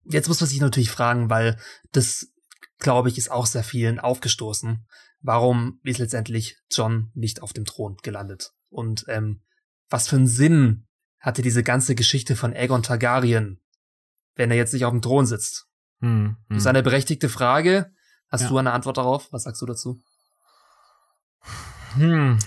[0.04, 1.58] jetzt muss man sich natürlich fragen, weil
[1.92, 2.32] das,
[2.78, 4.86] glaube ich, ist auch sehr vielen aufgestoßen.
[5.20, 8.52] Warum ist letztendlich John nicht auf dem Thron gelandet?
[8.68, 9.42] Und ähm,
[9.88, 10.86] was für einen Sinn
[11.20, 13.60] hatte diese ganze Geschichte von Aegon Targaryen,
[14.34, 15.66] wenn er jetzt nicht auf dem Thron sitzt?
[16.00, 16.36] Hm, hm.
[16.48, 17.92] Das ist eine berechtigte Frage.
[18.28, 18.48] Hast ja.
[18.48, 19.32] du eine Antwort darauf?
[19.32, 20.00] Was sagst du dazu?
[21.94, 22.38] Hm.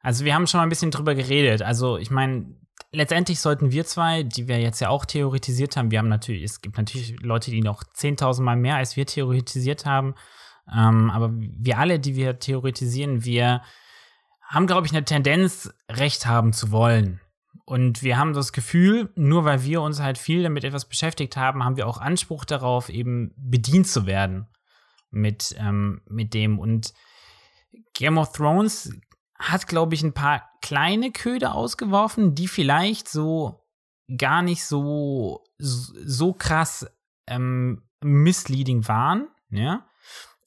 [0.00, 1.62] Also wir haben schon mal ein bisschen drüber geredet.
[1.62, 2.56] Also ich meine,
[2.92, 6.60] letztendlich sollten wir zwei, die wir jetzt ja auch theoretisiert haben, wir haben natürlich, es
[6.60, 10.14] gibt natürlich Leute, die noch 10.000 Mal mehr als wir theoretisiert haben,
[10.72, 13.62] ähm, aber wir alle, die wir theoretisieren, wir
[14.42, 17.20] haben, glaube ich, eine Tendenz, Recht haben zu wollen.
[17.64, 21.64] Und wir haben das Gefühl, nur weil wir uns halt viel damit etwas beschäftigt haben,
[21.64, 24.48] haben wir auch Anspruch darauf, eben bedient zu werden
[25.10, 26.58] mit, ähm, mit dem.
[26.58, 26.92] Und
[27.94, 28.92] Game of Thrones
[29.40, 33.64] hat, glaube ich, ein paar kleine Köder ausgeworfen, die vielleicht so
[34.16, 36.86] gar nicht so, so krass
[37.26, 39.86] ähm, misleading waren, ja.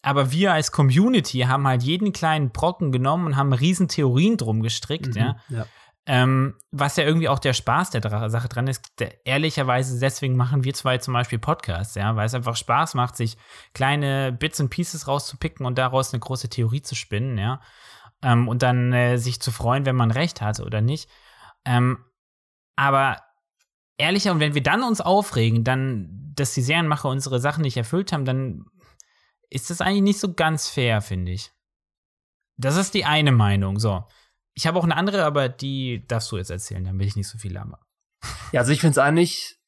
[0.06, 4.62] Aber wir als Community haben halt jeden kleinen Brocken genommen und haben riesen Theorien drum
[4.62, 5.36] gestrickt, mhm, ja.
[5.50, 5.66] ja.
[6.06, 10.66] Ähm, was ja irgendwie auch der Spaß der Sache dran ist, der, ehrlicherweise, deswegen machen
[10.66, 13.38] wir zwei zum Beispiel Podcasts, ja, weil es einfach Spaß macht, sich
[13.74, 17.62] kleine Bits und Pieces rauszupicken und daraus eine große Theorie zu spinnen, ja.
[18.24, 21.10] Ähm, und dann äh, sich zu freuen, wenn man recht hat oder nicht.
[21.66, 22.04] Ähm,
[22.76, 23.22] aber
[23.98, 28.12] ehrlicher, und wenn wir dann uns aufregen, dann, dass die Serienmacher unsere Sachen nicht erfüllt
[28.12, 28.66] haben, dann
[29.50, 31.52] ist das eigentlich nicht so ganz fair, finde ich.
[32.58, 34.04] Das ist die eine Meinung, so.
[34.56, 37.38] Ich habe auch eine andere, aber die darfst du jetzt erzählen, damit ich nicht so
[37.38, 37.78] viel habe.
[38.52, 39.60] Ja, also ich finde es eigentlich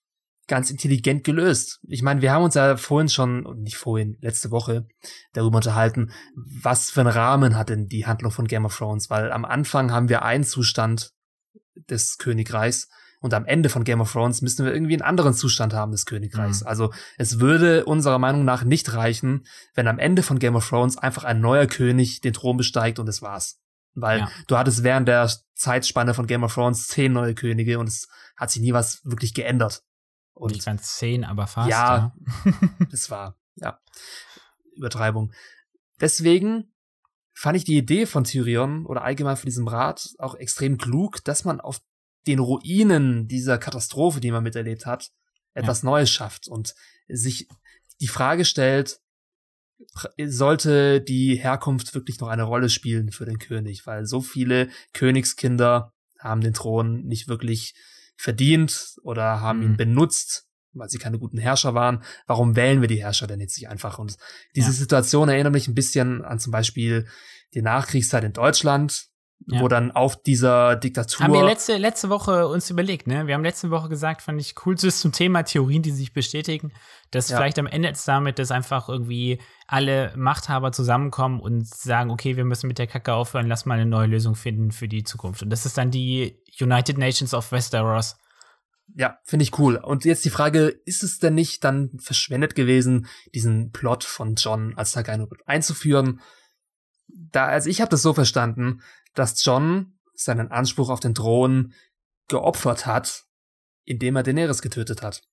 [0.48, 1.80] ganz intelligent gelöst.
[1.88, 4.88] Ich meine, wir haben uns ja vorhin schon, nicht vorhin, letzte Woche
[5.34, 9.32] darüber unterhalten, was für einen Rahmen hat denn die Handlung von Game of Thrones, weil
[9.32, 11.14] am Anfang haben wir einen Zustand
[11.90, 12.90] des Königreichs
[13.22, 16.06] und am Ende von Game of Thrones müssen wir irgendwie einen anderen Zustand haben des
[16.06, 16.62] Königreichs.
[16.62, 16.68] Mhm.
[16.68, 20.98] Also es würde unserer Meinung nach nicht reichen, wenn am Ende von Game of Thrones
[20.98, 23.60] einfach ein neuer König den Thron besteigt und es war's.
[23.96, 24.32] Weil ja.
[24.48, 28.52] du hattest während der Zeitspanne von Game of Thrones zehn neue Könige und es hat
[28.52, 29.82] sich nie was wirklich geändert.
[30.36, 31.70] Und Nicht ganz zehn, aber fast.
[31.70, 32.14] Ja,
[32.46, 32.54] ja.
[32.92, 33.80] das war, ja,
[34.76, 35.32] Übertreibung.
[36.02, 36.74] Deswegen
[37.34, 41.46] fand ich die Idee von Tyrion oder allgemein von diesem Rat auch extrem klug, dass
[41.46, 41.82] man auf
[42.28, 45.12] den Ruinen dieser Katastrophe, die man miterlebt hat,
[45.54, 45.90] etwas ja.
[45.90, 46.76] Neues schafft und
[47.08, 47.48] sich
[48.02, 49.00] die Frage stellt,
[50.26, 55.94] sollte die Herkunft wirklich noch eine Rolle spielen für den König, weil so viele Königskinder
[56.20, 57.76] haben den Thron nicht wirklich
[58.16, 59.66] verdient oder haben mhm.
[59.66, 62.04] ihn benutzt, weil sie keine guten Herrscher waren.
[62.28, 64.00] Warum wählen wir die Herrscher denn jetzt nicht einfach?
[64.00, 64.18] Und
[64.56, 64.74] diese ja.
[64.74, 67.08] Situation erinnert mich ein bisschen an zum Beispiel
[67.54, 69.10] die Nachkriegszeit in Deutschland,
[69.48, 69.62] ja.
[69.62, 71.24] wo dann auf dieser Diktatur.
[71.24, 73.28] Haben wir letzte, letzte Woche uns überlegt, ne?
[73.28, 76.72] Wir haben letzte Woche gesagt, fand ich cool, das zum Thema Theorien, die sich bestätigen,
[77.12, 77.38] dass ja.
[77.38, 82.46] vielleicht am Ende jetzt damit, dass einfach irgendwie alle Machthaber zusammenkommen und sagen, okay, wir
[82.46, 85.44] müssen mit der Kacke aufhören, lass mal eine neue Lösung finden für die Zukunft.
[85.44, 88.18] Und das ist dann die United Nations of Westeros.
[88.94, 89.78] Ja, finde ich cool.
[89.78, 94.74] Und jetzt die Frage, ist es denn nicht dann verschwendet gewesen, diesen Plot von John
[94.76, 96.22] als Targaryen einzuführen?
[97.08, 98.82] Da, also ich habe das so verstanden,
[99.16, 101.74] dass John seinen Anspruch auf den Thron
[102.28, 103.26] geopfert hat,
[103.84, 105.24] indem er Daenerys getötet hat.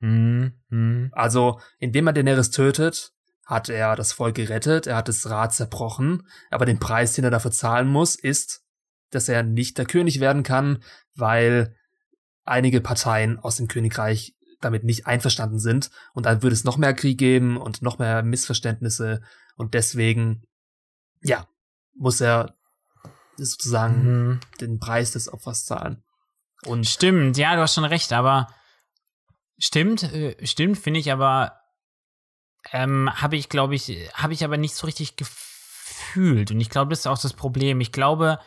[0.00, 0.54] Mhm.
[0.68, 1.10] Mhm.
[1.12, 3.12] Also, indem er Daenerys tötet,
[3.46, 7.30] hat er das Volk gerettet, er hat das Rad zerbrochen, aber den Preis, den er
[7.30, 8.64] dafür zahlen muss, ist,
[9.10, 10.82] dass er nicht der König werden kann,
[11.14, 11.76] weil
[12.44, 16.94] einige Parteien aus dem Königreich damit nicht einverstanden sind und dann würde es noch mehr
[16.94, 19.22] Krieg geben und noch mehr Missverständnisse
[19.56, 20.42] und deswegen,
[21.22, 21.46] ja,
[21.94, 22.56] muss er
[23.36, 24.40] sozusagen mhm.
[24.60, 26.02] den Preis des Opfers zahlen.
[26.66, 28.48] Und stimmt, ja, du hast schon recht, aber
[29.58, 31.60] stimmt, äh, stimmt, finde ich aber,
[32.72, 36.50] ähm, habe ich, glaube ich, habe ich aber nicht so richtig gefühlt.
[36.50, 37.80] Und ich glaube, das ist auch das Problem.
[37.80, 38.38] Ich glaube,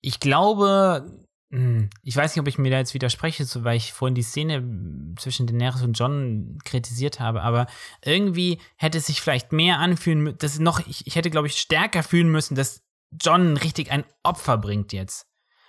[0.00, 3.92] ich glaube, hm, ich weiß nicht, ob ich mir da jetzt widerspreche, so, weil ich
[3.92, 7.66] vorhin die Szene zwischen Daenerys und John kritisiert habe, aber
[8.02, 12.30] irgendwie hätte es sich vielleicht mehr anfühlen noch, ich, ich hätte, glaube ich, stärker fühlen
[12.30, 12.82] müssen, dass
[13.20, 15.26] John richtig ein Opfer bringt jetzt.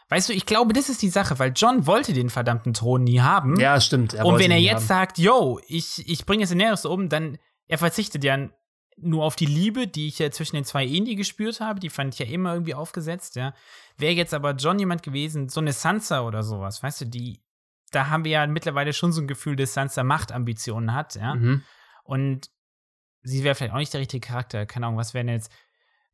[0.09, 3.21] Weißt du, ich glaube, das ist die Sache, weil John wollte den verdammten Thron nie
[3.21, 3.59] haben.
[3.59, 4.13] Ja, stimmt.
[4.13, 4.87] und wenn er jetzt haben.
[4.87, 7.37] sagt, yo, ich, ich bringe jetzt Daenerys um, dann
[7.67, 8.49] er verzichtet ja
[8.97, 12.13] nur auf die Liebe, die ich ja zwischen den zwei Ehen gespürt habe, die fand
[12.13, 13.53] ich ja immer irgendwie aufgesetzt, ja.
[13.97, 17.41] Wäre jetzt aber John jemand gewesen, so eine Sansa oder sowas, weißt du, die,
[17.91, 21.35] da haben wir ja mittlerweile schon so ein Gefühl, dass Sansa Machtambitionen hat, ja.
[21.35, 21.63] Mhm.
[22.03, 22.49] Und
[23.23, 25.51] sie wäre vielleicht auch nicht der richtige Charakter, keine Ahnung, was wäre denn jetzt,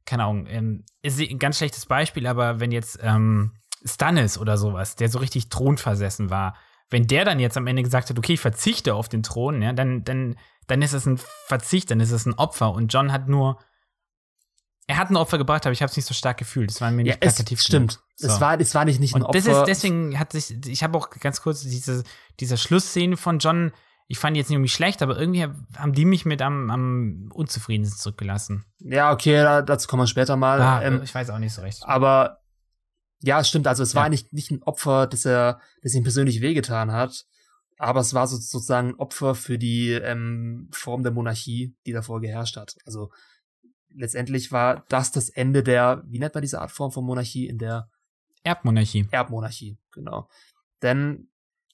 [0.06, 3.54] keine Ahnung, ähm, ist ein ganz schlechtes Beispiel, aber wenn jetzt ähm,
[3.86, 6.56] Stannis oder sowas, der so richtig thronversessen war,
[6.90, 9.74] wenn der dann jetzt am Ende gesagt hat, okay, ich verzichte auf den Thron, ja,
[9.74, 10.36] dann, dann,
[10.68, 12.72] dann ist es ein Verzicht, dann ist es ein Opfer.
[12.72, 13.60] Und John hat nur,
[14.88, 16.72] er hat ein Opfer gebracht, aber ich habe es nicht so stark gefühlt.
[16.72, 18.00] Das war mir Ja, nicht es plakativ stimmt.
[18.00, 18.04] genug.
[18.20, 18.42] Es, So.
[18.42, 19.60] war, es war nicht, nicht ein Und Opfer.
[19.62, 22.04] ist, deswegen hat sich, ich habe auch ganz kurz diese,
[22.40, 23.72] diese Schlussszene von John,
[24.12, 25.44] ich fand die jetzt nicht irgendwie schlecht, aber irgendwie
[25.78, 28.66] haben die mich mit am, am unzufriedensten zurückgelassen.
[28.80, 30.60] ja, okay, da, dazu kommen wir später mal.
[30.62, 31.84] Ah, ähm, ich weiß auch nicht so recht.
[31.86, 32.40] aber
[33.22, 33.68] ja, es stimmt.
[33.68, 34.02] Also es Ja.
[34.02, 37.26] war nicht, nicht ein Opfer, das er, das ihm persönlich wehgetan hat.
[37.78, 42.20] Aber es war so, sozusagen ein Opfer für die ähm, Form der Monarchie, die davor
[42.22, 42.76] geherrscht hat.
[42.86, 43.12] Also
[43.94, 47.48] letztendlich war das das Ende der, wie nennt man diese Art Form von Monarchie?
[47.48, 47.90] In der
[48.44, 49.08] Erbmonarchie.
[49.12, 50.30] Erbmonarchie, genau.
[50.82, 51.30] Denn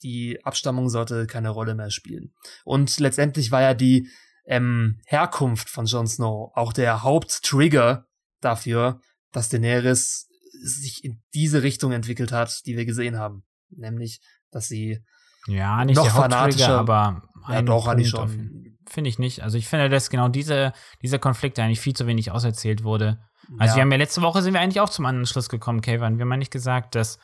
[0.06, 2.32] die Abstammung sollte keine Rolle mehr spielen.
[2.64, 4.07] Und letztendlich war ja die
[4.45, 8.06] ähm, Herkunft von Jon Snow auch der Haupttrigger
[8.40, 9.02] dafür,
[9.32, 10.27] dass Daenerys
[10.64, 13.44] sich in diese Richtung entwickelt hat, die wir gesehen haben.
[13.69, 14.19] Nämlich,
[14.52, 14.99] dass sie
[15.48, 16.77] Ja, nicht Noch der fanatischer.
[16.77, 18.77] aber ja doch eigentlich Punkt schon.
[18.88, 19.41] Finde ich nicht.
[19.41, 20.72] Also ich finde, dass genau diese,
[21.02, 23.19] dieser Konflikt eigentlich viel zu wenig auserzählt wurde.
[23.57, 25.82] Also ja, wir haben ja letzte Woche sind wir eigentlich auch zum anderen Schluss gekommen,
[25.82, 26.18] Kevin.
[26.18, 27.18] Wir haben ja nicht gesagt, dass,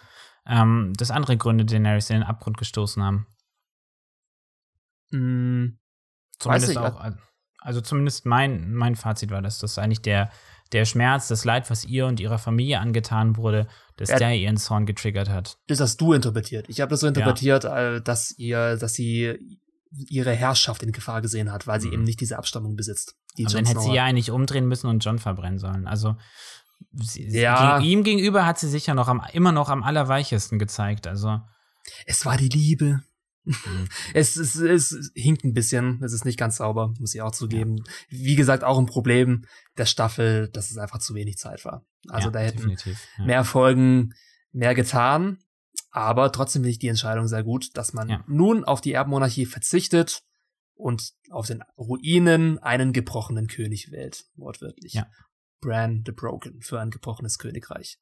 [0.48, 3.28] ähm, dass andere Gründe Daenerys in den Abgrund gestoßen haben.
[5.12, 5.72] mh,
[6.40, 7.00] Zumindest auch,
[7.60, 10.32] also zumindest mein, mein Fazit war, dass das eigentlich der,
[10.72, 14.18] der Schmerz, das Leid, was ihr und ihrer Familie angetan wurde, dass Ja.
[14.18, 15.60] der ihren Zorn getriggert hat.
[15.68, 16.66] das hast du interpretiert.
[16.70, 19.38] Ich habe das so interpretiert, äh, dass ihr, dass sie
[19.92, 21.94] ihre Herrschaft in Gefahr gesehen hat, weil sie Mhm.
[21.94, 23.14] eben nicht diese Abstammung besitzt.
[23.38, 25.86] Die Aber Jon dann hätte sie ja eigentlich umdrehen müssen und John verbrennen sollen.
[25.86, 26.16] Also
[26.94, 27.80] sie, Ja.
[27.80, 31.08] gegen, ihm gegenüber hat sie sich ja noch am, immer noch am allerweichesten gezeigt.
[31.08, 31.40] Also
[32.06, 33.02] Es war die Liebe.
[33.44, 33.88] Mhm.
[34.14, 36.02] Es, es, es hinkt ein bisschen.
[36.04, 37.84] Es ist nicht ganz sauber, muss ich auch zugeben.
[38.10, 39.46] Wie gesagt, auch ein Problem
[39.78, 41.86] der Staffel, dass es einfach zu wenig Zeit war.
[42.08, 42.70] Also ja, da hätten.
[42.70, 43.26] Ja.
[43.26, 44.14] mehr Folgen
[44.52, 45.40] mehr getan.
[45.90, 48.24] Aber trotzdem finde ich die Entscheidung sehr gut, dass man Ja.
[48.28, 50.22] nun auf die Erbmonarchie verzichtet
[50.74, 54.26] und auf den Ruinen einen gebrochenen König wählt.
[54.36, 54.94] Wortwörtlich.
[54.94, 55.08] Ja.
[55.62, 57.98] Bran the Broken für ein gebrochenes Königreich.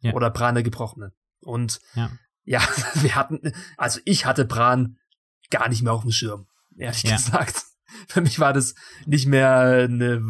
[0.00, 0.14] Ja.
[0.14, 1.12] Oder Bran der Gebrochene.
[1.40, 2.10] Und Ja.
[2.44, 2.60] ja,
[2.94, 4.96] wir hatten, also ich hatte Bran
[5.50, 6.46] gar nicht mehr auf dem Schirm,
[6.76, 7.16] ehrlich Ja.
[7.16, 7.64] gesagt.
[8.08, 8.74] Für mich war das
[9.04, 9.58] nicht mehr
[9.88, 10.22] eine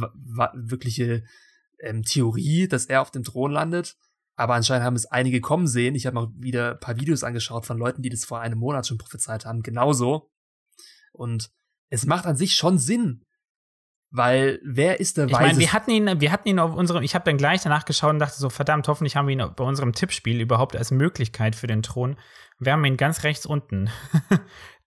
[0.55, 1.25] wirkliche
[1.79, 3.97] ähm, Theorie, dass er auf dem Thron landet.
[4.35, 5.95] Aber anscheinend haben es einige kommen sehen.
[5.95, 8.87] Ich habe mal wieder ein paar Videos angeschaut von Leuten, die das vor einem Monat
[8.87, 9.63] schon prophezeit haben.
[9.63, 10.31] Genauso.
[11.13, 11.51] Und
[11.91, 13.27] es macht an sich schon Sinn.
[14.11, 15.61] Weil wer ist der Ich meine, Weise?
[15.61, 18.19] wir hatten ihn, wir hatten ihn auf unserem, ich habe dann gleich danach geschaut und
[18.19, 21.83] dachte so, verdammt, hoffentlich haben wir ihn bei unserem Tippspiel überhaupt als Möglichkeit für den
[21.83, 22.19] Thron.
[22.59, 23.89] Wir haben ihn ganz rechts unten.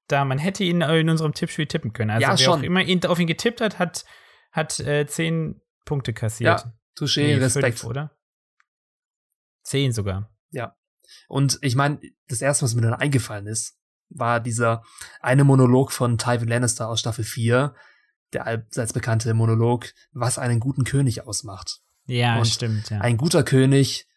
[0.07, 2.09] da, man hätte ihn in unserem Tippspiel tippen können.
[2.11, 2.59] Also Ja, wer schon.
[2.59, 4.03] auch immer ihn, auf ihn getippt hat, hat,
[4.51, 6.61] hat äh, zehn Punkte kassiert.
[6.65, 7.79] ja, Touché, Nee, Respekt.
[7.79, 8.11] Fünf, oder?
[9.63, 10.29] Zehn sogar.
[11.27, 13.77] Und ich meine, das erste, was mir dann eingefallen ist,
[14.09, 14.83] war dieser
[15.19, 17.73] eine Monolog von Tywin Lannister aus Staffel 4,
[18.34, 21.80] der allseits bekannte Monolog, was einen guten König ausmacht.
[22.05, 22.99] Ja, Und stimmt, ja.
[22.99, 24.07] Ein guter König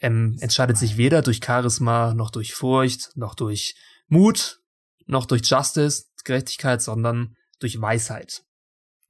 [0.00, 3.74] ähm, entscheidet sich weder durch Charisma, noch durch Furcht, noch durch
[4.08, 4.60] Mut,
[5.06, 8.44] noch durch Justice, Gerechtigkeit, sondern durch Weisheit.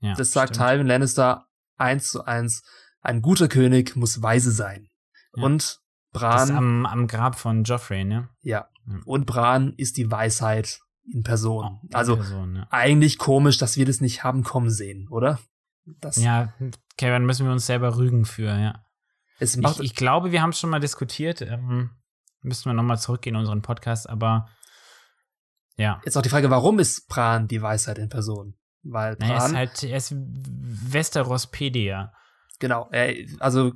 [0.01, 0.69] ja, Das sagt stimmt.
[0.69, 1.47] Tywin Lannister
[1.77, 2.62] eins zu eins.
[3.01, 4.89] Ein guter König muss weise sein.
[5.35, 5.43] Ja.
[5.44, 5.81] Und
[6.12, 8.28] Das Bran am, am Grab von Joffrey, ne?
[8.43, 8.69] Ja.
[8.86, 9.01] Ja.
[9.05, 10.81] Und Bran ist die Weisheit
[11.11, 11.81] in Person.
[11.83, 12.66] Die also Person, ja.
[12.70, 15.39] eigentlich komisch, dass wir das nicht haben kommen sehen, oder?
[15.85, 16.53] Das, Ja,
[16.97, 18.85] Kevin, müssen wir uns selber rügen für, ja.
[19.39, 21.43] es macht, Ich, ich glaube, wir haben es schon mal diskutiert.
[21.43, 21.91] Ähm,
[22.41, 24.49] müssen wir nochmal zurückgehen in unseren Podcast, aber
[25.77, 26.01] ja.
[26.05, 28.55] jetzt auch die Frage, warum ist Bran die Weisheit in Person?
[28.83, 32.12] Weil Naja, er Bran, ist halt, er ist Westeros-Pedia.
[32.59, 33.73] genau, er, also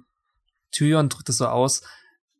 [0.72, 1.82] Tyrion drückt es so aus,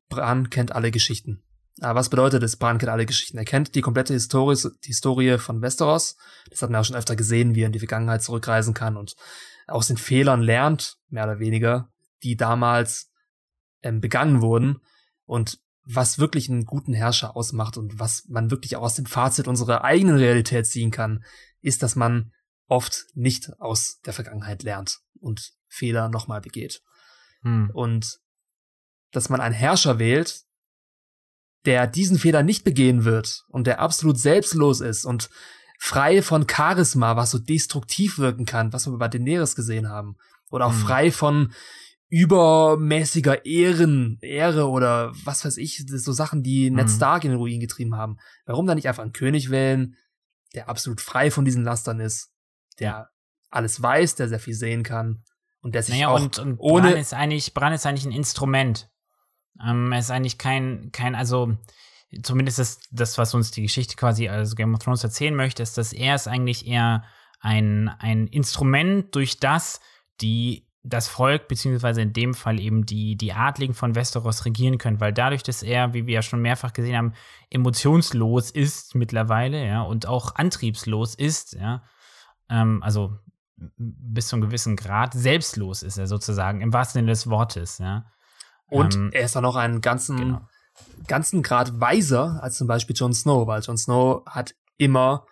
[0.09, 1.43] Bran kennt alle Geschichten.
[1.81, 3.37] Aber was bedeutet es, Bran kennt alle Geschichten?
[3.37, 6.17] Er kennt die komplette Historie, die Historie von Westeros.
[6.51, 9.15] Das hat man ja schon öfter gesehen, wie er in die Vergangenheit zurückreisen kann und
[9.67, 11.91] aus den Fehlern lernt, mehr oder weniger,
[12.23, 13.11] die damals
[13.83, 14.81] ähm, begangen wurden
[15.25, 19.47] und was wirklich einen guten Herrscher ausmacht und was man wirklich auch aus dem Fazit
[19.47, 21.25] unserer eigenen Realität ziehen kann,
[21.61, 22.33] ist, dass man
[22.67, 26.83] oft nicht aus der Vergangenheit lernt und Fehler nochmal begeht.
[27.43, 27.71] Hm.
[27.73, 28.19] Und
[29.13, 30.43] dass man einen Herrscher wählt,
[31.67, 35.29] der diesen Fehler nicht begehen wird und der absolut selbstlos ist und
[35.79, 40.17] frei von Charisma, was so destruktiv wirken kann, was wir bei Daenerys gesehen haben.
[40.51, 40.79] Oder auch Mhm.
[40.79, 41.53] frei von
[42.09, 46.91] übermäßiger Ehren, Ehre oder was weiß ich, so Sachen, die Ned Mhm.
[46.91, 48.17] Stark in den Ruin getrieben haben.
[48.45, 49.97] Warum dann nicht einfach einen König wählen,
[50.55, 52.31] der absolut frei von diesen Lastern ist,
[52.79, 53.09] der
[53.51, 55.25] alles weiß, der sehr viel sehen kann
[55.61, 58.13] und der sich Naja, auch und, und ohne- Bran ist eigentlich, Bran ist eigentlich ein
[58.13, 58.89] Instrument.
[59.65, 61.57] Ähm, er ist eigentlich kein, kein, also
[62.23, 65.79] zumindest ist das, was uns die Geschichte quasi, also Game of Thrones erzählen möchte, ist,
[65.79, 67.05] dass er ist eigentlich eher
[67.41, 69.81] ein, ein Instrument, durch das
[70.21, 75.01] die das Volk, beziehungsweise in dem Fall eben die, die Adligen von Westeros regieren können,
[75.01, 77.13] weil dadurch, dass er, wie wir ja schon mehrfach gesehen haben,
[77.51, 81.83] emotionslos ist mittlerweile, ja, und auch antriebslos ist, ja,
[82.49, 83.19] ähm, also
[83.57, 88.07] bis zu einem gewissen Grad selbstlos ist er sozusagen, im wahrsten Sinne des Wortes, ja.
[88.69, 90.41] Und Ähm, er ist dann noch einen ganzen, genau.
[91.07, 95.27] ganzen Grad weiser als zum Beispiel Jon Snow, weil Jon Snow hat immer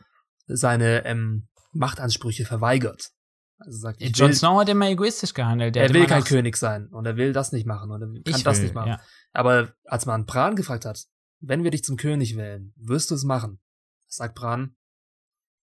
[0.47, 3.11] seine ähm, Machtansprüche verweigert.
[3.59, 5.77] Also sagt, ich Jon Snow hat immer egoistisch gehandelt.
[5.77, 8.23] Er will kein nach- König sein und er will das nicht machen und er kann
[8.27, 8.89] Ich das will, nicht machen.
[8.91, 9.01] Ja.
[9.33, 11.05] Aber als man Bran gefragt hat,
[11.41, 13.61] wenn wir dich zum König wählen, wirst du es machen?
[14.09, 14.77] Sagt Bran,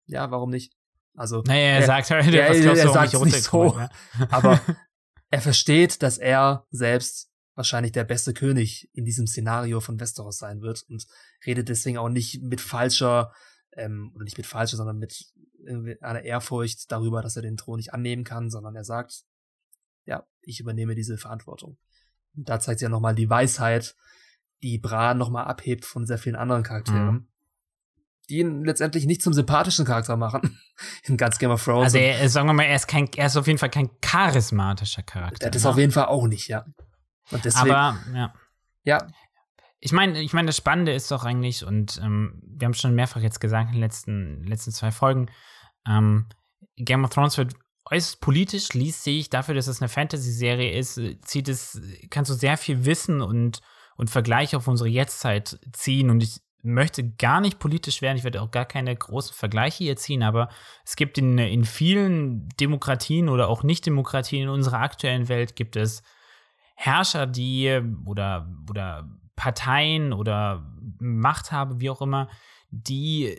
[0.08, 0.74] ja, warum nicht?
[1.16, 3.72] Also, Naja, er Er- sagt halt, er- er sagt's ich nicht so.
[3.74, 3.88] bin,
[4.30, 4.60] aber
[5.30, 7.30] er versteht, dass er selbst
[7.60, 11.06] wahrscheinlich der beste König in diesem Szenario von Westeros sein wird und
[11.46, 13.34] redet deswegen auch nicht mit falscher,
[13.74, 15.26] ähm, oder nicht mit falscher, sondern mit
[15.66, 19.26] irgendwie einer Ehrfurcht darüber, dass er den Thron nicht annehmen kann, sondern er sagt,
[20.06, 21.78] ja, ich übernehme diese Verantwortung.
[22.34, 23.98] Und da zeigt sich ja nochmal die Weisheit,
[24.64, 27.12] die Bran nochmal abhebt von sehr vielen anderen Charakteren.
[27.14, 27.28] Mhm.
[28.30, 30.58] Die ihn letztendlich nicht zum sympathischen Charakter machen.
[31.04, 31.62] In ganz Game of.
[31.62, 31.88] Thrones.
[31.88, 33.90] Also er, ist, sagen wir mal, er ist, kein, er ist auf jeden Fall kein
[34.00, 35.50] charismatischer Charakter.
[35.50, 35.70] Das ne?
[35.70, 36.66] auf jeden Fall auch nicht, ja.
[37.32, 38.34] Und deswegen, Aber, ja.
[38.84, 39.08] ja,
[39.80, 42.96] Ich meine, ich meine, das Spannende ist doch eigentlich, und ähm, wir haben es schon
[42.96, 45.30] mehrfach jetzt gesagt in den letzten, letzten zwei Folgen,
[45.88, 46.28] ähm,
[46.78, 47.54] Game of Thrones wird
[47.92, 52.36] äußerst politisch, liest sich dafür, dass es eine Fantasy-Serie ist, äh, zieht es, kannst du
[52.36, 53.62] sehr viel Wissen und,
[53.96, 56.10] und Vergleiche auf unsere Jetztzeit ziehen.
[56.10, 59.96] Und ich möchte gar nicht politisch werden, ich werde auch gar keine großen Vergleiche hier
[59.96, 60.50] ziehen, aber
[60.86, 66.04] es gibt in, in vielen Demokratien oder auch Nicht-Demokratien in unserer aktuellen Welt gibt es
[66.82, 70.66] Herrscher, die oder, oder Parteien oder
[71.00, 72.30] Machthaber, wie auch immer,
[72.70, 73.38] die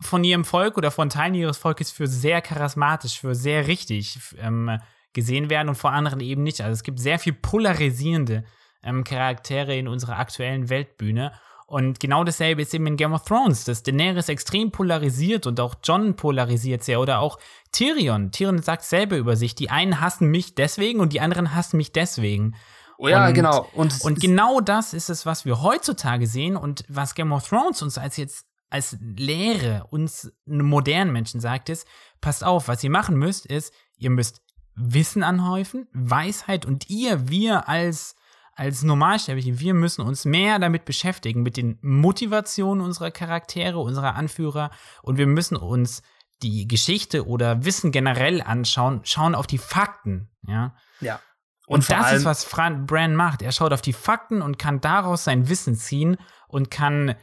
[0.00, 4.80] von ihrem Volk oder von Teilen ihres Volkes für sehr charismatisch, für sehr richtig ähm,
[5.12, 6.60] gesehen werden und vor anderen eben nicht.
[6.60, 8.42] Also es gibt sehr viel polarisierende
[8.82, 11.30] ähm, Charaktere in unserer aktuellen Weltbühne.
[11.70, 15.76] Und genau dasselbe ist eben in Game of Thrones, dass Daenerys extrem polarisiert und auch
[15.84, 17.38] John polarisiert sehr oder auch
[17.70, 18.32] Tyrion.
[18.32, 21.92] Tyrion sagt selber über sich, die einen hassen mich deswegen und die anderen hassen mich
[21.92, 22.56] deswegen.
[22.98, 23.68] oh ja, Und- genau.
[23.72, 27.82] Und, Und genau das ist es, was wir heutzutage sehen und was Game of Thrones
[27.82, 31.86] uns als jetzt als Lehre uns modernen Menschen sagt, ist,
[32.20, 34.42] passt auf, was ihr machen müsst, ist, ihr müsst
[34.74, 38.14] Wissen anhäufen, Weisheit und ihr, wir als,
[38.54, 44.70] als Normalsterbliche, wir müssen uns mehr damit beschäftigen, mit den Motivationen unserer Charaktere, unserer Anführer
[45.02, 46.02] und wir müssen uns
[46.42, 50.74] die Geschichte oder Wissen generell anschauen, schauen auf die Fakten, ja.
[51.00, 51.20] ja.
[51.66, 53.42] Und, vor das ist, was Fran Bran macht.
[53.42, 56.16] Er schaut auf die Fakten und kann daraus sein Wissen ziehen
[56.48, 57.14] und kann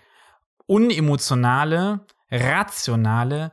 [0.68, 3.52] unemotionale, rationale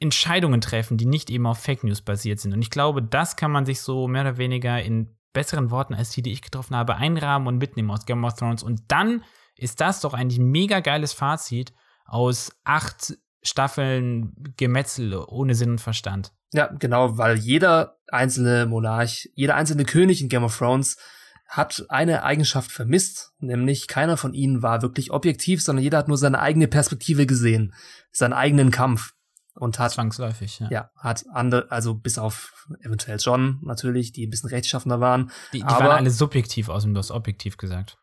[0.00, 2.52] Entscheidungen treffen, die nicht eben auf Fake News basiert sind.
[2.52, 6.10] Und ich glaube, das kann man sich so mehr oder weniger in besseren Worten als
[6.10, 8.62] die, die ich getroffen habe, einrahmen und mitnehmen aus Game of Thrones.
[8.62, 9.24] Und dann
[9.56, 11.72] ist das doch eigentlich ein mega geiles Fazit
[12.04, 16.32] aus acht Staffeln Gemetzel ohne Sinn und Verstand.
[16.52, 20.96] Ja, genau, weil jeder einzelne Monarch, jeder einzelne König in Game of Thrones
[21.48, 26.16] hat eine Eigenschaft vermisst, nämlich keiner von ihnen war wirklich objektiv, sondern jeder hat nur
[26.16, 27.74] seine eigene Perspektive gesehen,
[28.10, 29.12] seinen eigenen Kampf
[29.54, 30.68] und hat Zwangsläufig, ja.
[30.70, 35.30] ja, hat andere, also bis auf eventuell John natürlich, die ein bisschen rechtschaffender waren.
[35.52, 37.98] Die, die Aber- waren alle subjektiv, außerdem du hast objektiv gesagt.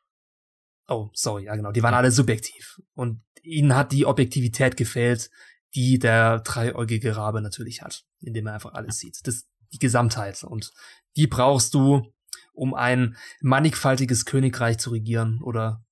[0.88, 2.00] Oh, sorry, ja genau, die waren Ja.
[2.00, 5.30] alle subjektiv und ihnen hat die Objektivität gefehlt,
[5.76, 9.20] die der dreieugige Rabe natürlich hat, indem er einfach alles sieht.
[9.24, 10.72] Das die Gesamtheit und
[11.16, 12.12] die brauchst du,
[12.54, 15.86] um ein mannigfaltiges Königreich zu regieren oder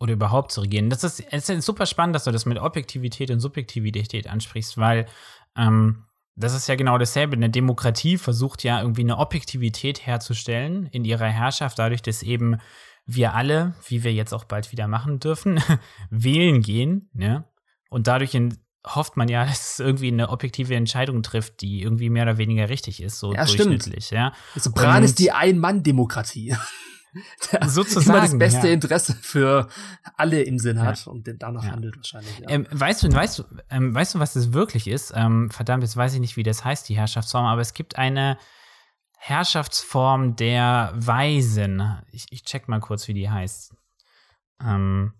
[0.00, 0.88] Oder überhaupt zu regieren.
[0.88, 5.06] Das ist, es ist super spannend, dass du das mit Objektivität und Subjektivität ansprichst, weil
[5.56, 6.04] ähm,
[6.36, 7.36] das ist ja genau dasselbe.
[7.36, 12.58] Eine Demokratie versucht ja irgendwie eine Objektivität herzustellen in ihrer Herrschaft, dadurch, dass eben
[13.04, 15.60] wir alle, wie wir jetzt auch bald wieder machen dürfen,
[16.10, 17.44] wählen gehen, ne?
[17.90, 18.56] Und dadurch in,
[18.86, 22.68] hofft man ja, dass es irgendwie eine objektive Entscheidung trifft, die irgendwie mehr oder weniger
[22.68, 23.72] richtig ist, so Ja, stimmt.
[23.72, 24.32] durchschnittlich, ja.
[24.54, 26.56] also Bran ist die Ein-Mann-Demokratie.
[27.66, 28.74] Sozusagen, immer das beste ja.
[28.74, 29.68] Interesse für
[30.16, 31.72] alle im Sinn hat und danach Ja.
[31.72, 32.38] handelt wahrscheinlich.
[32.38, 32.48] Ja.
[32.50, 35.12] Ähm, weißt du, weißt du, ähm, weißt du, was das wirklich ist?
[35.14, 38.38] Ähm, verdammt, jetzt weiß ich nicht, wie das heißt, die Herrschaftsform, aber es gibt eine
[39.18, 41.82] Herrschaftsform der Weisen.
[42.10, 43.74] Ich, ich check mal kurz, wie die heißt.
[44.62, 45.12] Ähm,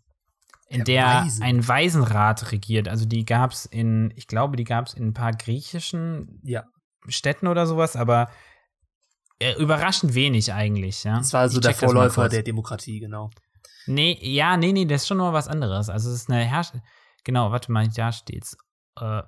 [0.69, 1.43] in Der der, Weisen.
[1.43, 2.89] ein Waisenrat regiert.
[2.89, 6.65] Also die gab es in, ich glaube, die gab es in ein paar griechischen ja.
[7.09, 8.31] Städten oder sowas, aber
[9.59, 11.05] überraschend wenig eigentlich.
[11.05, 11.19] Ja?
[11.19, 13.31] Das war so Ich der Vorläufer der Demokratie, genau.
[13.87, 15.89] Nee, ja, nee, nee, das ist schon noch was anderes.
[15.89, 16.73] Also es ist eine Herrsch
[17.25, 18.57] genau, warte mal, da steht's.
[18.99, 19.23] Äh,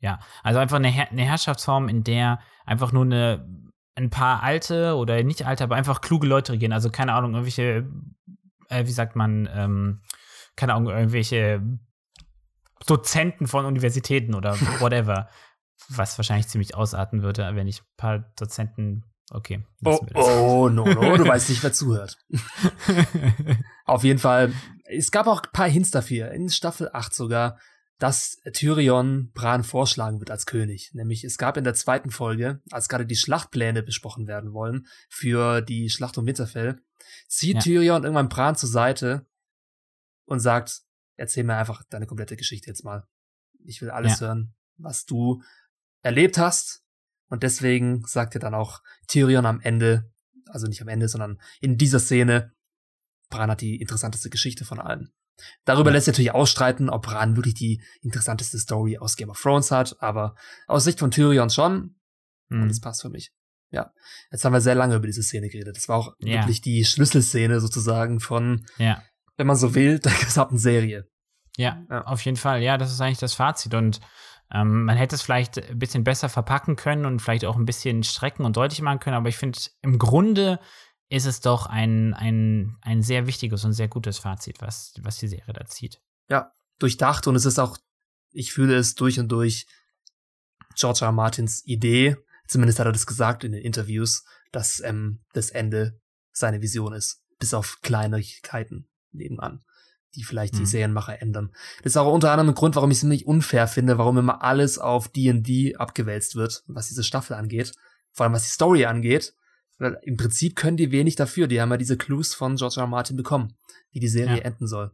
[0.00, 3.64] ja, also einfach eine, Her eine Herrschaftsform, in der einfach nur eine
[3.96, 6.72] ein paar alte oder nicht alte, aber einfach kluge Leute regieren.
[6.72, 7.88] Also keine Ahnung, irgendwelche,
[8.68, 10.02] äh, wie sagt man, ähm,
[10.56, 11.62] keine Ahnung, irgendwelche
[12.86, 15.28] Dozenten von Universitäten oder whatever.
[15.88, 19.04] was wahrscheinlich ziemlich ausarten würde, wenn ich ein paar Dozenten.
[19.30, 19.64] Okay.
[19.84, 22.18] Oh, oh, no, no, du weißt nicht, wer zuhört.
[23.86, 24.52] Auf jeden Fall,
[24.84, 27.58] es gab auch ein paar Hints dafür, in Staffel 8 sogar,
[27.98, 30.90] dass Tyrion Bran vorschlagen wird als König.
[30.94, 35.62] Nämlich, es gab in der zweiten Folge, als gerade die Schlachtpläne besprochen werden wollen für
[35.62, 36.80] die Schlacht um Winterfell,
[37.28, 37.60] zieht Ja.
[37.60, 39.26] Tyrion irgendwann Bran zur Seite
[40.26, 40.82] und sagt,
[41.16, 43.06] erzähl mir einfach deine komplette Geschichte jetzt mal.
[43.64, 45.42] Ich will alles hören, was du
[46.02, 46.83] erlebt hast.
[47.28, 50.10] Und deswegen sagt er dann auch Tyrion am Ende,
[50.48, 52.52] also nicht am Ende, sondern in dieser Szene,
[53.30, 55.10] Bran hat die interessanteste Geschichte von allen.
[55.64, 55.94] Darüber Ja.
[55.94, 59.96] lässt sich natürlich ausstreiten, ob Bran wirklich die interessanteste Story aus Game of Thrones hat,
[60.00, 60.36] aber
[60.66, 61.96] aus Sicht von Tyrion schon.
[62.50, 62.68] Und Hm.
[62.68, 63.32] das passt für mich.
[63.72, 63.90] Ja.
[64.30, 65.76] Jetzt haben wir sehr lange über diese Szene geredet.
[65.76, 66.42] Das war auch Ja.
[66.42, 69.02] wirklich die Schlüsselszene sozusagen von, Ja.
[69.36, 71.08] wenn man so will, der gesamten Serie.
[71.56, 72.02] Ja, Ja.
[72.04, 72.62] auf jeden Fall.
[72.62, 73.74] Ja, das ist eigentlich das Fazit.
[73.74, 74.00] Und
[74.52, 78.02] ähm, man hätte es vielleicht ein bisschen besser verpacken können und vielleicht auch ein bisschen
[78.02, 79.16] strecken und deutlich machen können.
[79.16, 80.60] Aber ich finde, im Grunde
[81.08, 85.28] ist es doch ein, ein, ein sehr wichtiges und sehr gutes Fazit, was, was die
[85.28, 86.00] Serie da zieht.
[86.28, 87.78] Ja, durchdacht und es ist auch,
[88.32, 89.66] ich fühle es durch und durch
[90.76, 91.12] George R.
[91.12, 92.16] Martins Idee,
[92.48, 96.00] zumindest hat er das gesagt in den Interviews, dass ähm, das Ende
[96.32, 99.62] seine Vision ist, bis auf Kleinigkeiten nebenan,
[100.14, 100.66] die vielleicht die Mhm.
[100.66, 101.52] Serienmacher ändern.
[101.82, 104.42] Das ist auch unter anderem ein Grund, warum ich es nicht unfair finde, warum immer
[104.42, 107.72] alles auf D&D abgewälzt wird, was diese Staffel angeht,
[108.12, 109.34] vor allem was die Story angeht,
[109.78, 112.82] weil im Prinzip können die wenig dafür, die haben ja diese Clues von George R.
[112.84, 112.86] R.
[112.86, 113.56] Martin bekommen,
[113.90, 114.42] wie die Serie Ja.
[114.44, 114.92] enden soll.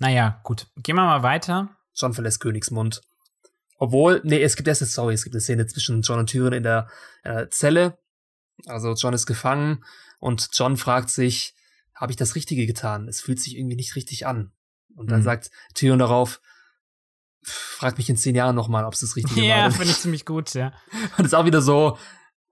[0.00, 0.66] Naja, gut.
[0.76, 1.70] Gehen wir mal weiter.
[1.94, 3.02] John verlässt Königsmund.
[3.78, 6.52] Obwohl, nee, es gibt erst eine Story, es gibt eine Szene zwischen John und Tyrion
[6.52, 6.88] in der
[7.22, 7.98] äh, Zelle.
[8.66, 9.84] Also John ist gefangen
[10.20, 11.54] und John fragt sich,
[11.94, 13.08] habe ich das Richtige getan?
[13.08, 14.52] Es fühlt sich irgendwie nicht richtig an.
[14.96, 15.24] Und dann Mhm.
[15.24, 16.40] sagt Tyrion darauf,
[17.42, 19.70] frag mich in zehn Jahren nochmal, ob es das Richtige Ja, war.
[19.70, 20.72] finde ich ziemlich gut, ja.
[21.18, 21.98] Und ist auch wieder so,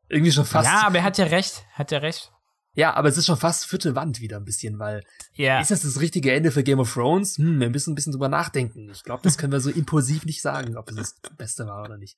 [0.09, 0.69] irgendwie schon fast.
[0.69, 1.65] Ja, aber er hat ja recht.
[1.73, 2.31] Hat ja recht.
[2.75, 5.03] ja, aber es ist schon fast vierte Wand wieder ein bisschen, weil
[5.35, 5.61] Ja.
[5.61, 7.39] ist das das richtige Ende für Game of Thrones?
[7.39, 8.91] Hm, wir müssen ein bisschen drüber nachdenken.
[8.91, 11.97] Ich glaube, das können wir so impulsiv nicht sagen, ob es das Beste war oder
[11.97, 12.17] nicht.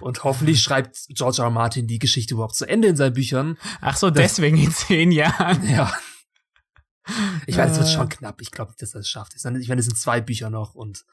[0.00, 1.44] Und hoffentlich schreibt George R.
[1.44, 1.50] R.
[1.50, 3.56] Martin die Geschichte überhaupt zu Ende in seinen Büchern.
[3.80, 5.66] Ach so, deswegen in zehn Jahren.
[5.68, 5.92] Ja.
[7.46, 7.92] Ich meine, es wird Äh.
[7.92, 8.40] schon knapp.
[8.40, 9.34] Ich glaube nicht, dass er es schafft.
[9.36, 11.04] Ich meine, es sind zwei Bücher noch und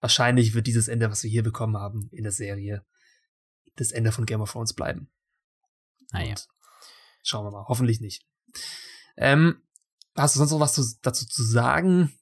[0.00, 2.84] wahrscheinlich wird dieses Ende, was wir hier bekommen haben in der Serie,
[3.76, 5.10] das Ende von Game of Thrones bleiben.
[6.12, 6.30] Naja.
[6.30, 6.48] Und
[7.22, 7.64] schauen wir mal.
[7.68, 8.26] Hoffentlich nicht.
[9.16, 9.62] Ähm,
[10.16, 12.12] hast du sonst noch was zu, dazu zu sagen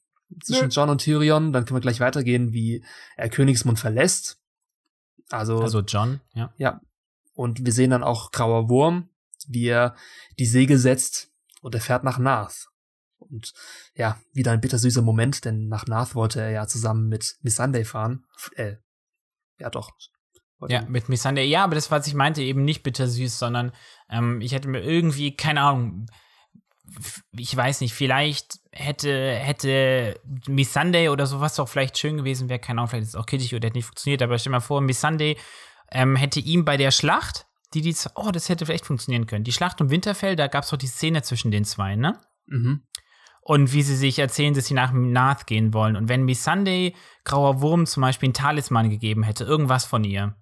[0.43, 0.70] zwischen.
[0.70, 1.53] John und Tyrion?
[1.53, 2.85] Dann können wir gleich weitergehen, wie
[3.16, 4.39] er Königsmund verlässt.
[5.31, 6.53] Also, Also John, ja.
[6.57, 6.81] ja.
[7.35, 9.09] Und wir sehen dann auch Grauer Wurm,
[9.47, 9.97] wie er
[10.39, 11.31] die Segel setzt
[11.61, 12.69] und er fährt nach Narth.
[13.31, 13.53] Und
[13.94, 17.85] ja, wieder ein bittersüßer Moment, denn nach Narth wollte er ja zusammen mit Miss Sunday
[17.85, 18.24] fahren.
[18.57, 18.77] Äh,
[19.59, 19.90] ja doch.
[20.69, 21.44] Ja, mit Miss Sunday.
[21.44, 23.73] Ja, aber das, was ich meinte, eben nicht bittersüß, sondern
[24.09, 26.07] ähm, ich hätte mir irgendwie, keine Ahnung,
[27.36, 32.59] ich weiß nicht, vielleicht hätte, hätte Miss Sunday oder sowas doch vielleicht schön gewesen wäre,
[32.59, 34.61] keine Ahnung, vielleicht ist es auch kitschig oder hätte nicht funktioniert, aber stell dir mal
[34.61, 35.36] vor, Miss Sunday
[35.90, 39.44] ähm, hätte ihm bei der Schlacht, die die, oh, das hätte vielleicht funktionieren können.
[39.44, 42.20] Die Schlacht um Winterfell, da gab es doch die Szene zwischen den zwei, ne?
[42.47, 42.82] Mhm.
[43.43, 45.97] Und wie sie sich erzählen, dass sie nach Nath gehen wollen.
[45.97, 46.94] Und wenn Miss Sunday
[47.24, 50.36] Grauer Wurm zum Beispiel einen Talisman gegeben hätte, irgendwas von ihr.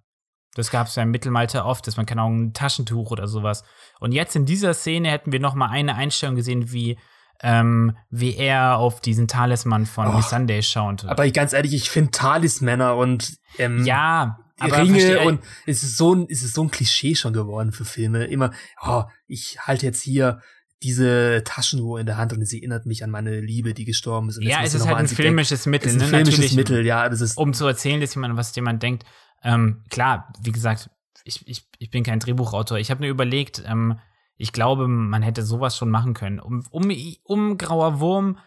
[0.55, 3.65] Das gab es ja im Mittelalter oft, dass man keine Ahnung, ein Taschentuch oder sowas.
[4.01, 6.99] Und jetzt in dieser Szene hätten wir noch mal eine Einstellung gesehen, wie
[7.43, 11.07] ähm, wie er auf diesen Talisman von Och, Miss Sunday schaut.
[11.07, 16.15] Aber ich, ganz ehrlich, ich finde Talismänner und ähm, ja, Ringe und es ist so
[16.15, 18.25] ein, es ist so ein Klischee schon geworden für Filme.
[18.25, 18.53] Immer,
[18.83, 20.41] oh, ich halte jetzt hier
[20.83, 24.39] diese Taschenuhr in der Hand und sie erinnert mich an meine Liebe, die gestorben ist.
[24.39, 26.17] Und ja, es ist halt ein filmisches Mittel, Es ist ein ne?
[26.17, 27.09] filmisches Natürlich, Mittel, ja.
[27.09, 29.05] Das ist, um zu erzählen, dass jemand, was jemand denkt.
[29.43, 30.91] Ähm, klar, wie gesagt,
[31.25, 32.79] ich, ich, ich bin kein Drehbuchautor.
[32.79, 33.99] Ich habe nur überlegt, ähm,
[34.37, 36.41] ich glaube, man hätte sowas schon machen können.
[36.41, 36.91] Um, um,
[37.25, 38.39] um Grauer Wurm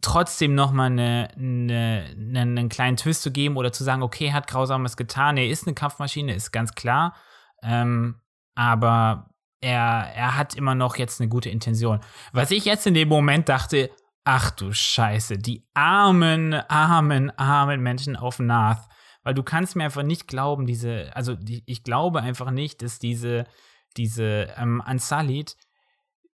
[0.00, 4.26] trotzdem noch mal eine, eine, eine, einen kleinen Twist zu geben oder zu sagen, okay,
[4.26, 7.16] er hat Grausames getan, er ist eine Kampfmaschine, ist ganz klar.
[7.62, 8.20] Ähm,
[8.54, 9.30] aber
[9.60, 12.00] er, er hat immer noch jetzt eine gute Intention.
[12.32, 13.90] Was ich jetzt in dem Moment dachte,
[14.24, 18.86] ach du Scheiße, die armen, armen, armen Menschen auf Nath.
[19.22, 22.98] Weil du kannst mir einfach nicht glauben, diese, also die, ich glaube einfach nicht, dass
[22.98, 23.46] diese,
[23.96, 25.56] diese ähm, Ansalit,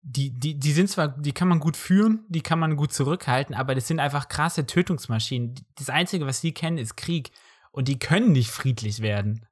[0.02, 3.56] die, die, die sind zwar, die kann man gut führen, die kann man gut zurückhalten,
[3.56, 5.56] aber das sind einfach krasse Tötungsmaschinen.
[5.76, 7.32] Das Einzige, was die kennen, ist Krieg.
[7.72, 9.48] Und die können nicht friedlich werden.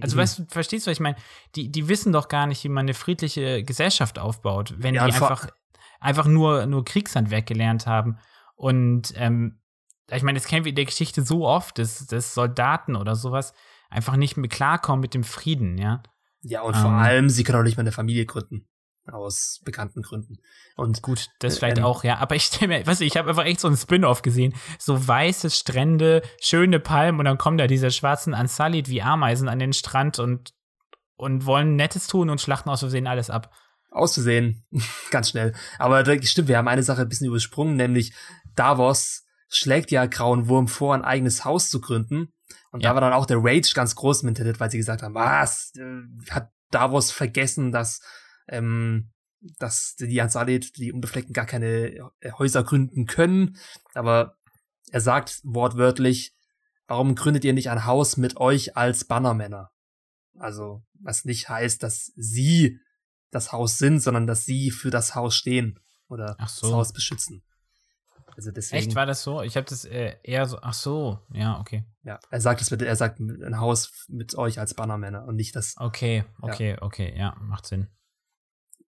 [0.00, 0.20] Also, mhm.
[0.20, 1.16] weißt du, verstehst du, was ich meine?
[1.54, 5.12] Die, die wissen doch gar nicht, wie man eine friedliche Gesellschaft aufbaut, wenn ja, die
[5.12, 5.48] einfach,
[6.00, 8.18] einfach nur, nur Kriegshandwerk gelernt haben.
[8.54, 9.60] Und ähm,
[10.10, 13.54] ich meine, das kennen wir in der Geschichte so oft, dass, dass Soldaten oder sowas
[13.90, 16.02] einfach nicht mehr klarkommen mit dem Frieden, ja.
[16.42, 18.66] Ja, und ähm, vor allem, sie können auch nicht mehr eine Familie gründen
[19.10, 20.38] aus bekannten Gründen.
[20.76, 22.18] Und gut, das vielleicht ähm, auch, ja.
[22.18, 24.54] Aber ich stelle mir, weißt du, ich habe einfach echt so einen Spin-off gesehen.
[24.78, 29.58] So weiße Strände, schöne Palmen und dann kommen da diese schwarzen Ansalit wie Ameisen an
[29.58, 30.52] den Strand und,
[31.16, 33.52] und wollen Nettes tun und schlachten aus Versehen alles ab.
[33.90, 34.64] Auszusehen,
[35.10, 35.52] ganz schnell.
[35.78, 38.14] Aber das stimmt, wir haben eine Sache ein bisschen übersprungen, nämlich
[38.54, 42.32] Davos schlägt ja Grauen Wurm vor, ein eigenes Haus zu gründen.
[42.70, 42.90] Und ja.
[42.90, 45.72] da war dann auch der Rage ganz groß im Internet, weil sie gesagt haben, was,
[45.76, 48.00] äh, hat Davos vergessen, dass
[48.48, 49.12] ähm,
[49.58, 53.56] dass die Ansalit, die Unbefleckten, gar keine äh, Häuser gründen können.
[53.94, 54.36] Aber
[54.90, 56.34] er sagt wortwörtlich,
[56.86, 59.70] warum gründet ihr nicht ein Haus mit euch als Bannermänner?
[60.38, 62.78] Also, was nicht heißt, dass sie
[63.30, 66.66] das Haus sind, sondern dass sie für das Haus stehen oder so.
[66.66, 67.42] das Haus beschützen.
[68.36, 69.42] Also deswegen, Echt, war das so?
[69.42, 71.84] Ich habe das äh, eher so, ach so, ja, okay.
[72.02, 75.54] Ja, er sagt es mit, er sagt ein Haus mit euch als Bannermänner und nicht
[75.54, 75.74] das.
[75.76, 76.82] Okay, okay, ja.
[76.82, 77.88] okay, ja, macht Sinn.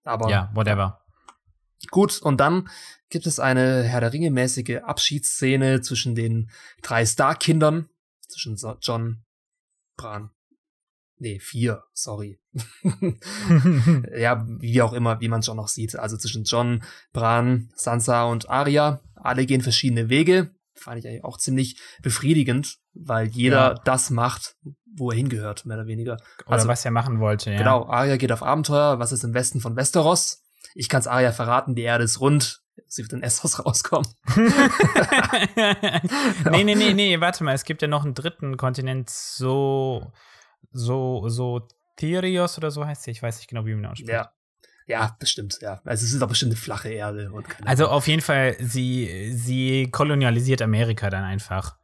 [0.04, 1.00] Aber ja, whatever.
[1.90, 2.68] Gut, und dann
[3.10, 6.50] gibt es eine Herr der Ringe mäßige Abschiedsszene zwischen den
[6.82, 7.88] drei Stark-Kindern,
[8.28, 9.24] zwischen John,
[9.96, 10.30] Bran,
[11.18, 12.38] nee, vier, sorry.
[14.16, 15.96] ja, wie auch immer, wie man John noch sieht.
[15.96, 19.00] Also zwischen John, Bran, Sansa und Arya.
[19.14, 20.54] Alle gehen verschiedene Wege.
[20.74, 23.74] Fand ich eigentlich auch ziemlich befriedigend, weil jeder ja.
[23.84, 24.56] das macht,
[24.96, 26.16] wo er hingehört, mehr oder weniger.
[26.46, 27.58] Oder also, was er machen wollte, ja.
[27.58, 30.42] Genau, Arya geht auf Abenteuer, was ist im Westen von Westeros?
[30.74, 32.62] Ich kann's Arya verraten, die Erde ist rund.
[32.86, 34.08] Sie wird in Essos rauskommen.
[36.50, 40.12] nee, nee, nee, nee, warte mal, es gibt ja noch einen dritten Kontinent, so,
[40.70, 44.10] so, so Therios oder so heißt sie, ich weiß nicht genau, wie man ausspricht.
[44.10, 44.32] Ja.
[44.86, 45.80] Ja, bestimmt, ja.
[45.84, 47.32] Also es ist auch bestimmt eine flache Erde.
[47.32, 51.76] Und also auf jeden Fall, sie, sie kolonialisiert Amerika dann einfach.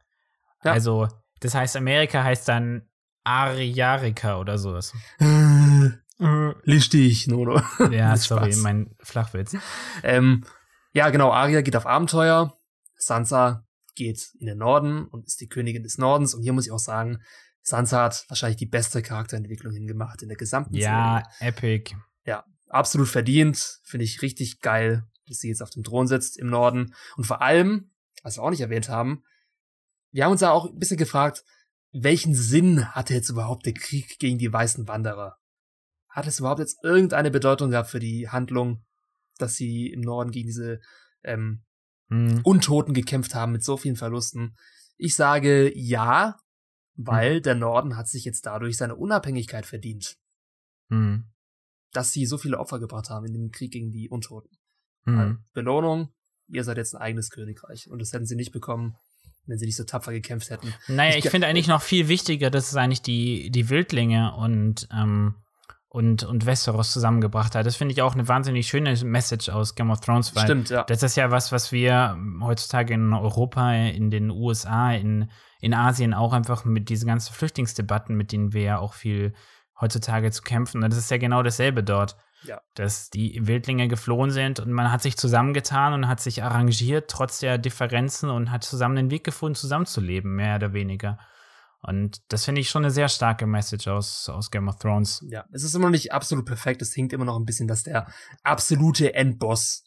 [0.63, 0.73] Ja.
[0.73, 1.07] Also,
[1.39, 2.83] das heißt, Amerika heißt dann
[3.23, 4.93] Ariarika oder sowas.
[5.19, 5.85] Äh,
[6.23, 7.61] äh, Lustig, Nono.
[7.91, 8.61] Ja, sorry, Spaß.
[8.61, 9.55] mein Flachwitz.
[10.03, 10.45] Ähm,
[10.93, 12.55] ja, genau, Aria geht auf Abenteuer.
[12.97, 13.65] Sansa
[13.95, 16.35] geht in den Norden und ist die Königin des Nordens.
[16.35, 17.19] Und hier muss ich auch sagen,
[17.63, 21.23] Sansa hat wahrscheinlich die beste Charakterentwicklung hingemacht in der gesamten ja, Serie.
[21.39, 21.95] Ja, epic.
[22.25, 23.79] Ja, absolut verdient.
[23.83, 26.93] Finde ich richtig geil, dass sie jetzt auf dem Thron sitzt im Norden.
[27.15, 27.91] Und vor allem,
[28.23, 29.23] was wir auch nicht erwähnt haben,
[30.11, 31.43] wir haben uns ja auch ein bisschen gefragt,
[31.93, 35.37] welchen Sinn hatte jetzt überhaupt der Krieg gegen die weißen Wanderer?
[36.09, 38.83] Hat es überhaupt jetzt irgendeine Bedeutung gehabt für die Handlung,
[39.37, 40.81] dass sie im Norden gegen diese
[41.23, 41.63] ähm,
[42.09, 42.41] hm.
[42.43, 44.57] Untoten gekämpft haben mit so vielen Verlusten?
[44.97, 46.37] Ich sage ja,
[46.95, 47.43] weil hm.
[47.43, 50.17] der Norden hat sich jetzt dadurch seine Unabhängigkeit verdient.
[50.89, 51.30] Hm.
[51.93, 54.57] Dass sie so viele Opfer gebracht haben in dem Krieg gegen die Untoten.
[55.05, 55.39] Hm.
[55.53, 56.13] Belohnung,
[56.47, 57.89] ihr seid jetzt ein eigenes Königreich.
[57.89, 58.95] Und das hätten sie nicht bekommen,
[59.45, 60.73] wenn sie nicht so tapfer gekämpft hätten.
[60.87, 64.87] Naja, ich, ich finde eigentlich noch viel wichtiger, dass es eigentlich die, die Wildlinge und,
[64.93, 65.35] ähm,
[65.87, 67.65] und, und Westeros zusammengebracht hat.
[67.65, 70.83] Das finde ich auch eine wahnsinnig schöne Message aus Game of Thrones, weil Stimmt, ja.
[70.83, 76.13] das ist ja was, was wir heutzutage in Europa, in den USA, in, in Asien
[76.13, 79.33] auch einfach mit diesen ganzen Flüchtlingsdebatten, mit denen wir ja auch viel
[79.81, 80.83] heutzutage zu kämpfen.
[80.83, 82.15] Und das ist ja genau dasselbe dort.
[82.43, 82.59] Ja.
[82.73, 87.39] Dass die Wildlinge geflohen sind und man hat sich zusammengetan und hat sich arrangiert, trotz
[87.39, 91.19] der Differenzen und hat zusammen den Weg gefunden, zusammenzuleben, mehr oder weniger.
[91.83, 95.23] Und das finde ich schon eine sehr starke Message aus, aus Game of Thrones.
[95.29, 96.81] Ja, es ist immer noch nicht absolut perfekt.
[96.81, 98.07] Es hinkt immer noch ein bisschen, dass der
[98.43, 99.83] absolute Endboss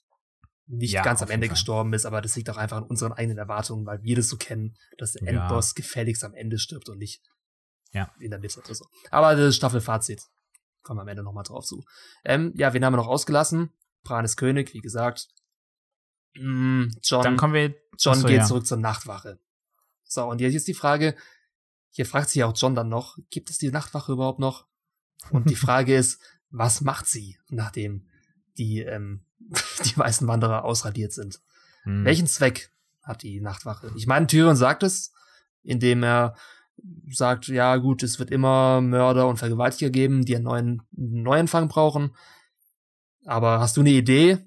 [0.67, 3.39] nicht ja, ganz am Ende gestorben ist, aber das liegt auch einfach an unseren eigenen
[3.39, 5.43] Erwartungen, weil wir das so kennen, dass der ja.
[5.43, 7.23] Endboss gefälligst am Ende stirbt und nicht
[7.95, 8.11] ja.
[8.19, 8.87] in der Mitte oder so.
[9.11, 10.23] Aber das Staffelfazit.
[10.83, 11.83] Kommen wir am Ende nochmal drauf zu.
[12.25, 13.73] Ähm, ja, wen haben wir noch ausgelassen?
[14.03, 15.29] Bran ist König, wie gesagt.
[16.35, 18.45] Mm, John, Dann kommen wir, John achso, geht ja.
[18.45, 19.39] zurück zur Nachtwache.
[20.05, 21.17] So, und jetzt ist die Frage,
[21.91, 24.67] hier fragt sich auch John dann noch, gibt es die Nachtwache überhaupt noch?
[25.31, 28.07] Und die Frage ist, was macht sie, nachdem
[28.59, 29.25] die, ähm,
[29.85, 31.41] die weißen Wanderer ausradiert sind?
[31.85, 32.05] Hm.
[32.05, 32.71] Welchen Zweck
[33.03, 33.93] hat die Nachtwache?
[33.97, 35.13] Ich meine, Tyrion sagt es,
[35.63, 36.37] indem er
[37.09, 42.15] sagt, ja gut, es wird immer Mörder und Vergewaltiger geben, die einen neuen Neuanfang brauchen.
[43.25, 44.39] Aber hast du eine Idee,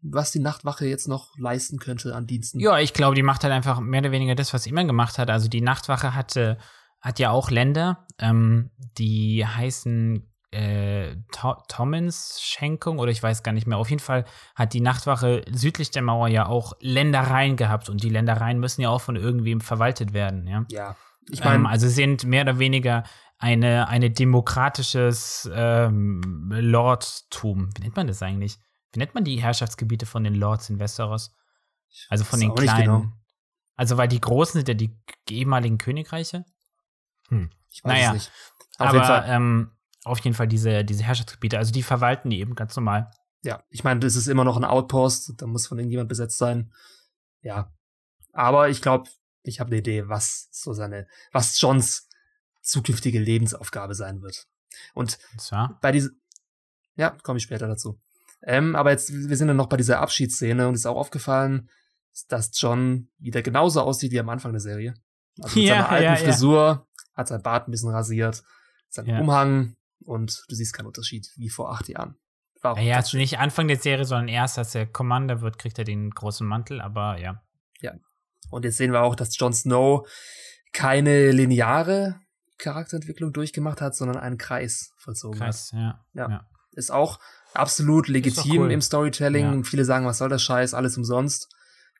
[0.00, 2.60] was die Nachtwache jetzt noch leisten könnte an Diensten?
[2.60, 5.18] Ja, ich glaube, die macht halt einfach mehr oder weniger das, was sie immer gemacht
[5.18, 5.30] hat.
[5.30, 6.58] Also die Nachtwache hatte,
[7.00, 11.16] hat ja auch Länder, ähm, die heißen äh,
[11.68, 13.78] Tommins Schenkung oder ich weiß gar nicht mehr.
[13.78, 18.08] Auf jeden Fall hat die Nachtwache südlich der Mauer ja auch Ländereien gehabt und die
[18.08, 20.64] Ländereien müssen ja auch von irgendwem verwaltet werden, ja.
[20.70, 20.96] Ja.
[21.30, 23.04] Ich meine, ähm, also sind mehr oder weniger
[23.38, 27.70] eine, eine demokratisches ähm, Lordtum.
[27.76, 28.58] Wie nennt man das eigentlich?
[28.92, 31.34] Wie nennt man die Herrschaftsgebiete von den Lords in Westeros?
[32.08, 32.84] Also von den kleinen.
[32.84, 33.12] Genau.
[33.74, 34.98] Also, weil die großen sind ja die
[35.28, 36.44] ehemaligen Königreiche.
[37.28, 37.50] Hm.
[37.70, 38.32] Ich weiß naja, es nicht.
[38.78, 39.70] Auf aber jeden ähm,
[40.04, 41.58] auf jeden Fall diese, diese Herrschaftsgebiete.
[41.58, 43.10] Also die verwalten die eben ganz normal.
[43.42, 46.72] Ja, ich meine, das ist immer noch ein Outpost, da muss von irgendjemand besetzt sein.
[47.42, 47.72] Ja.
[48.32, 49.10] Aber ich glaube,
[49.46, 52.08] ich habe eine Idee, was so seine, was Johns
[52.62, 54.46] zukünftige Lebensaufgabe sein wird.
[54.94, 55.18] Und
[55.50, 55.78] ja.
[55.80, 56.20] bei diesem,
[56.96, 58.00] ja, komme ich später dazu.
[58.42, 61.70] Ähm, aber jetzt, wir sind dann noch bei dieser Abschiedsszene und ist auch aufgefallen,
[62.28, 64.94] dass John wieder genauso aussieht wie am Anfang der Serie.
[65.40, 68.42] Also mit ja, seiner alten ja, Frisur, hat sein Bart ein bisschen rasiert,
[68.88, 72.16] seinen Umhang und du siehst keinen Unterschied wie vor acht Jahren.
[72.62, 72.82] Warum?
[72.82, 76.10] Ja, also nicht Anfang der Serie, sondern erst, als er Commander wird, kriegt er den
[76.10, 77.42] großen Mantel, aber ja.
[77.80, 77.92] Ja.
[78.50, 80.08] Und jetzt sehen wir auch, dass Jon Snow
[80.72, 82.20] keine lineare
[82.58, 85.78] Charakterentwicklung durchgemacht hat, sondern einen Kreis vollzogen Kreis, hat.
[85.78, 86.04] Ja.
[86.14, 86.30] ja.
[86.30, 86.46] ja.
[86.72, 87.18] Ist auch
[87.54, 88.72] absolut legitim cool.
[88.72, 89.56] im Storytelling.
[89.58, 89.62] Ja.
[89.62, 91.48] Viele sagen, was soll der Scheiß, alles umsonst.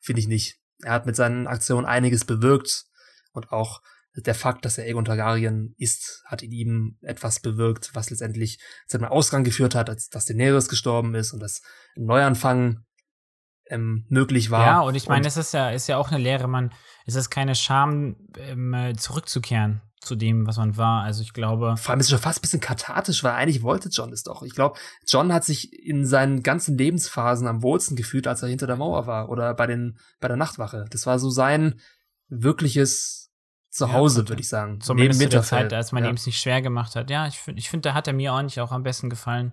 [0.01, 0.61] Finde ich nicht.
[0.83, 2.85] Er hat mit seinen Aktionen einiges bewirkt
[3.33, 3.81] und auch
[4.15, 8.97] der Fakt, dass er Aegon Targaryen ist, hat in ihm etwas bewirkt, was letztendlich zu
[8.97, 11.61] einem Ausgang geführt hat, als dass Daenerys gestorben ist und dass
[11.97, 12.86] ein Neuanfang
[13.69, 14.67] ähm, möglich war.
[14.67, 16.73] Ja, und ich meine, es ist ja, ist ja auch eine Lehre, man,
[17.05, 21.03] es ist keine Scham, ähm, zurückzukehren zu dem, was man war.
[21.03, 21.77] Also ich glaube.
[21.77, 24.43] Vor allem ist es schon fast ein bisschen kathartisch, weil eigentlich wollte John es doch.
[24.43, 28.67] Ich glaube, John hat sich in seinen ganzen Lebensphasen am wohlsten gefühlt, als er hinter
[28.67, 30.85] der Mauer war oder bei den, bei der Nachtwache.
[30.91, 31.81] Das war so sein
[32.29, 33.31] wirkliches
[33.71, 34.81] zu Hause, ja, würde ich sagen.
[34.81, 36.11] Zumindest Neben zu der Zeit, als man ja.
[36.11, 37.11] ihm es nicht schwer gemacht hat.
[37.11, 39.53] Ja, ich finde, ich find, da hat er mir eigentlich auch am besten gefallen.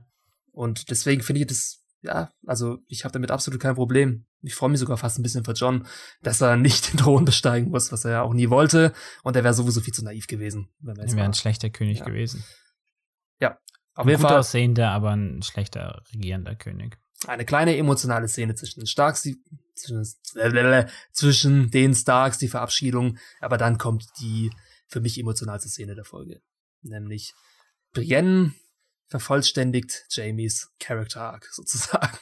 [0.52, 4.26] Und deswegen finde ich das, ja, also ich habe damit absolut kein Problem.
[4.42, 5.88] Ich freue mich sogar fast ein bisschen für John,
[6.22, 8.94] dass er nicht den Thron besteigen muss, was er ja auch nie wollte.
[9.24, 10.70] Und er wäre sowieso viel zu naiv gewesen.
[10.86, 12.06] er wäre ein schlechter König ja.
[12.06, 12.44] gewesen.
[13.40, 13.58] Ja,
[13.96, 14.40] auf ein jeden gut Fall.
[14.40, 16.98] aussehender, aber ein schlechter regierender König.
[17.26, 19.38] Eine kleine emotionale Szene zwischen den Starks, die
[21.14, 24.52] zwischen den Starks, die Verabschiedung, aber dann kommt die
[24.88, 26.42] für mich emotionalste Szene der Folge.
[26.82, 27.34] Nämlich
[27.94, 28.54] Brienne
[29.14, 32.18] vervollständigt Jamies Character Arc sozusagen.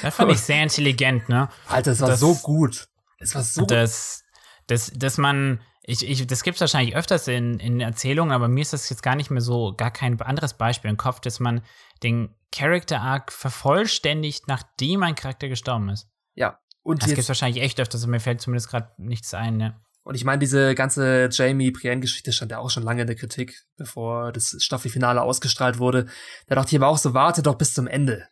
[0.00, 1.48] Das fand ich sehr intelligent, ne?
[1.68, 2.88] Alter, das war das, so gut.
[3.18, 4.24] Es war so das,
[4.66, 8.62] das, dass man, ich, ich, das gibt es wahrscheinlich öfters in, in Erzählungen, aber mir
[8.62, 11.62] ist das jetzt gar nicht mehr so, gar kein anderes Beispiel im Kopf, dass man
[12.02, 16.08] den Character Arc vervollständigt, nachdem ein Charakter gestorben ist.
[16.34, 16.58] Ja.
[16.82, 19.78] Und das gibt es wahrscheinlich echt öfters, mir fällt zumindest gerade nichts ein, ne?
[20.04, 23.64] Und ich meine, diese ganze Jamie Brienne-Geschichte stand ja auch schon lange in der Kritik,
[23.76, 26.06] bevor das Staffelfinale ausgestrahlt wurde.
[26.46, 28.26] Da dachte ich aber auch so, warte doch bis zum Ende.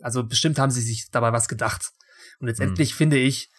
[0.00, 1.92] Also bestimmt haben sie sich dabei was gedacht.
[2.40, 2.96] Und letztendlich hm.
[2.96, 3.50] finde ich,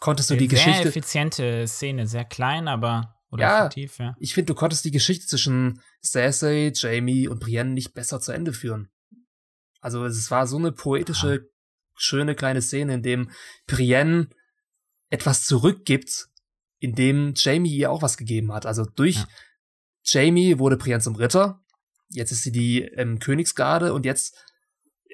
[0.00, 0.82] konntest du die sehr Geschichte.
[0.82, 3.14] Sehr effiziente Szene, sehr klein, aber.
[3.30, 4.14] Oder ja, effektiv, ja.
[4.18, 8.52] Ich finde, du konntest die Geschichte zwischen Cersei, Jamie und Brienne nicht besser zu Ende
[8.52, 8.90] führen.
[9.80, 11.40] Also es war so eine poetische, ja.
[11.96, 13.30] schöne kleine Szene, in dem
[13.66, 14.28] Brienne
[15.10, 16.28] etwas zurückgibt,
[16.78, 18.66] in dem Jamie ihr auch was gegeben hat.
[18.66, 19.26] Also durch ja.
[20.04, 21.60] Jamie wurde Brienne zum Ritter.
[22.10, 24.36] Jetzt ist sie die ähm, Königsgarde und jetzt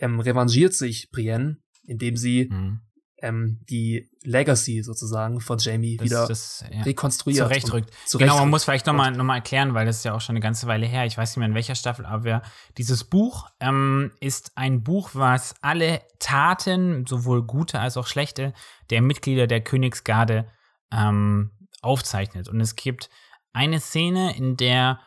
[0.01, 2.81] ähm, revanchiert sich Brienne, indem sie mhm
[3.23, 6.83] ähm, die Legacy sozusagen von Jamie das, wieder das, ja.
[6.83, 7.39] rekonstruiert.
[7.39, 7.91] Zurechtrückt.
[8.13, 10.43] Genau, man muss vielleicht nochmal noch mal erklären, weil das ist ja auch schon eine
[10.43, 11.07] ganze Weile her.
[11.07, 12.43] Ich weiß nicht mehr in welcher Staffel, aber
[12.79, 18.53] dieses Buch ähm, ist ein Buch, was alle Taten, sowohl gute als auch schlechte,
[18.91, 20.47] der Mitglieder der Königsgarde
[20.93, 21.51] ähm,
[21.83, 22.49] aufzeichnet.
[22.49, 23.11] Und es gibt
[23.53, 25.01] eine Szene, in der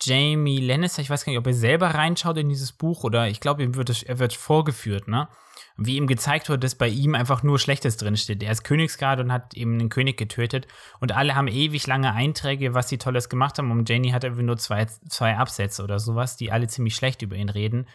[0.00, 3.40] Jamie Lannister, ich weiß gar nicht, ob er selber reinschaut in dieses Buch oder ich
[3.40, 5.28] glaube, ihm wird er wird vorgeführt, ne?
[5.76, 8.42] wie ihm gezeigt wird, dass bei ihm einfach nur Schlechtes drinsteht.
[8.42, 10.68] Er ist Königsgrad und hat eben einen König getötet.
[11.00, 13.72] Und alle haben ewig lange Einträge, was sie Tolles gemacht haben.
[13.72, 17.34] Und Janie hat irgendwie nur zwei, zwei Absätze oder sowas, die alle ziemlich schlecht über
[17.34, 17.88] ihn reden.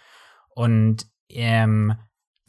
[0.56, 1.96] Und ähm,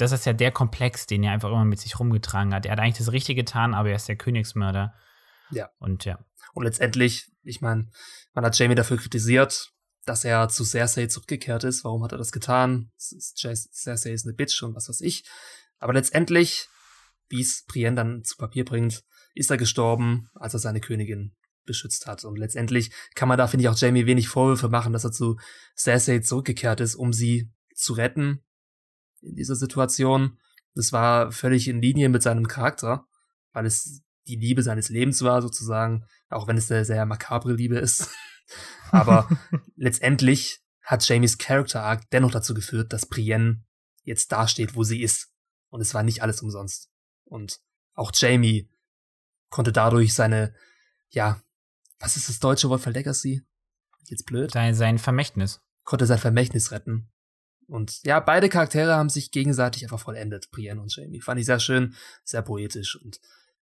[0.00, 2.66] das ist ja der Komplex, den er einfach immer mit sich rumgetragen hat.
[2.66, 4.94] Er hat eigentlich das Richtige getan, aber er ist der Königsmörder.
[5.50, 5.70] Ja.
[5.78, 6.24] Und ja.
[6.52, 7.90] Und letztendlich, ich meine,
[8.34, 9.72] man hat Jamie dafür kritisiert,
[10.04, 11.84] dass er zu Cersei zurückgekehrt ist.
[11.84, 12.90] Warum hat er das getan?
[12.96, 15.24] Cersei ist eine Bitch und was weiß ich.
[15.78, 16.68] Aber letztendlich,
[17.28, 19.02] wie es Brienne dann zu Papier bringt,
[19.34, 22.24] ist er gestorben, als er seine Königin beschützt hat.
[22.24, 25.38] Und letztendlich kann man da, finde ich, auch Jamie wenig Vorwürfe machen, dass er zu
[25.76, 28.42] Cersei zurückgekehrt ist, um sie zu retten
[29.22, 30.38] in dieser Situation.
[30.74, 33.06] Das war völlig in Linie mit seinem Charakter,
[33.52, 37.78] weil es die Liebe seines Lebens war, sozusagen, auch wenn es eine sehr makabre Liebe
[37.78, 38.10] ist.
[38.90, 39.28] Aber
[39.76, 43.64] letztendlich hat Jamies Character Arc dennoch dazu geführt, dass Brienne
[44.02, 45.32] jetzt dasteht, wo sie ist.
[45.68, 46.90] Und es war nicht alles umsonst.
[47.24, 47.60] Und
[47.94, 48.68] auch Jamie
[49.50, 50.54] konnte dadurch seine,
[51.10, 51.40] ja,
[51.98, 53.42] was ist das deutsche Wort für Legacy?
[54.04, 54.50] Jetzt blöd.
[54.50, 55.60] Sein, sein Vermächtnis.
[55.84, 57.12] Konnte sein Vermächtnis retten.
[57.70, 61.20] Und ja, beide Charaktere haben sich gegenseitig einfach vollendet, Brienne und Jamie.
[61.20, 61.94] Fand ich sehr schön,
[62.24, 63.20] sehr poetisch und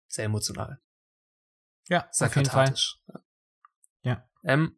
[0.06, 0.80] sehr emotional.
[1.88, 2.72] Ja, sehr auf jeden Fall.
[4.02, 4.28] Ja.
[4.44, 4.76] Ähm,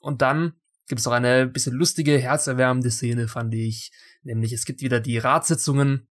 [0.00, 0.54] und dann
[0.88, 3.92] gibt es auch eine bisschen lustige, herzerwärmende Szene, fand ich.
[4.22, 6.08] Nämlich, es gibt wieder die Ratssitzungen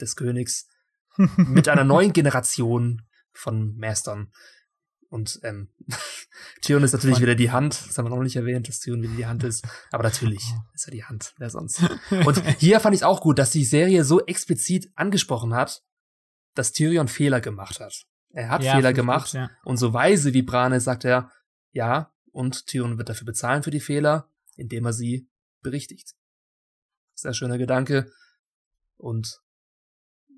[0.00, 0.68] des Königs
[1.16, 4.32] mit einer neuen Generation von Mastern.
[5.10, 5.68] Und ähm,
[6.62, 7.88] Tyrion ist natürlich wieder die Hand.
[7.88, 9.66] Das haben wir noch nicht erwähnt, dass Tyrion wieder die Hand ist.
[9.90, 10.60] Aber natürlich oh.
[10.72, 11.34] ist er die Hand.
[11.36, 11.82] Wer sonst?
[12.24, 15.82] Und hier fand ich es auch gut, dass die Serie so explizit angesprochen hat,
[16.54, 18.06] dass Tyrion Fehler gemacht hat.
[18.30, 19.32] Er hat ja, Fehler gemacht.
[19.32, 19.50] Gut, ja.
[19.64, 21.30] Und so weise wie Bran ist, sagt er,
[21.72, 25.28] ja, und Tyrion wird dafür bezahlen für die Fehler, indem er sie
[25.60, 26.14] berichtigt.
[27.14, 28.12] Sehr schöner Gedanke.
[28.96, 29.40] Und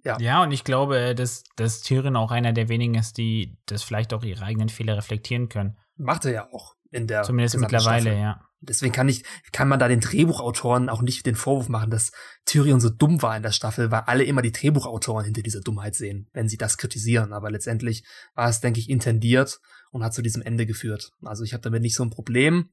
[0.04, 0.18] ja.
[0.18, 4.12] Ja, und ich glaube, dass, dass Tyrion auch einer der wenigen ist, die das vielleicht
[4.12, 5.78] auch ihre eigenen Fehler reflektieren können.
[5.96, 8.18] Macht er ja auch in der Zumindest mittlerweile, Staffel.
[8.18, 8.40] ja.
[8.60, 12.12] Deswegen kann ich, kann man da den Drehbuchautoren auch nicht den Vorwurf machen, dass
[12.44, 15.96] Tyrion so dumm war in der Staffel, weil alle immer die Drehbuchautoren hinter dieser Dummheit
[15.96, 17.32] sehen, wenn sie das kritisieren.
[17.32, 18.04] Aber letztendlich
[18.34, 19.60] war es, denke ich, intendiert
[19.90, 21.10] und hat zu diesem Ende geführt.
[21.24, 22.70] Also ich habe damit nicht so ein Problem.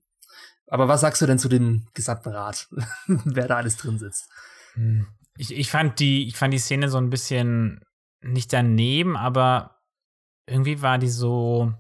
[0.68, 2.68] Aber was sagst du denn zu dem gesamten Rat,
[3.08, 4.30] wer da alles drin sitzt?
[4.74, 5.08] Hm.
[5.40, 7.80] Ich, ich, fand die, ich fand die Szene so ein bisschen
[8.20, 9.80] nicht daneben, aber
[10.46, 11.74] irgendwie war die so,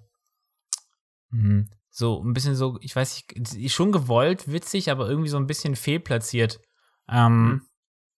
[1.31, 5.45] hm, so ein bisschen so, ich weiß nicht, schon gewollt, witzig, aber irgendwie so ein
[5.45, 6.61] bisschen fehlplatziert.
[7.09, 7.61] Ähm, mhm.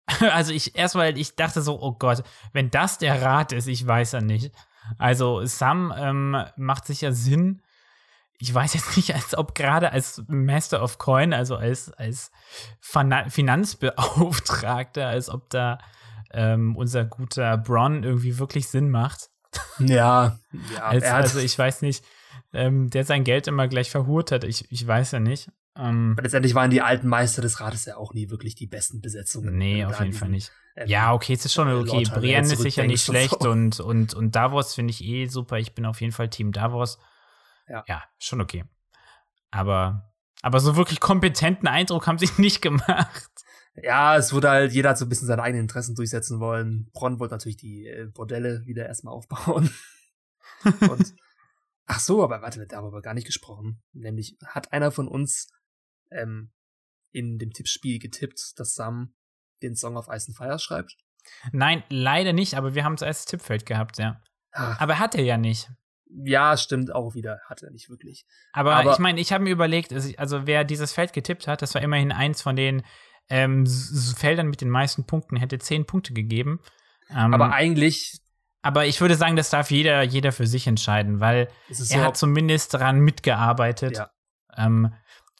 [0.32, 2.22] Also ich erstmal, ich dachte so, oh Gott,
[2.54, 4.52] wenn das der Rat ist, ich weiß ja nicht.
[5.00, 7.64] Also Sam ähm, macht sicher Sinn,
[8.42, 12.32] ich weiß jetzt nicht, als ob gerade als Master of Coin, also als, als
[12.80, 15.78] Finanzbeauftragter, als ob da
[16.32, 19.30] ähm, unser guter Bron irgendwie wirklich Sinn macht.
[19.78, 20.40] Ja,
[20.76, 22.04] ja als, also ich weiß nicht,
[22.52, 24.44] ähm, der sein Geld immer gleich verhurt hat.
[24.44, 25.52] Ich, ich weiß ja nicht.
[25.78, 29.02] Ähm, Aber letztendlich waren die alten Meister des Rates ja auch nie wirklich die besten
[29.02, 29.56] Besetzungen.
[29.56, 30.52] Nee, auf jeden Fall nicht.
[30.76, 32.06] Ähm, ja, okay, es ist schon okay.
[32.12, 33.52] Brienne ist sicher nicht schlecht so.
[33.52, 35.60] und, und, und Davos finde ich eh super.
[35.60, 36.98] Ich bin auf jeden Fall Team Davos.
[37.68, 37.84] Ja.
[37.88, 38.66] ja, schon okay.
[39.52, 43.32] Aber, aber so wirklich kompetenten Eindruck haben sie nicht gemacht.
[43.76, 46.90] Ja, es wurde halt, jeder hat so ein bisschen seine eigenen Interessen durchsetzen wollen.
[46.94, 49.70] Bronn wollte natürlich die äh, Bordelle wieder erstmal aufbauen.
[50.64, 51.16] Und,
[51.86, 53.82] ach so, aber warte, da haben wir gar nicht gesprochen.
[53.94, 55.50] Nämlich, hat einer von uns
[56.12, 56.52] ähm,
[57.12, 59.16] in dem Tippspiel getippt, dass Sam
[59.62, 60.98] den Song auf Ice and Fire schreibt?
[61.52, 64.22] Nein, leider nicht, aber wir haben es als Tippfeld gehabt, ja.
[64.52, 64.80] Ach.
[64.82, 65.72] Aber hat er ja nicht.
[66.26, 68.26] Ja, stimmt auch wieder, hat er nicht wirklich.
[68.52, 71.74] Aber, Aber ich meine, ich habe mir überlegt, also wer dieses Feld getippt hat, das
[71.74, 72.84] war immerhin eins von den
[73.30, 76.60] ähm, Feldern mit den meisten Punkten, hätte zehn Punkte gegeben.
[77.10, 78.20] Ähm, aber eigentlich.
[78.62, 82.18] Aber ich würde sagen, das darf jeder, jeder für sich entscheiden, weil er so hat
[82.18, 83.98] zumindest daran mitgearbeitet.
[83.98, 84.12] Ja.
[84.56, 84.94] Ähm,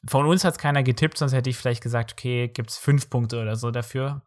[0.08, 3.10] von uns hat es keiner getippt, sonst hätte ich vielleicht gesagt, okay, gibt es fünf
[3.10, 4.22] Punkte oder so dafür.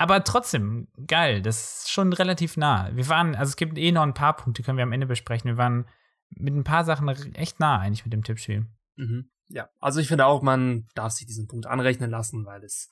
[0.00, 2.88] Aber trotzdem, geil, das ist schon relativ nah.
[2.96, 5.50] Wir waren, also es gibt eh noch ein paar Punkte, können wir am Ende besprechen.
[5.50, 5.86] Wir waren
[6.30, 8.66] mit ein paar Sachen echt nah eigentlich mit dem Tippspiel.
[8.96, 9.30] Mhm.
[9.48, 12.88] Ja, also ich finde auch, man darf sich diesen Punkt anrechnen lassen, weil es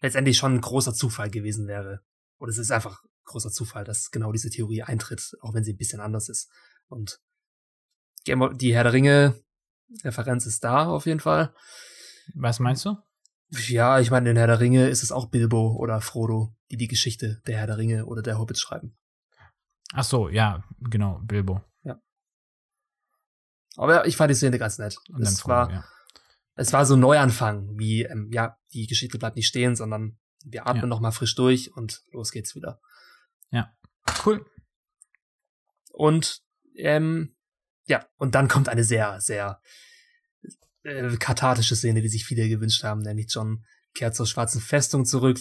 [0.00, 2.00] letztendlich schon ein großer Zufall gewesen wäre.
[2.38, 5.78] Oder es ist einfach großer Zufall, dass genau diese Theorie eintritt, auch wenn sie ein
[5.78, 6.50] bisschen anders ist.
[6.88, 7.20] Und
[8.26, 9.38] die Herr der Ringe
[10.04, 11.54] Referenz ist da auf jeden Fall.
[12.34, 12.96] Was meinst du?
[13.50, 16.88] Ja, ich meine, in Herr der Ringe ist es auch Bilbo oder Frodo, die die
[16.88, 18.96] Geschichte der Herr der Ringe oder der Hobbits schreiben.
[19.92, 21.62] Ach so, ja, genau, Bilbo.
[21.84, 22.00] Ja.
[23.76, 24.98] Aber ich fand die Szene ganz nett.
[25.20, 25.84] Es Frodo, war, ja.
[26.56, 30.66] es war so ein Neuanfang, wie, ähm, ja, die Geschichte bleibt nicht stehen, sondern wir
[30.66, 30.88] atmen ja.
[30.88, 32.80] noch mal frisch durch und los geht's wieder.
[33.50, 33.72] Ja,
[34.24, 34.44] cool.
[35.92, 36.42] Und,
[36.74, 37.36] ähm,
[37.86, 39.60] ja, und dann kommt eine sehr, sehr
[40.86, 43.64] äh, kathartische Szene, die sich viele gewünscht haben, nämlich John
[43.94, 45.38] kehrt zur schwarzen Festung zurück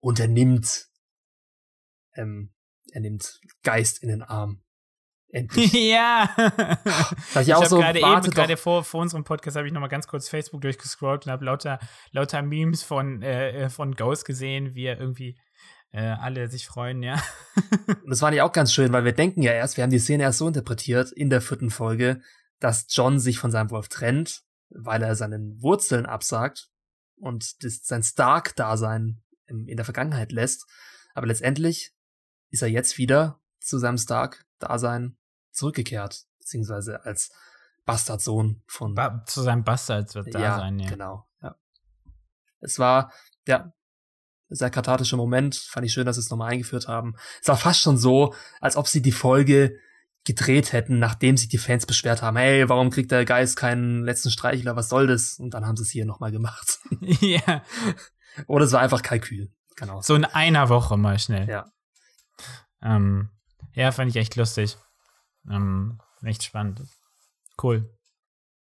[0.00, 0.86] und er nimmt,
[2.14, 2.52] ähm,
[2.92, 4.62] er nimmt Geist in den Arm.
[5.28, 5.72] Endlich.
[5.90, 6.34] ja.
[7.34, 9.88] Ich, Ich habe so, gerade eben, gerade vor, vor unserem Podcast habe ich noch mal
[9.88, 11.78] ganz kurz Facebook durchgescrollt und habe lauter,
[12.10, 15.38] lauter Memes von, äh, äh, von Ghost gesehen, wie er irgendwie
[15.92, 17.22] äh, alle sich freuen, ja.
[17.86, 19.98] Und das fand ich auch ganz schön, weil wir denken ja erst, wir haben die
[19.98, 22.20] Szene erst so interpretiert in der vierten Folge,
[22.58, 26.70] dass John sich von seinem Wolf trennt, weil er seinen Wurzeln absagt
[27.16, 30.66] und das, sein Stark-Dasein im- in der Vergangenheit lässt.
[31.14, 31.94] Aber letztendlich
[32.50, 35.16] ist er jetzt wieder zu seinem Stark-Dasein
[35.50, 37.30] zurückgekehrt, beziehungsweise als
[37.84, 40.88] Bastardsohn von Ba zu seinem Bastard wird da sein, ja.
[40.88, 41.56] Genau, ja.
[42.60, 43.12] Es war,
[43.46, 43.72] ja,
[44.48, 45.56] ein sehr kathartischer Moment.
[45.56, 47.14] Fand ich schön, dass sie es nochmal eingeführt haben.
[47.40, 49.78] Es war fast schon so, als ob sie die Folge
[50.30, 54.30] gedreht hätten, nachdem sich die Fans beschwert haben, hey, warum kriegt der Geist keinen letzten
[54.30, 55.40] Streichler, was soll das?
[55.40, 56.78] Und dann haben sie es hier nochmal gemacht.
[57.00, 57.64] ja,
[58.46, 59.52] Oder es war einfach Kalkül.
[59.88, 61.48] Auch so in einer Woche mal schnell.
[61.48, 61.72] Ja.
[62.82, 63.30] Ähm,
[63.72, 64.76] ja, fand ich echt lustig.
[65.50, 66.82] Ähm, echt spannend.
[67.60, 67.90] Cool.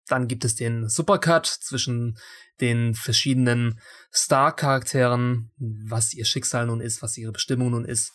[0.09, 2.19] Dann gibt es den Supercut zwischen
[2.61, 3.81] den verschiedenen
[4.13, 8.13] Star-Charakteren, was ihr Schicksal nun ist, was ihre Bestimmung nun ist.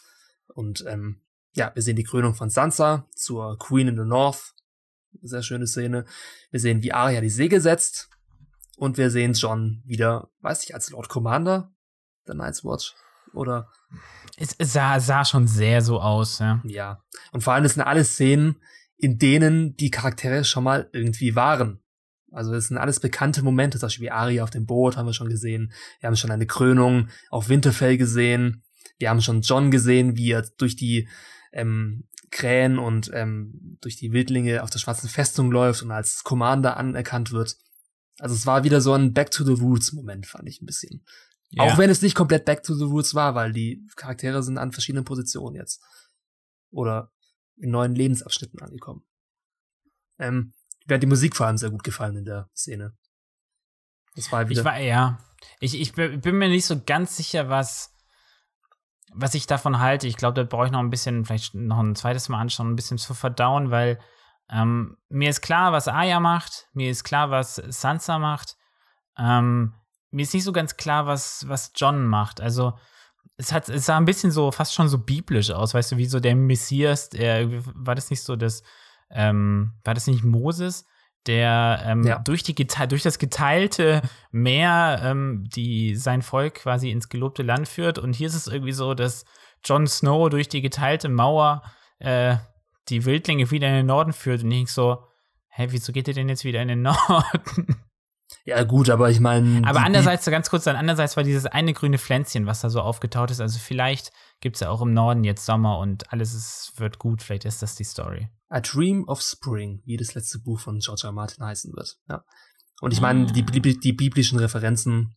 [0.53, 1.21] Und ähm,
[1.53, 4.53] ja, wir sehen die Krönung von Sansa zur Queen in the North.
[5.21, 6.05] Sehr schöne Szene.
[6.49, 8.09] Wir sehen, wie Arya die Segel setzt.
[8.77, 11.71] Und wir sehen John wieder, weiß ich, als Lord Commander
[12.27, 12.95] der Night's Watch.
[13.33, 13.69] Oder
[14.37, 16.61] Es, sah, sah schon sehr so aus, ja.
[16.63, 17.03] ja.
[17.31, 18.61] Und vor allem, das sind alles Szenen,
[18.97, 21.81] in denen die Charaktere schon mal irgendwie waren.
[22.31, 25.13] Also es sind alles bekannte Momente, zum Beispiel wie Arya auf dem Boot haben wir
[25.13, 25.73] schon gesehen.
[25.99, 28.63] Wir haben schon eine Krönung auf Winterfell gesehen.
[28.97, 31.09] Wir haben schon John gesehen, wie er durch die
[31.51, 36.77] ähm, Krähen und ähm, durch die Wildlinge auf der schwarzen Festung läuft und als Commander
[36.77, 37.57] anerkannt wird.
[38.19, 41.05] Also es war wieder so ein Back to the Roots Moment, fand ich ein bisschen.
[41.49, 41.63] ja.
[41.63, 44.71] Auch wenn es nicht komplett Back to the Roots war, weil die Charaktere sind an
[44.71, 45.83] verschiedenen Positionen jetzt.
[46.69, 47.11] Oder
[47.57, 49.03] in neuen Lebensabschnitten angekommen.
[50.19, 50.53] Ähm,
[50.85, 52.95] mir hat die Musik vor allem sehr gut gefallen in der Szene.
[54.15, 54.61] Das war wieder.
[54.61, 55.23] Ich war, ja.
[55.59, 57.93] Ich, ich bin bin mir nicht so ganz sicher, was,
[59.13, 60.07] was ich davon halte.
[60.07, 62.75] Ich glaube, da brauche ich noch ein bisschen, vielleicht noch ein zweites Mal anschauen, ein
[62.75, 63.99] bisschen zu verdauen, weil
[64.49, 68.57] ähm, mir ist klar, was Aya macht, mir ist klar, was Sansa macht.
[69.17, 69.73] Ähm,
[70.11, 72.41] mir ist nicht so ganz klar, was, was John macht.
[72.41, 72.73] Also,
[73.37, 76.05] es, hat, es sah ein bisschen so, fast schon so biblisch aus, weißt du, wie
[76.05, 78.63] so der Messias, der, war das nicht so das,
[79.09, 80.85] ähm, war das nicht Moses,
[81.27, 82.19] der ähm, Ja.
[82.19, 87.99] durch, die, durch das geteilte Meer ähm, die, sein Volk quasi ins gelobte Land führt.
[87.99, 89.25] Und hier ist es irgendwie so, dass
[89.63, 91.61] Jon Snow durch die geteilte Mauer
[91.99, 92.37] äh,
[92.89, 94.43] die Wildlinge wieder in den Norden führt.
[94.43, 95.03] Und ich denk so,
[95.49, 97.75] hä, wieso geht ihr denn jetzt wieder in den Norden?
[98.45, 99.61] ja, gut, aber ich meine.
[99.67, 102.81] Aber andererseits, so ganz kurz, dann andererseits war dieses eine grüne Pflänzchen, was da so
[102.81, 103.39] aufgetaut ist.
[103.41, 107.21] Also vielleicht gibt es ja auch im Norden jetzt Sommer und alles ist, wird gut.
[107.21, 108.27] Vielleicht ist das die Story.
[108.51, 111.11] A Dream of Spring, wie das letzte Buch von George R.
[111.11, 111.97] Martin heißen wird.
[112.09, 112.23] Ja.
[112.81, 113.31] Und ich meine, Ah.
[113.31, 115.15] die, Bibli- die biblischen Referenzen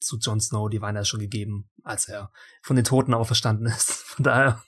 [0.00, 2.30] zu Jon Snow, die waren ja schon gegeben, als er
[2.62, 3.90] von den Toten auferstanden ist.
[3.92, 4.62] Von daher.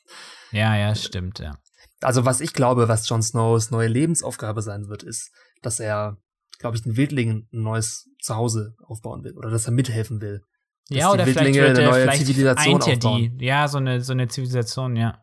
[0.53, 1.57] Ja, ja, stimmt, ja.
[2.01, 5.31] Also was ich glaube, was Jon Snows neue Lebensaufgabe sein wird, ist,
[5.63, 6.17] dass er,
[6.59, 10.43] glaube ich, den Wildlingen ein neues Zuhause aufbauen will oder dass er mithelfen will.
[10.89, 13.39] Ja, die oder vielleicht Wildlinge wird eine er, neue vielleicht Zivilisation eint er aufbauen.
[13.39, 13.45] die.
[13.45, 15.23] Ja, so eine, so eine Zivilisation, ja.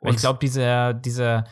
[0.00, 1.44] Und ich glaube, dieser, dieser,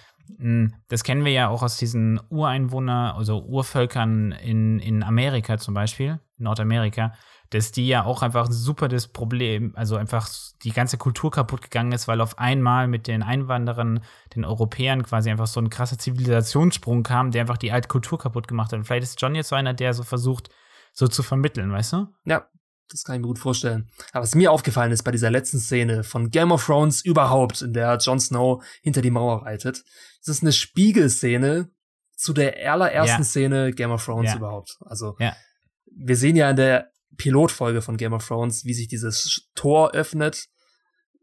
[0.89, 6.21] das kennen wir ja auch aus diesen Ureinwohner, also Urvölkern in, in Amerika zum Beispiel,
[6.39, 7.13] Nordamerika,
[7.51, 10.29] dass die ja auch einfach super das Problem, also einfach
[10.63, 14.01] die ganze Kultur kaputt gegangen ist, weil auf einmal mit den Einwanderern,
[14.35, 18.49] den Europäern quasi einfach so ein krasser Zivilisationssprung kam, der einfach die alte Kultur kaputt
[18.49, 18.79] gemacht hat.
[18.79, 20.49] Und vielleicht ist John jetzt so einer, der so versucht,
[20.93, 22.07] so zu vermitteln, weißt du?
[22.25, 22.49] Ja,
[22.91, 23.89] das kann ich mir gut vorstellen.
[24.13, 27.73] Aber was mir aufgefallen ist bei dieser letzten Szene von Game of Thrones überhaupt, in
[27.73, 29.85] der Jon Snow hinter die Mauer reitet,
[30.25, 31.71] das ist eine Spiegelszene
[32.17, 33.25] zu der allerersten Ja.
[33.25, 34.37] Szene Game of Thrones Ja.
[34.37, 34.77] überhaupt.
[34.81, 35.37] Also Ja.
[35.87, 40.47] wir sehen ja in der Pilotfolge von Game of Thrones, wie sich dieses Tor öffnet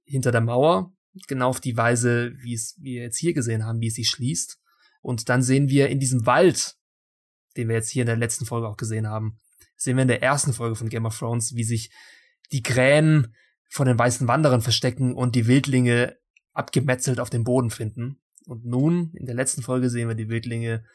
[0.05, 0.91] hinter der Mauer,
[1.27, 4.57] genau auf die Weise, wie es wir jetzt hier gesehen haben, wie es sich schließt.
[5.01, 6.75] Und dann sehen wir in diesem Wald,
[7.57, 9.37] den wir jetzt hier in der letzten Folge auch gesehen haben,
[9.81, 11.91] sehen wir in der ersten Folge von Game of Thrones, wie sich
[12.51, 13.35] die Krähen
[13.67, 16.17] von den weißen Wanderern verstecken und die Wildlinge
[16.53, 18.21] abgemetzelt auf dem Boden finden.
[18.45, 20.85] Und nun, in der letzten Folge, sehen wir die Wildlinge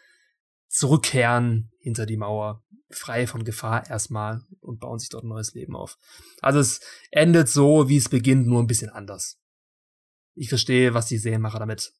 [0.68, 5.74] zurückkehren hinter die Mauer, frei von Gefahr erstmal und bauen sich dort ein neues Leben
[5.74, 5.98] auf.
[6.40, 6.80] Also es
[7.10, 9.40] endet so, wie es beginnt, nur ein bisschen anders.
[10.34, 11.92] Ich verstehe, was die Serienmacher damit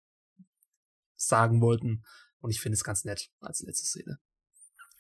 [1.17, 2.05] sagen wollten
[2.39, 4.21] und ich finde es ganz nett als letzte Szene.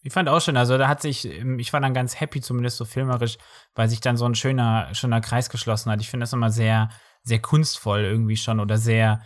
[0.06, 2.76] Ich fand auch schön, also da hat sich, ähm, ich war dann ganz happy, zumindest
[2.76, 3.38] so filmerisch,
[3.74, 6.00] weil sich dann so ein schöner, schöner Kreis geschlossen hat.
[6.00, 6.90] Ich finde das immer sehr,
[7.24, 9.20] sehr kunstvoll irgendwie schon oder sehr,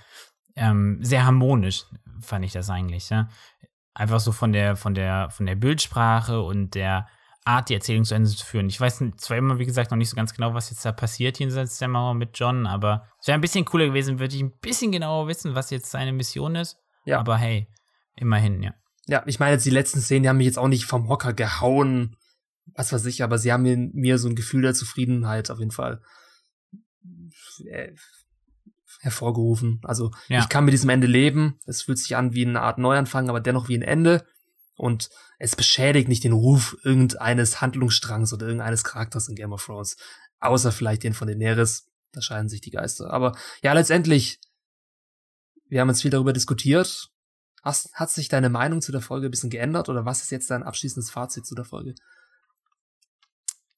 [0.56, 1.84] ähm, sehr harmonisch,
[2.22, 3.10] fand ich das eigentlich.
[3.10, 3.28] Ja?
[3.92, 7.06] Einfach so von der, von der, von der Bildsprache und der
[7.44, 8.70] Art, die Erzählung zu Ende zu führen.
[8.70, 11.38] Ich weiß zwar immer, wie gesagt, noch nicht so ganz genau, was jetzt da passiert
[11.38, 14.58] jenseits der Mauer mit John, aber es wäre ein bisschen cooler gewesen, würde ich ein
[14.60, 16.78] bisschen genauer wissen, was jetzt seine Mission ist.
[17.04, 17.18] Ja.
[17.18, 17.68] Aber hey,
[18.16, 18.72] immerhin, ja.
[19.10, 21.32] Ja, ich meine, jetzt die letzten Szenen, die haben mich jetzt auch nicht vom Hocker
[21.32, 22.16] gehauen,
[22.74, 25.72] was weiß ich, aber sie haben mir, mir so ein Gefühl der Zufriedenheit auf jeden
[25.72, 26.00] Fall
[27.66, 27.92] äh,
[29.00, 29.80] hervorgerufen.
[29.82, 30.38] Also ja.
[30.38, 31.58] ich kann mit diesem Ende leben.
[31.66, 34.24] Es fühlt sich an wie eine Art Neuanfang, aber dennoch wie ein Ende.
[34.76, 35.10] Und
[35.40, 39.96] es beschädigt nicht den Ruf irgendeines Handlungsstrangs oder irgendeines Charakters in Game of Thrones.
[40.38, 41.88] Außer vielleicht den von Daenerys.
[42.12, 43.12] Da scheiden sich die Geister.
[43.12, 44.38] Aber ja, letztendlich,
[45.68, 47.10] wir haben uns viel darüber diskutiert.
[47.62, 50.50] Hast, hat sich deine Meinung zu der Folge ein bisschen geändert oder was ist jetzt
[50.50, 51.94] dein abschließendes Fazit zu der Folge?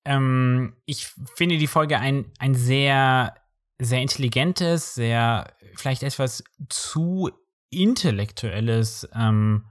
[0.04, 3.34] Ähm, ich finde die Folge ein, ein sehr,
[3.78, 7.30] sehr intelligentes, sehr vielleicht etwas zu
[7.70, 9.66] intellektuelles, ähm,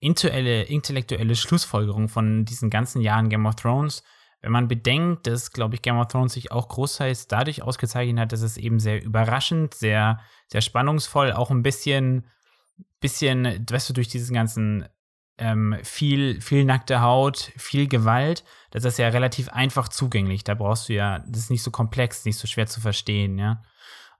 [0.00, 4.02] intellektuelle, intellektuelle Schlussfolgerung von diesen ganzen Jahren Game of Thrones.
[4.40, 8.32] Wenn man bedenkt, dass, glaube ich, Game of Thrones sich auch großteils dadurch ausgezeichnet hat,
[8.32, 12.26] dass es eben sehr überraschend, sehr, sehr spannungsvoll, auch ein bisschen,
[13.00, 14.86] bisschen, weißt du, durch diesen ganzen
[15.38, 20.44] ähm, viel, viel nackte Haut, viel Gewalt, das ist ja relativ einfach zugänglich.
[20.44, 23.62] Da brauchst du ja, das ist nicht so komplex, nicht so schwer zu verstehen, ja.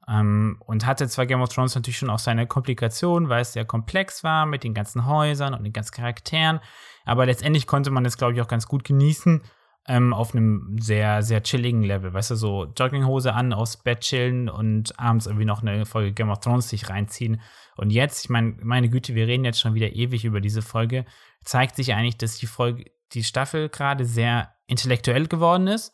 [0.09, 3.67] Ähm, und hatte zwar Game of Thrones natürlich schon auch seine Komplikationen, weil es sehr
[3.67, 6.61] komplex war mit den ganzen Häusern und den ganzen Charakteren,
[7.05, 9.43] aber letztendlich konnte man das, glaube ich, auch ganz gut genießen
[9.87, 12.13] ähm, auf einem sehr, sehr chilligen Level.
[12.13, 16.31] Weißt du, so Jogginghose an, aufs Bett chillen und abends irgendwie noch eine Folge Game
[16.31, 17.41] of Thrones sich reinziehen.
[17.77, 21.07] Und jetzt, ich meine, meine Güte, wir reden jetzt schon wieder ewig über diese Folge,
[21.45, 25.93] zeigt sich eigentlich, dass die Folge, die Staffel gerade sehr intellektuell geworden ist.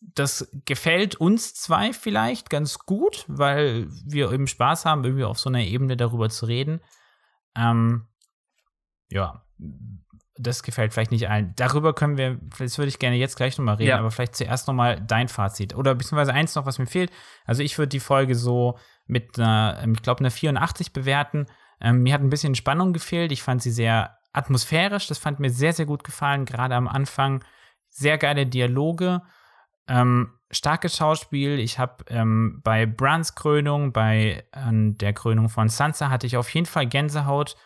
[0.00, 5.50] Das gefällt uns zwei vielleicht ganz gut, weil wir eben Spaß haben, irgendwie auf so
[5.50, 6.80] einer Ebene darüber zu reden.
[7.56, 8.06] Ähm,
[9.10, 9.44] ja,
[10.38, 11.52] das gefällt vielleicht nicht allen.
[11.56, 13.98] Darüber können wir, das würde ich gerne jetzt gleich nochmal reden, ja.
[13.98, 15.74] aber vielleicht zuerst nochmal dein Fazit.
[15.74, 17.10] Oder beziehungsweise eins noch, was mir fehlt.
[17.44, 21.46] Also ich würde die Folge so mit einer, ich glaube, einer 84 bewerten.
[21.80, 23.32] Ähm, mir hat ein bisschen Spannung gefehlt.
[23.32, 25.06] Ich fand sie sehr atmosphärisch.
[25.06, 27.44] Das fand mir sehr, sehr gut gefallen, gerade am Anfang.
[27.90, 29.22] Sehr geile Dialoge.
[29.88, 31.58] Ähm, starkes Schauspiel.
[31.58, 36.48] Ich habe ähm, bei Brans Krönung, bei äh, der Krönung von Sansa hatte ich auf
[36.50, 37.56] jeden Fall Gänsehaut.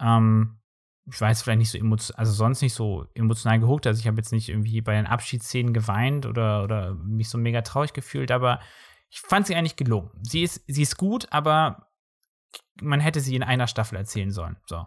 [0.00, 0.58] Ähm,
[1.06, 3.86] ich weiß vielleicht nicht so emotional, also sonst nicht so emotional gehuckt.
[3.86, 7.62] Also ich habe jetzt nicht irgendwie bei den Abschiedsszenen geweint oder, oder mich so mega
[7.62, 8.60] traurig gefühlt, aber
[9.10, 10.10] ich fand sie eigentlich gelungen.
[10.22, 11.90] Sie ist, sie ist gut, aber
[12.80, 14.56] man hätte sie in einer Staffel erzählen sollen.
[14.66, 14.86] So.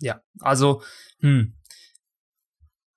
[0.00, 0.82] Ja, also,
[1.20, 1.54] hm.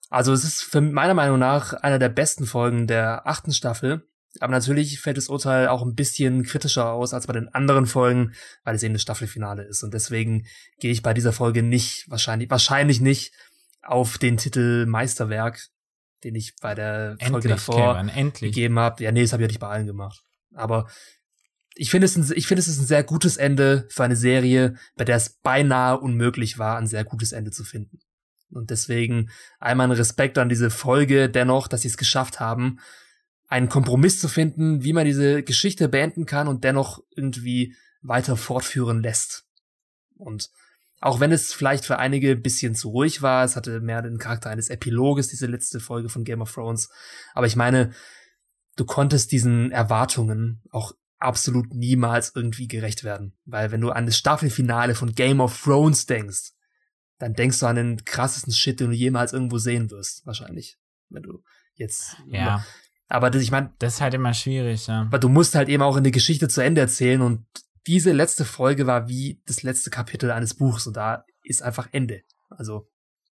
[0.09, 4.09] Also es ist für meiner Meinung nach einer der besten Folgen der achten Staffel.
[4.39, 8.33] Aber natürlich fällt das Urteil auch ein bisschen kritischer aus als bei den anderen Folgen,
[8.63, 9.83] weil es eben das Staffelfinale ist.
[9.83, 10.45] Und deswegen
[10.79, 13.33] gehe ich bei dieser Folge nicht, wahrscheinlich, wahrscheinlich nicht
[13.81, 15.67] auf den Titel Meisterwerk,
[16.23, 19.03] den ich bei der endlich, Folge davor Kevin, gegeben habe.
[19.03, 20.23] Ja, nee, das habe ich ja nicht bei allen gemacht.
[20.53, 20.87] Aber
[21.75, 24.75] ich finde es, ein, ich finde es ist ein sehr gutes Ende für eine Serie,
[24.95, 27.99] bei der es beinahe unmöglich war, ein sehr gutes Ende zu finden.
[28.49, 32.79] Und deswegen einmal ein Respekt an diese Folge dennoch, dass sie es geschafft haben,
[33.47, 39.01] einen Kompromiss zu finden, wie man diese Geschichte beenden kann und dennoch irgendwie weiter fortführen
[39.01, 39.45] lässt.
[40.15, 40.49] Und
[40.99, 44.17] auch wenn es vielleicht für einige ein bisschen zu ruhig war, es hatte mehr den
[44.17, 46.89] Charakter eines Epiloges, diese letzte Folge von Game of Thrones.
[47.33, 47.93] Aber ich meine,
[48.75, 53.37] du konntest diesen Erwartungen auch absolut niemals irgendwie gerecht werden.
[53.45, 56.51] Weil wenn du an das Staffelfinale von Game of Thrones denkst,
[57.19, 60.77] dann denkst du an den krassesten Shit, den du jemals irgendwo sehen wirst, wahrscheinlich.
[61.09, 61.43] Wenn du
[61.73, 62.63] jetzt ja.
[63.07, 65.01] Aber das, ich meine, das ist halt immer schwierig, ja.
[65.01, 67.45] Aber du musst halt eben auch eine Geschichte zu Ende erzählen und
[67.87, 72.23] diese letzte Folge war wie das letzte Kapitel eines Buchs und da ist einfach Ende.
[72.49, 72.89] Also,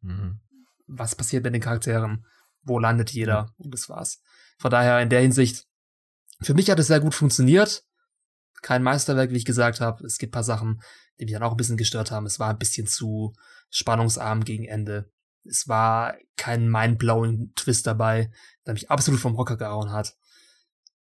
[0.02, 0.40] mhm.
[0.88, 2.26] was passiert mit den Charakteren?
[2.64, 3.54] Wo landet jeder?
[3.58, 4.22] Und das war's.
[4.58, 5.68] Von daher in der Hinsicht,
[6.42, 7.84] für mich hat es sehr gut funktioniert.
[8.62, 10.06] Kein Meisterwerk, wie ich gesagt habe.
[10.06, 10.82] Es gibt paar Sachen,
[11.20, 12.26] die mich dann auch ein bisschen gestört haben.
[12.26, 13.34] Es war ein bisschen zu
[13.70, 15.12] spannungsarm gegen Ende.
[15.46, 18.32] Es war kein mindblowing Twist dabei,
[18.66, 20.16] der mich absolut vom Hocker gehauen hat.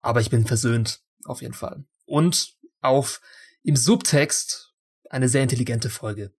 [0.01, 1.85] Aber ich bin versöhnt, auf jeden Fall.
[2.07, 3.21] Und auf
[3.63, 4.73] im Subtext
[5.11, 6.33] eine sehr intelligente Folge,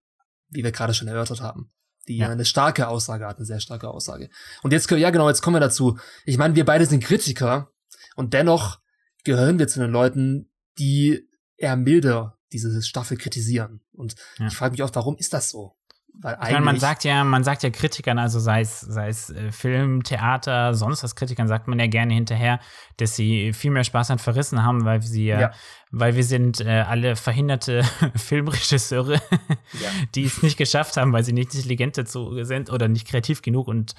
[0.49, 1.71] wie wir gerade schon erörtert haben.
[2.07, 2.29] Die ja.
[2.29, 4.29] eine starke Aussage hat, eine sehr starke Aussage.
[4.63, 5.99] Und jetzt, ja genau, jetzt kommen wir dazu.
[6.25, 7.71] Ich meine, wir beide sind Kritiker
[8.15, 8.79] und dennoch
[9.23, 13.81] gehören wir zu den Leuten, die eher milder diese Staffel kritisieren.
[13.91, 14.47] Und ja.
[14.47, 15.77] ich frage mich oft, warum ist das so?
[16.13, 19.29] Weil ich meine, man sagt ja, man sagt ja Kritikern, also sei es, sei es
[19.29, 22.59] äh, Film, Theater, sonst was Kritikern, sagt man ja gerne hinterher,
[22.97, 25.51] dass sie viel mehr Spaß an Verrissen haben, weil sie ja,
[25.89, 27.83] weil wir sind äh, alle verhinderte
[28.15, 29.89] Filmregisseure, ja.
[30.15, 33.67] die es nicht geschafft haben, weil sie nicht intelligent dazu sind oder nicht kreativ genug
[33.67, 33.95] und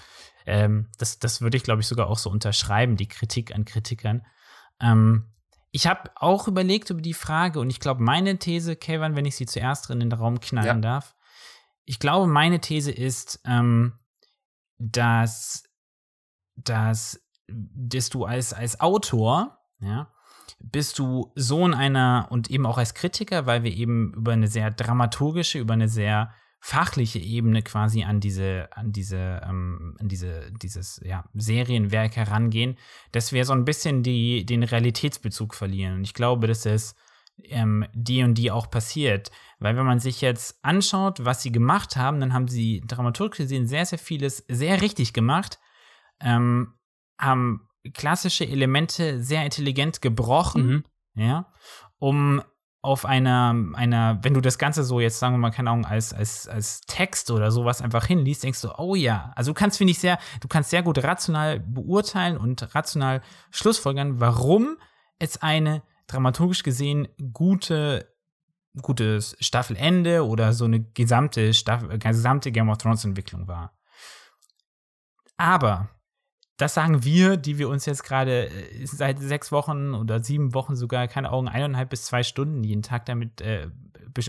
[0.47, 4.23] ähm, das, das würde ich, glaube ich, sogar auch so unterschreiben, die Kritik an Kritikern.
[4.81, 5.27] Ähm,
[5.71, 9.37] ich habe auch überlegt über die Frage und ich glaube, meine These, Kevin, wenn ich
[9.37, 10.75] sie zuerst drin in den Raum knallen ja.
[10.75, 11.15] darf,
[11.85, 13.99] ich glaube, meine These ist, ähm,
[14.79, 15.65] dass,
[16.57, 20.13] dass, dass du als, als Autor, ja,
[20.59, 24.71] bist du Sohn einer und eben auch als Kritiker, weil wir eben über eine sehr
[24.71, 31.01] dramaturgische, über eine sehr fachliche Ebene quasi an diese, an diese, ähm, an diese, dieses
[31.05, 32.79] ja, Serienwerk herangehen,
[33.11, 35.95] dass wir so ein bisschen die, den Realitätsbezug verlieren.
[35.95, 36.95] Und ich glaube, dass es
[37.45, 39.31] ähm, die und die auch passiert.
[39.59, 43.67] Weil wenn man sich jetzt anschaut, was sie gemacht haben, dann haben sie dramaturgisch gesehen
[43.67, 45.59] sehr, sehr vieles sehr richtig gemacht,
[46.21, 46.75] ähm,
[47.19, 50.85] haben klassische Elemente sehr intelligent gebrochen, mhm.
[51.15, 51.53] ja,
[51.99, 52.43] um
[52.85, 56.13] auf einer, einer, wenn du das Ganze so jetzt, sagen wir mal, keine Ahnung, als,
[56.13, 59.93] als, als Text oder sowas einfach hinliest, denkst du, oh ja, also du kannst, finde
[59.93, 64.79] ich, sehr, du kannst sehr gut rational beurteilen und rational schlussfolgern, warum
[65.21, 65.83] es eine
[66.13, 68.13] dramaturgisch gesehen gute,
[68.81, 73.77] gutes Staffelende oder so eine gesamte Staffel, gesamte Game of Thrones Entwicklung war.
[75.37, 75.89] Aber
[76.57, 80.77] das sagen wir, die wir uns jetzt gerade äh, seit sechs Wochen oder sieben Wochen
[80.77, 83.69] sogar, keine Augen, eineinhalb bis zwei Stunden jeden Tag damit, äh,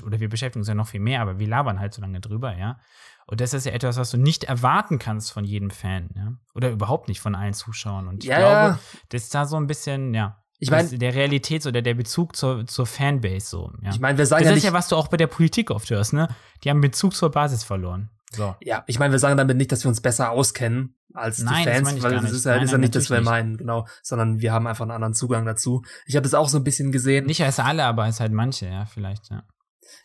[0.03, 2.57] oder wir beschäftigen uns ja noch viel mehr, aber wir labern halt so lange drüber,
[2.57, 2.79] ja.
[3.27, 6.33] Und das ist ja etwas, was du nicht erwarten kannst von jedem Fan, ja.
[6.55, 8.07] Oder überhaupt nicht von allen Zuschauern.
[8.07, 8.79] Und ich ja, glaube,
[9.09, 10.42] das ist da so ein bisschen, ja.
[10.63, 13.71] Ich meine, der Realitäts- oder der Bezug zur, zur Fanbase so.
[13.81, 13.89] Ja.
[13.91, 15.89] Ich meine, wir sagen das ja ist ja, was du auch bei der Politik oft
[15.89, 16.27] hörst, ne?
[16.63, 18.09] Die haben Bezug zur Basis verloren.
[18.31, 18.55] So.
[18.61, 21.69] Ja, ich meine, wir sagen damit nicht, dass wir uns besser auskennen als Nein, die
[21.69, 24.39] Fans, das weil das ist ja, nein, ist ja nicht, dass wir meinen, genau, sondern
[24.41, 25.83] wir haben einfach einen anderen Zugang dazu.
[26.07, 27.25] Ich habe das auch so ein bisschen gesehen.
[27.25, 29.43] Nicht als alle, aber als halt manche, ja, vielleicht, ja.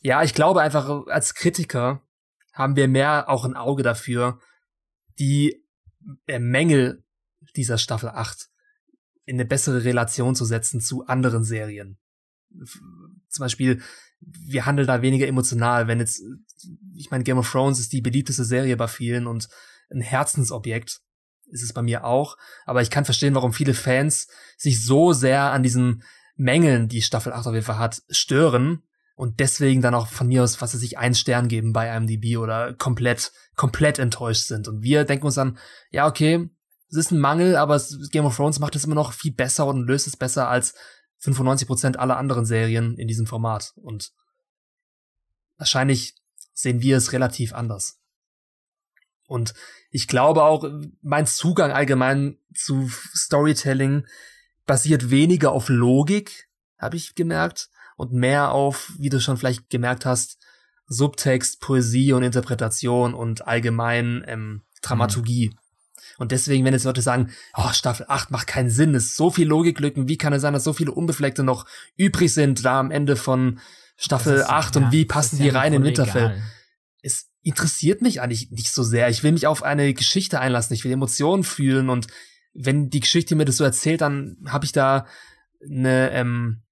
[0.03, 2.03] Ja, ich glaube einfach, als Kritiker
[2.53, 4.39] haben wir mehr auch ein Auge dafür,
[5.19, 5.65] die
[6.27, 7.05] äh, Mängel
[7.57, 8.49] dieser Staffel 8
[9.29, 11.99] in eine bessere Relation zu setzen zu anderen Serien.
[13.29, 13.81] Zum Beispiel
[14.21, 16.23] wir handeln da weniger emotional, wenn jetzt,
[16.95, 19.49] ich meine, Game of Thrones ist die beliebteste Serie bei vielen und
[19.91, 21.01] ein Herzensobjekt
[21.51, 22.37] ist es bei mir auch,
[22.67, 26.03] aber ich kann verstehen, warum viele Fans sich so sehr an diesen
[26.37, 28.83] Mängeln, die Staffel 8 auf jeden Fall hat, stören
[29.17, 32.37] und deswegen dann auch von mir aus, was sie sich einen Stern geben bei IMDb
[32.39, 34.69] oder komplett, komplett enttäuscht sind.
[34.69, 35.59] Und wir denken uns dann,
[35.91, 36.51] ja, okay,
[36.91, 39.87] es ist ein Mangel, aber Game of Thrones macht es immer noch viel besser und
[39.87, 40.75] löst es besser als
[41.23, 43.73] 95% aller anderen Serien in diesem Format.
[43.77, 44.13] Und
[45.57, 46.15] wahrscheinlich
[46.55, 48.01] sehen wir es relativ anders.
[49.27, 49.53] Und
[49.91, 50.65] ich glaube auch,
[51.03, 54.07] mein Zugang allgemein zu Storytelling
[54.65, 56.49] basiert weniger auf Logik,
[56.79, 60.39] habe ich gemerkt, und mehr auf, wie du schon vielleicht gemerkt hast,
[60.87, 65.51] Subtext, Poesie und Interpretation und allgemein ähm, Dramaturgie.
[65.51, 65.68] Mhm.
[66.19, 69.47] Und deswegen, wenn jetzt Leute sagen, oh, Staffel 8 macht keinen Sinn, ist so viel
[69.47, 71.65] Logiklücken, wie kann es sein, dass so viele Unbefleckte noch
[71.97, 73.61] übrig sind da am Ende von
[73.97, 76.43] Staffel ist, 8 ja, und wie passen die ja rein in Winterfell?
[77.03, 79.09] Es interessiert mich eigentlich nicht so sehr.
[79.09, 82.09] Ich will mich auf eine Geschichte einlassen, ich will Emotionen fühlen und
[82.53, 85.07] wenn die Geschichte mir das so erzählt, dann habe ich da
[85.65, 86.63] eine, ähm,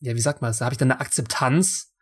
[0.00, 1.94] ja, wie sagt man das, da habe ich dann eine Akzeptanz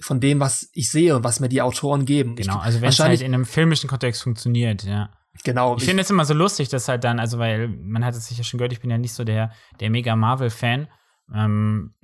[0.00, 2.36] von dem, was ich sehe und was mir die Autoren geben.
[2.36, 5.10] Genau, also wenn es halt in einem filmischen Kontext funktioniert, ja.
[5.42, 5.76] Genau.
[5.76, 8.44] Ich finde es immer so lustig, dass halt dann, also weil man hat es sicher
[8.44, 10.88] schon gehört, ich bin ja nicht so der, der mega Marvel-Fan.
[11.34, 11.94] Ähm,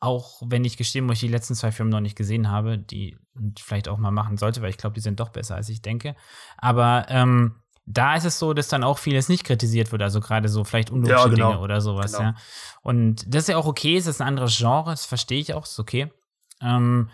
[0.00, 3.16] auch wenn ich gestehen muss, ich die letzten zwei Filme noch nicht gesehen habe, die
[3.58, 6.16] vielleicht auch mal machen sollte, weil ich glaube, die sind doch besser, als ich denke.
[6.56, 7.56] Aber ähm,
[7.86, 10.90] da ist es so, dass dann auch vieles nicht kritisiert wird, also gerade so vielleicht
[10.90, 11.50] unlogische ja, genau.
[11.52, 12.24] Dinge oder sowas, genau.
[12.24, 12.34] ja.
[12.82, 15.64] Und das ist ja auch okay, es ist ein anderes Genre, das verstehe ich auch,
[15.64, 16.12] ist okay.
[16.60, 17.10] Ähm,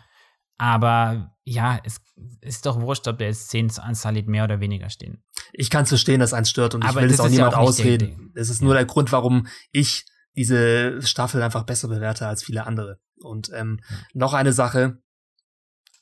[0.58, 2.00] aber ja, es
[2.40, 5.22] ist doch wurscht, ob der jetzt 10 an Salid mehr oder weniger stehen.
[5.52, 7.58] Ich kann es verstehen, dass eins stört und Aber ich will es auch niemand ja
[7.58, 8.32] auch ausreden.
[8.34, 8.64] Es ist ja.
[8.64, 10.04] nur der Grund, warum ich
[10.36, 13.00] diese Staffel einfach besser bewerte als viele andere.
[13.22, 13.96] Und ähm, ja.
[14.14, 14.98] noch eine Sache.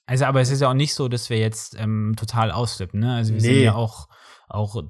[0.05, 3.15] Also, aber es ist ja auch nicht so, dass wir jetzt ähm, total ausflippen, ne?
[3.15, 3.47] Also wir nee.
[3.47, 4.09] sehen ja auch,
[4.49, 4.83] auch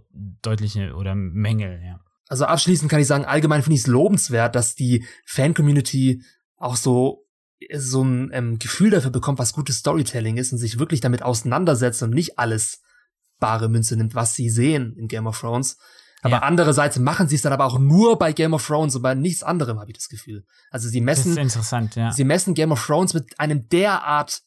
[0.43, 2.01] deutliche oder Mängel, ja.
[2.29, 6.23] Also abschließend kann ich sagen, allgemein finde ich es lobenswert, dass die Fan-Community
[6.57, 7.26] auch so
[7.75, 12.03] so ein ähm, Gefühl dafür bekommt, was gutes Storytelling ist und sich wirklich damit auseinandersetzt
[12.03, 12.83] und nicht alles
[13.39, 15.77] bare Münze nimmt, was sie sehen in Game of Thrones.
[16.23, 16.43] Aber ja.
[16.43, 19.43] andererseits machen sie es dann aber auch nur bei Game of Thrones und bei nichts
[19.43, 20.45] anderem, habe ich das Gefühl.
[20.71, 21.37] Also sie messen,
[21.95, 22.13] ja.
[22.13, 24.43] sie messen Game of Thrones mit einem derart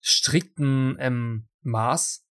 [0.00, 2.24] strikten ähm, Maß,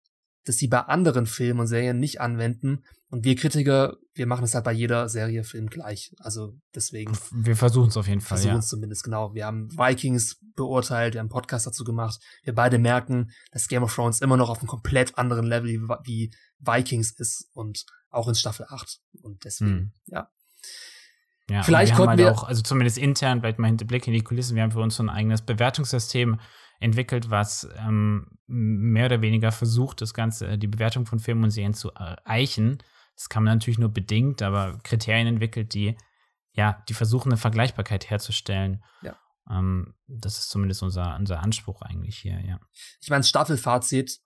[0.46, 2.84] das sie bei anderen Filmen und Serien nicht anwenden.
[3.10, 6.14] Und wir Kritiker, wir machen es halt bei jeder Serie, Film gleich.
[6.18, 7.16] Also deswegen.
[7.32, 8.36] Wir versuchen es auf jeden Fall.
[8.36, 8.76] Versuchen es ja.
[8.76, 9.34] zumindest, genau.
[9.34, 12.20] Wir haben Vikings beurteilt, wir haben einen Podcast dazu gemacht.
[12.42, 15.70] Wir beide merken, dass Game of Thrones immer noch auf einem komplett anderen Level
[16.04, 16.30] wie,
[16.60, 18.98] Vikings ist und auch in Staffel 8.
[19.22, 19.92] Und deswegen, hm.
[20.06, 20.28] ja.
[21.50, 24.12] Ja, vielleicht wir konnten halt wir auch, also zumindest intern, vielleicht mal hinter Blick in
[24.12, 26.38] die Kulissen, wir haben für uns so ein eigenes Bewertungssystem
[26.78, 31.50] entwickelt, was ähm, mehr oder weniger versucht, das Ganze, äh, die Bewertung von Filmen und
[31.50, 32.78] Serien zu erreichen.
[33.18, 35.98] Das kann man natürlich nur bedingt, aber Kriterien entwickelt, die
[36.52, 38.82] ja, die versuchen, eine Vergleichbarkeit herzustellen.
[39.02, 39.16] Ja.
[39.50, 42.58] Ähm, das ist zumindest unser, unser Anspruch eigentlich hier, ja.
[43.00, 44.18] Ich meine, Staffelfazit.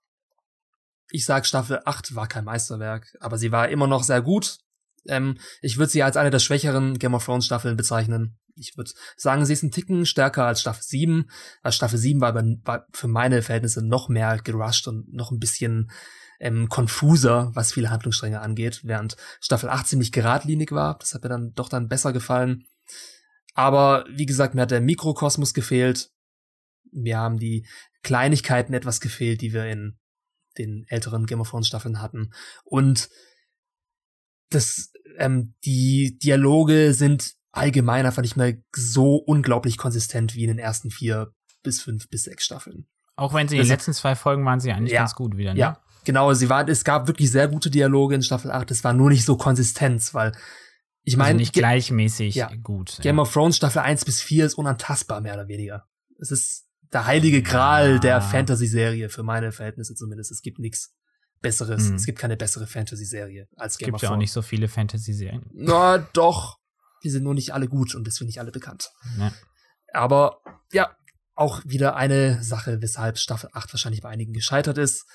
[1.09, 4.57] Ich sag, Staffel 8 war kein Meisterwerk, aber sie war immer noch sehr gut.
[5.05, 8.91] Ähm, ich würde sie als eine der schwächeren Game of Thrones Staffeln bezeichnen ich würde
[9.15, 11.29] sagen, sie ist ein Ticken stärker als Staffel 7.
[11.61, 15.39] Weil Staffel 7 war, aber, war für meine Verhältnisse noch mehr gerusht und noch ein
[15.39, 15.91] bisschen
[16.43, 20.97] ähm, konfuser, was viele Handlungsstränge angeht, während Staffel 8 ziemlich geradlinig war.
[20.99, 22.65] Das hat mir dann doch dann besser gefallen.
[23.53, 26.11] Aber wie gesagt, mir hat der Mikrokosmos gefehlt.
[26.91, 27.65] Mir haben die
[28.03, 29.97] Kleinigkeiten etwas gefehlt, die wir in
[30.57, 32.33] den älteren Game of Thrones Staffeln hatten.
[32.65, 33.09] Und
[34.49, 40.59] das, ähm, die Dialoge sind allgemein einfach nicht mehr so unglaublich konsistent wie in den
[40.59, 41.33] ersten vier
[41.63, 42.85] bis fünf bis sechs Staffeln.
[43.15, 45.53] Auch wenn sie in den letzten zwei Folgen waren sie eigentlich ja, ganz gut wieder,
[45.53, 45.59] ne?
[45.59, 46.33] Ja, genau.
[46.33, 48.71] Sie waren, es gab wirklich sehr gute Dialoge in Staffel 8.
[48.71, 50.33] Es war nur nicht so Konsistenz, weil
[51.03, 51.29] ich meine.
[51.29, 52.99] Also nicht gleichmäßig ja, gut.
[53.01, 53.21] Game ja.
[53.21, 55.85] of Thrones Staffel 1 bis 4 ist unantastbar, mehr oder weniger.
[56.19, 57.99] Es ist der heilige Gral ja.
[57.99, 60.31] der Fantasy-Serie, für meine Verhältnisse zumindest.
[60.31, 60.93] Es gibt nichts
[61.41, 61.89] Besseres.
[61.89, 61.95] Mhm.
[61.95, 64.01] Es gibt keine bessere Fantasy-Serie als Game of Thrones.
[64.01, 65.45] Es gibt ja auch nicht so viele Fantasy-Serien.
[65.53, 66.59] Na, doch.
[67.03, 68.91] Die sind nur nicht alle gut und deswegen nicht alle bekannt.
[69.19, 69.33] Ja.
[69.91, 70.37] Aber
[70.71, 70.95] ja,
[71.35, 75.05] auch wieder eine Sache, weshalb Staffel 8 wahrscheinlich bei einigen gescheitert ist,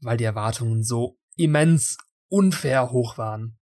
[0.00, 1.98] weil die Erwartungen so immens
[2.28, 3.58] unfair hoch waren,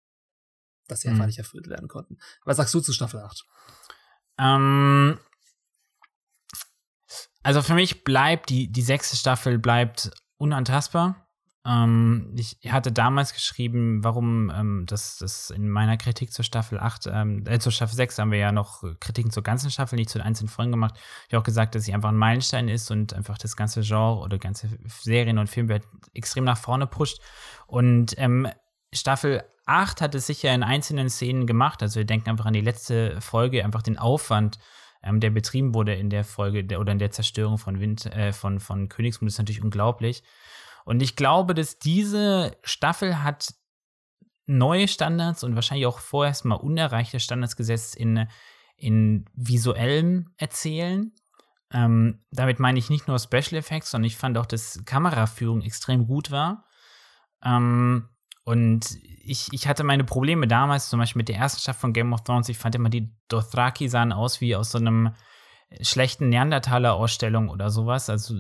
[0.88, 1.16] dass sie mhm.
[1.16, 2.18] einfach nicht erfüllt werden konnten.
[2.46, 3.46] Was sagst du zu Staffel 8?
[4.40, 5.20] Ähm,
[7.44, 11.29] also für mich bleibt die, die sechste Staffel bleibt unantastbar.
[11.70, 17.08] Ähm, ich hatte damals geschrieben, warum ähm, das, das in meiner Kritik zur Staffel 8,
[17.12, 20.18] ähm, äh, zur Staffel 6 haben wir ja noch Kritiken zur ganzen Staffel, nicht zu
[20.18, 20.96] den einzelnen Folgen gemacht.
[21.28, 24.20] Ich habe auch gesagt, dass sie einfach ein Meilenstein ist und einfach das ganze Genre
[24.20, 25.84] oder ganze Serien und Filmwelt
[26.14, 27.22] extrem nach vorne pusht.
[27.68, 28.48] Und ähm,
[28.92, 31.84] Staffel 8 hat es sicher in einzelnen Szenen gemacht.
[31.84, 34.58] Also wir denken einfach an die letzte Folge, einfach den Aufwand,
[35.04, 38.34] ähm, der betrieben wurde in der Folge der, oder in der Zerstörung von Wind, äh,
[38.34, 40.24] von, von Königsmund, ist natürlich unglaublich.
[40.86, 43.54] Und ich glaube, dass diese Staffel hat
[44.46, 48.28] neue Standards und wahrscheinlich auch vorerst mal unerreichte Standards gesetzt in,
[48.76, 51.14] in visuellem Erzählen.
[51.72, 56.08] Ähm, damit meine ich nicht nur Special Effects, sondern ich fand auch, dass Kameraführung extrem
[56.08, 56.66] gut war.
[57.44, 58.10] Ähm,
[58.44, 62.14] und ich, ich hatte meine Probleme damals, zum Beispiel mit der ersten Staffel von Game
[62.14, 62.50] of Thrones.
[62.50, 65.14] Ich fand immer, die Dothraki sahen aus wie aus so einem
[65.82, 68.10] schlechten Neandertaler-Ausstellung oder sowas.
[68.10, 68.36] Also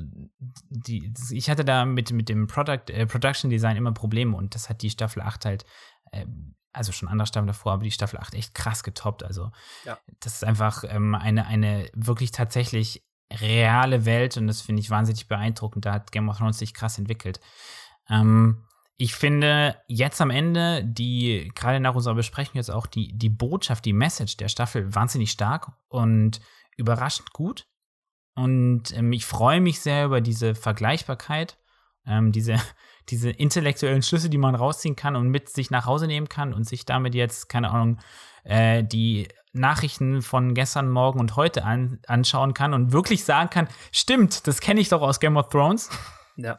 [0.69, 4.69] die, ich hatte da mit, mit dem Product, äh, Production Design immer Probleme und das
[4.69, 5.65] hat die Staffel 8 halt,
[6.11, 6.25] äh,
[6.73, 9.23] also schon andere Staffeln davor, aber die Staffel 8 echt krass getoppt.
[9.23, 9.51] Also
[9.85, 9.97] ja.
[10.19, 15.27] das ist einfach ähm, eine, eine wirklich tatsächlich reale Welt und das finde ich wahnsinnig
[15.27, 15.85] beeindruckend.
[15.85, 17.39] Da hat Game of Thrones sich krass entwickelt.
[18.09, 18.65] Ähm,
[18.97, 23.85] ich finde jetzt am Ende die, gerade nach unserer Besprechung jetzt auch die, die Botschaft,
[23.85, 26.41] die Message der Staffel wahnsinnig stark und
[26.77, 27.67] überraschend gut.
[28.35, 31.57] Und ähm, ich freue mich sehr über diese Vergleichbarkeit,
[32.05, 32.55] ähm, diese,
[33.09, 36.67] diese intellektuellen Schlüsse, die man rausziehen kann und mit sich nach Hause nehmen kann und
[36.67, 37.99] sich damit jetzt, keine Ahnung,
[38.43, 43.67] äh, die Nachrichten von gestern, morgen und heute an, anschauen kann und wirklich sagen kann,
[43.91, 45.89] stimmt, das kenne ich doch aus Game of Thrones.
[46.41, 46.57] Ja.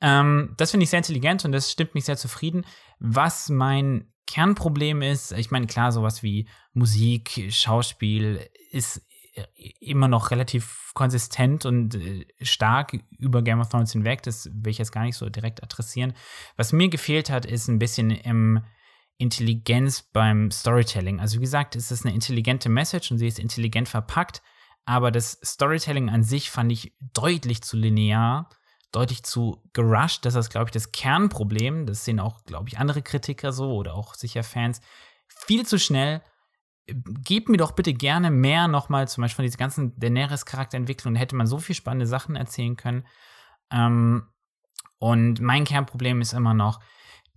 [0.00, 2.64] ähm, das finde ich sehr intelligent und das stimmt mich sehr zufrieden.
[3.00, 9.04] Was mein Kernproblem ist, ich meine, klar, sowas wie Musik, Schauspiel ist
[9.80, 14.22] immer noch relativ konsistent und äh, stark über Game of Thrones hinweg.
[14.22, 16.14] Das will ich jetzt gar nicht so direkt adressieren.
[16.56, 18.62] Was mir gefehlt hat, ist ein bisschen im
[19.18, 21.20] Intelligenz beim Storytelling.
[21.20, 24.42] Also wie gesagt, es ist eine intelligente Message und sie ist intelligent verpackt,
[24.86, 28.48] aber das Storytelling an sich fand ich deutlich zu linear,
[28.92, 30.24] deutlich zu gerusht.
[30.24, 31.86] Das ist, glaube ich, das Kernproblem.
[31.86, 34.80] Das sehen auch, glaube ich, andere Kritiker so oder auch sicher Fans.
[35.28, 36.22] Viel zu schnell
[37.24, 41.36] gebt mir doch bitte gerne mehr nochmal, zum Beispiel von dieser ganzen Daenerys-Charakterentwicklung, da hätte
[41.36, 43.06] man so viel spannende Sachen erzählen können.
[43.70, 44.24] Ähm,
[44.98, 46.80] und mein Kernproblem ist immer noch,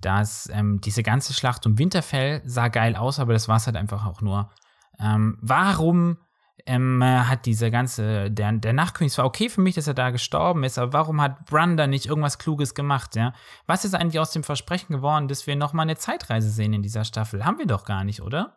[0.01, 3.77] dass ähm, diese ganze Schlacht um Winterfell sah geil aus, aber das war es halt
[3.77, 4.51] einfach auch nur.
[4.99, 6.17] Ähm, warum
[6.65, 9.93] ähm, äh, hat diese ganze, der, der Nachtkönig, es war okay für mich, dass er
[9.93, 13.33] da gestorben ist, aber warum hat Bran da nicht irgendwas Kluges gemacht, ja?
[13.65, 16.81] Was ist eigentlich aus dem Versprechen geworden, dass wir noch mal eine Zeitreise sehen in
[16.81, 17.45] dieser Staffel?
[17.45, 18.55] Haben wir doch gar nicht, oder?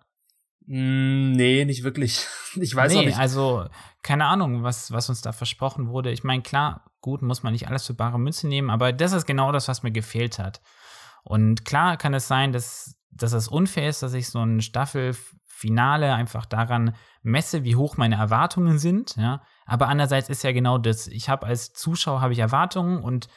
[0.67, 2.27] Mm, nee, nicht wirklich.
[2.59, 3.19] Ich weiß nee, auch nicht.
[3.19, 3.67] also
[4.03, 6.11] keine Ahnung, was, was uns da versprochen wurde.
[6.11, 9.27] Ich meine, klar, gut, muss man nicht alles für bare Münze nehmen, aber das ist
[9.27, 10.63] genau das, was mir gefehlt hat.
[11.23, 16.15] Und klar kann es sein, dass, dass es unfair ist, dass ich so ein Staffelfinale
[16.15, 19.43] einfach daran messe, wie hoch meine Erwartungen sind, ja.
[19.67, 23.29] Aber andererseits ist ja genau das, ich habe als Zuschauer habe ich Erwartungen und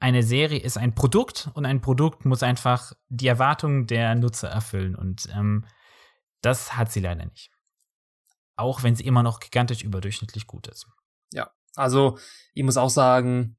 [0.00, 4.96] eine Serie ist ein Produkt und ein Produkt muss einfach die Erwartungen der Nutzer erfüllen.
[4.96, 5.66] Und ähm,
[6.40, 7.50] das hat sie leider nicht.
[8.56, 10.86] Auch wenn sie immer noch gigantisch überdurchschnittlich gut ist.
[11.32, 12.18] Ja, also
[12.54, 13.56] ich muss auch sagen,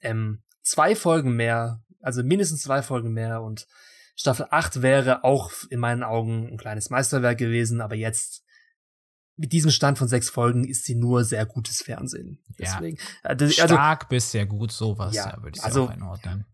[0.00, 3.66] ähm, zwei Folgen mehr, also mindestens zwei Folgen mehr und
[4.16, 8.44] Staffel 8 wäre auch in meinen Augen ein kleines Meisterwerk gewesen, aber jetzt
[9.36, 12.38] mit diesem Stand von sechs Folgen ist sie nur sehr gutes Fernsehen.
[12.56, 13.30] Deswegen, ja.
[13.30, 16.46] also, Stark bis sehr gut, sowas, ja, ja würde ich also, auch einordnen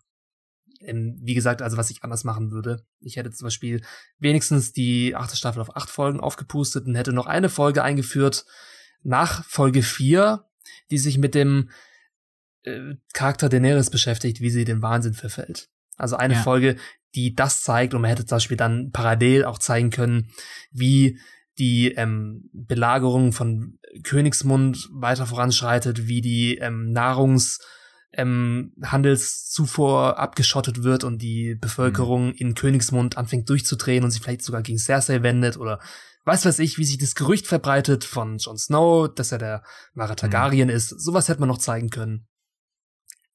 [0.80, 2.84] ähm, wie gesagt, also was ich anders machen würde.
[3.00, 3.82] Ich hätte zum Beispiel
[4.18, 8.44] wenigstens die achte Staffel auf acht Folgen aufgepustet und hätte noch eine Folge eingeführt
[9.02, 10.44] nach Folge vier,
[10.90, 11.70] die sich mit dem
[12.62, 15.68] äh, Charakter Daenerys beschäftigt, wie sie den Wahnsinn verfällt.
[15.96, 16.42] Also eine ja.
[16.42, 16.76] Folge,
[17.14, 20.30] die das zeigt und man hätte zum Beispiel dann parallel auch zeigen können,
[20.70, 21.18] wie
[21.58, 27.58] die ähm, Belagerung von Königsmund weiter voranschreitet, wie die ähm, Nahrungs-
[28.12, 32.34] ähm, Handelszufuhr abgeschottet wird und die Bevölkerung mhm.
[32.34, 35.80] in Königsmund anfängt durchzudrehen und sich vielleicht sogar gegen Cersei wendet oder
[36.24, 39.62] weiß weiß ich, wie sich das Gerücht verbreitet von Jon Snow, dass er der
[39.94, 40.74] Mara Targaryen mhm.
[40.74, 40.88] ist.
[40.88, 42.26] Sowas hätte man noch zeigen können.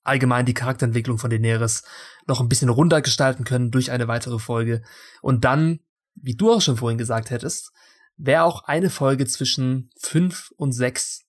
[0.03, 1.83] Allgemein die Charakterentwicklung von Daenerys
[2.27, 4.83] noch ein bisschen runtergestalten können durch eine weitere Folge.
[5.21, 5.79] Und dann,
[6.13, 7.71] wie du auch schon vorhin gesagt hättest,
[8.17, 11.25] wäre auch eine Folge zwischen fünf und sechs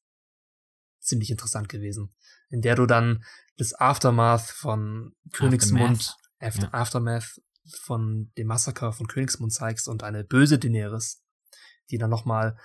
[1.00, 2.10] ziemlich interessant gewesen
[2.50, 3.24] in der du dann
[3.56, 6.74] das Aftermath von Königsmund, Aftermath.
[6.74, 7.40] Aftermath
[7.82, 11.22] von dem Massaker von Königsmund zeigst und eine böse Daenerys,
[11.90, 12.56] die dann nochmal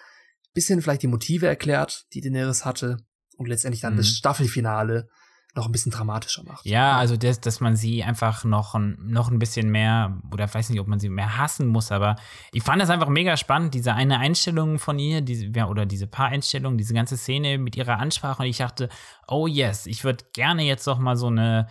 [0.54, 2.98] bisschen vielleicht die Motive erklärt, die Daenerys hatte
[3.38, 3.98] und letztendlich dann mhm.
[3.98, 5.10] das Staffelfinale
[5.54, 6.66] noch ein bisschen dramatischer macht.
[6.66, 10.80] Ja, also das, dass man sie einfach noch, noch ein bisschen mehr, oder weiß nicht,
[10.80, 12.16] ob man sie mehr hassen muss, aber
[12.54, 16.28] ich fand das einfach mega spannend, diese eine Einstellung von ihr, diese, oder diese paar
[16.28, 18.88] Einstellungen, diese ganze Szene mit ihrer Ansprache und ich dachte,
[19.28, 21.68] oh yes, ich würde gerne jetzt noch mal so eine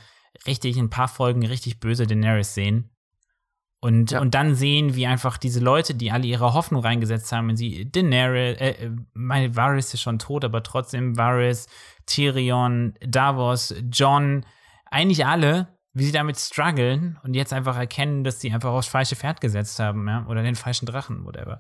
[0.47, 2.90] richtig, ein paar Folgen richtig böse Daenerys sehen.
[3.83, 4.21] Und, ja.
[4.21, 7.91] und dann sehen, wie einfach diese Leute, die alle ihre Hoffnung reingesetzt haben, wenn sie
[7.91, 11.67] Daenerys, äh, äh, meine Varys ist schon tot, aber trotzdem Varys,
[12.05, 14.45] Tyrion, Davos, John,
[14.91, 19.17] eigentlich alle, wie sie damit strugglen und jetzt einfach erkennen, dass sie einfach aufs falsche
[19.17, 21.59] Pferd gesetzt haben, ja, oder den falschen Drachen, whatever.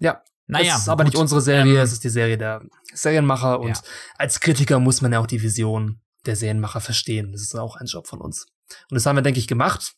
[0.00, 0.20] Ja.
[0.46, 1.12] Naja, es ist aber gut.
[1.12, 2.60] nicht unsere Serie, ähm, es ist die Serie der
[2.92, 3.82] Serienmacher und ja.
[4.18, 7.32] als Kritiker muss man ja auch die Vision der Serienmacher verstehen.
[7.32, 8.46] Das ist auch ein Job von uns.
[8.90, 9.94] Und das haben wir, denke ich, gemacht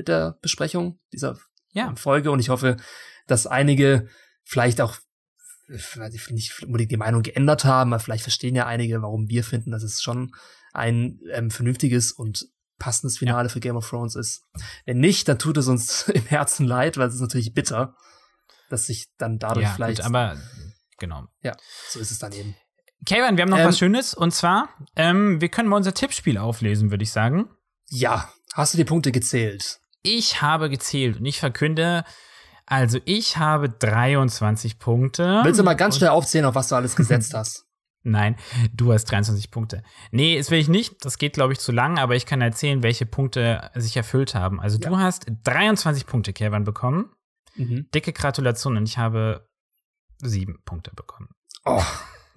[0.00, 1.38] mit der Besprechung dieser
[1.72, 1.94] ja.
[1.94, 2.78] Folge und ich hoffe,
[3.26, 4.08] dass einige
[4.44, 4.96] vielleicht auch
[6.30, 9.82] nicht unbedingt die Meinung geändert haben, aber vielleicht verstehen ja einige, warum wir finden, dass
[9.82, 10.32] es schon
[10.72, 12.46] ein ähm, vernünftiges und
[12.78, 13.52] passendes Finale ja.
[13.52, 14.42] für Game of Thrones ist.
[14.86, 17.94] Wenn nicht, dann tut es uns im Herzen leid, weil es ist natürlich bitter,
[18.70, 19.98] dass sich dann dadurch ja, vielleicht.
[19.98, 20.40] Gut, aber
[20.98, 21.26] genau.
[21.42, 21.54] Ja,
[21.90, 22.56] so ist es dann eben.
[23.04, 26.38] Kevin, wir haben noch ähm, was Schönes und zwar, ähm, wir können mal unser Tippspiel
[26.38, 27.50] auflesen, würde ich sagen.
[27.90, 29.79] Ja, hast du die Punkte gezählt?
[30.02, 32.04] Ich habe gezählt und ich verkünde,
[32.66, 35.40] also ich habe 23 Punkte.
[35.44, 37.66] Willst du mal ganz schnell aufzählen, auf was du alles gesetzt hast?
[38.02, 38.36] Nein,
[38.72, 39.82] du hast 23 Punkte.
[40.10, 41.04] Nee, das will ich nicht.
[41.04, 44.58] Das geht, glaube ich, zu lang, aber ich kann erzählen, welche Punkte sich erfüllt haben.
[44.58, 44.88] Also ja.
[44.88, 47.12] du hast 23 Punkte, Kevin, bekommen.
[47.56, 47.88] Mhm.
[47.94, 49.46] Dicke Gratulation und ich habe
[50.22, 51.28] sieben Punkte bekommen.
[51.64, 51.82] Oh.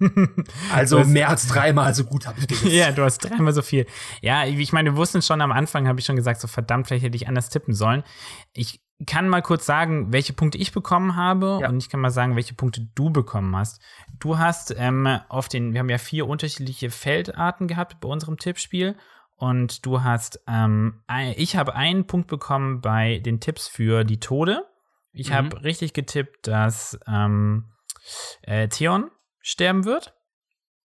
[0.72, 2.66] Also mehr als dreimal so gut habe ich gewusst.
[2.72, 3.86] ja, du hast dreimal so viel.
[4.20, 7.04] Ja, ich meine, wir wussten schon am Anfang, habe ich schon gesagt, so verdammt, vielleicht
[7.04, 8.02] hätte ich anders tippen sollen.
[8.52, 11.68] Ich kann mal kurz sagen, welche Punkte ich bekommen habe ja.
[11.68, 13.80] und ich kann mal sagen, welche Punkte du bekommen hast.
[14.18, 18.96] Du hast ähm, auf den, wir haben ja vier unterschiedliche Feldarten gehabt bei unserem Tippspiel
[19.36, 21.02] und du hast, ähm,
[21.36, 24.64] ich habe einen Punkt bekommen bei den Tipps für die Tode.
[25.12, 25.34] Ich mhm.
[25.34, 27.64] habe richtig getippt, dass ähm,
[28.42, 29.10] äh, Theon
[29.44, 30.14] sterben wird.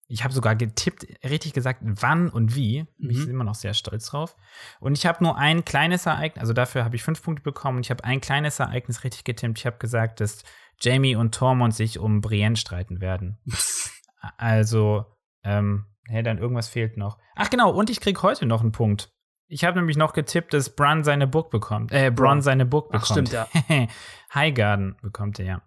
[0.09, 2.87] Ich habe sogar getippt, richtig gesagt, wann und wie.
[2.99, 3.11] Mhm.
[3.11, 4.37] Ich bin immer noch sehr stolz drauf.
[4.79, 7.79] Und ich habe nur ein kleines Ereignis, also dafür habe ich fünf Punkte bekommen.
[7.79, 9.59] Und ich habe ein kleines Ereignis richtig getippt.
[9.59, 10.45] Ich habe gesagt, dass
[10.81, 13.39] Jamie und Tormund sich um Brienne streiten werden.
[14.39, 15.07] also,
[15.43, 17.19] ähm, hey, dann irgendwas fehlt noch.
[17.35, 19.11] Ach genau, und ich krieg heute noch einen Punkt.
[19.49, 21.91] Ich habe nämlich noch getippt, dass Bran seine Book bekommt.
[21.93, 23.03] Äh, Bron seine Book bekommt.
[23.03, 23.49] Ach, stimmt, ja.
[24.35, 25.63] Highgarden bekommt er, ja.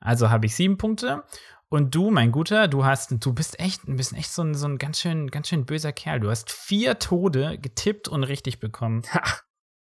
[0.00, 1.24] Also habe ich sieben Punkte.
[1.72, 4.66] Und du, mein Guter, du hast, du bist echt, du bist echt so ein, so
[4.68, 6.20] ein ganz schön, ganz schön böser Kerl.
[6.20, 9.00] Du hast vier Tode getippt und richtig bekommen.
[9.14, 9.22] Ha.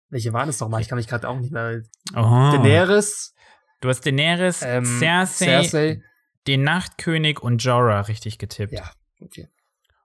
[0.09, 0.81] Welche waren es nochmal?
[0.81, 1.83] Ich kann mich gerade auch nicht mehr.
[2.15, 2.49] Oh.
[2.51, 3.35] Daenerys,
[3.81, 6.01] Du hast Daenerys, ähm, Cersei, Cersei.
[6.47, 8.73] den Nachtkönig und Jorah richtig getippt.
[8.73, 8.89] Ja,
[9.21, 9.47] okay.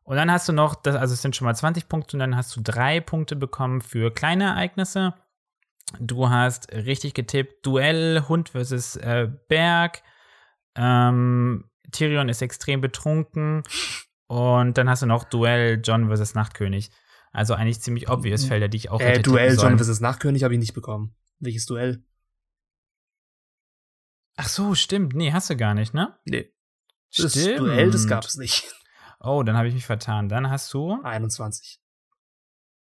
[0.02, 2.36] Und dann hast du noch, das, also es sind schon mal 20 Punkte und dann
[2.36, 5.14] hast du drei Punkte bekommen für kleine Ereignisse.
[5.98, 10.02] Du hast richtig getippt, Duell, Hund versus äh, Berg.
[10.74, 13.62] Ähm, Tyrion ist extrem betrunken.
[14.26, 16.90] Und dann hast du noch Duell, John versus Nachtkönig.
[17.32, 19.78] Also eigentlich ziemlich obvious Felder, die ich auch Äh, hätte Duell tippen sollen.
[19.78, 20.00] John vs.
[20.00, 21.14] Nachkönig habe ich nicht bekommen.
[21.38, 22.04] Welches Duell?
[24.36, 25.14] Ach so, stimmt.
[25.14, 26.18] Nee, hast du gar nicht, ne?
[26.24, 26.52] Nee.
[27.16, 27.60] Das Stimmt.
[27.60, 28.64] Duell, das gab es nicht.
[29.20, 30.28] Oh, dann habe ich mich vertan.
[30.28, 31.80] Dann hast du 21.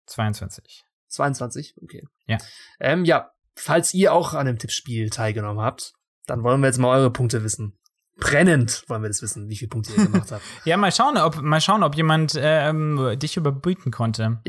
[0.06, 0.86] 22.
[1.08, 1.76] 22?
[1.82, 2.06] Okay.
[2.26, 2.38] Ja.
[2.80, 5.94] Ähm, ja, falls ihr auch an dem Tippspiel teilgenommen habt,
[6.28, 7.78] dann wollen wir jetzt mal eure Punkte wissen.
[8.20, 10.44] Brennend wollen wir das wissen, wie viele Punkte ihr gemacht habt.
[10.66, 14.40] Ja, mal schauen, ob, mal schauen, ob jemand ähm, dich überbieten konnte.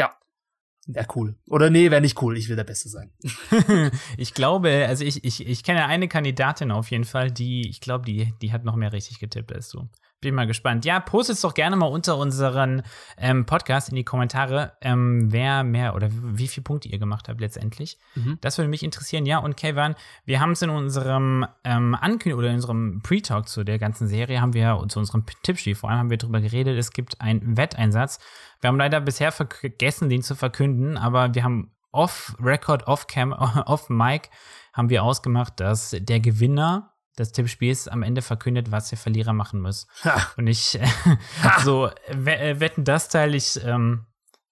[0.87, 1.37] Wäre cool.
[1.47, 2.39] Oder nee, wäre nicht cool.
[2.39, 3.13] Ich will der Beste sein.
[4.17, 8.07] ich glaube, also ich, ich, ich kenne eine Kandidatin auf jeden Fall, die, ich glaube,
[8.07, 9.89] die, die hat noch mehr richtig getippt als du.
[10.21, 10.85] Bin mal gespannt.
[10.85, 12.83] Ja, postet es doch gerne mal unter unseren
[13.17, 17.41] ähm, Podcast in die Kommentare, ähm, wer mehr oder wie viele Punkte ihr gemacht habt
[17.41, 17.99] letztendlich.
[18.17, 18.39] Mhm.
[18.41, 19.27] Das würde mich interessieren.
[19.27, 23.63] Ja, und Kevin, wir haben es in unserem ähm, Ankündigung oder in unserem Pre-Talk zu
[23.63, 26.91] der ganzen Serie, haben wir zu unserem Tippspiel, vor allem haben wir darüber geredet, es
[26.91, 28.19] gibt einen Wetteinsatz.
[28.61, 33.33] Wir haben leider bisher vergessen, den zu verkünden, aber wir haben off-Record, off-Cam,
[33.67, 34.31] off-Mic,
[34.73, 39.61] haben wir ausgemacht, dass der Gewinner des Tippspiels am Ende verkündet, was der Verlierer machen
[39.61, 39.87] muss.
[40.05, 40.33] Ha.
[40.37, 40.79] Und ich,
[41.65, 44.07] so, äh, wetten das Teil, ich, ähm,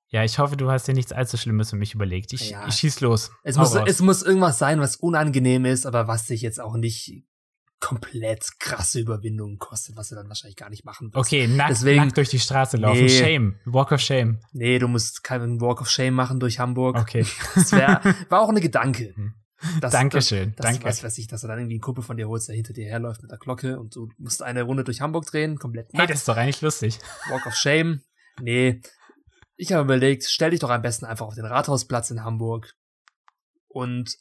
[0.09, 2.33] ja, ich hoffe, du hast dir nichts allzu Schlimmes für mich überlegt.
[2.33, 2.67] Ich, Ja.
[2.69, 3.31] ich schieß los.
[3.43, 3.85] Es Hau muss, raus.
[3.89, 7.25] es muss irgendwas sein, was unangenehm ist, aber was sich jetzt auch nicht
[7.79, 11.27] komplett krasse Überwindung kostet, was du dann wahrscheinlich gar nicht machen wirst.
[11.27, 13.01] Okay, nackt, Deswegen- nackt durch die Straße laufen.
[13.05, 13.09] Nee.
[13.09, 13.57] Shame.
[13.67, 14.41] Walk of Shame.
[14.53, 16.97] Nee, du musst keinen Walk of Shame machen durch Hamburg.
[16.97, 17.27] Okay.
[17.55, 19.13] Das wär, war auch eine Gedanke.
[19.81, 20.55] Das, Dankeschön.
[20.57, 20.85] Das, das Danke.
[20.89, 22.85] was weiß ich, dass du dann irgendwie einen Kumpel von dir holst, der hinter dir
[22.87, 26.11] herläuft mit der Glocke und du musst eine Runde durch Hamburg drehen, komplett Hey, nackt.
[26.11, 26.99] das ist doch eigentlich lustig.
[27.31, 28.03] Walk of Shame.
[28.41, 28.83] Nee.
[29.57, 32.75] Ich habe überlegt, stell dich doch am besten einfach auf den Rathausplatz in Hamburg
[33.69, 34.15] und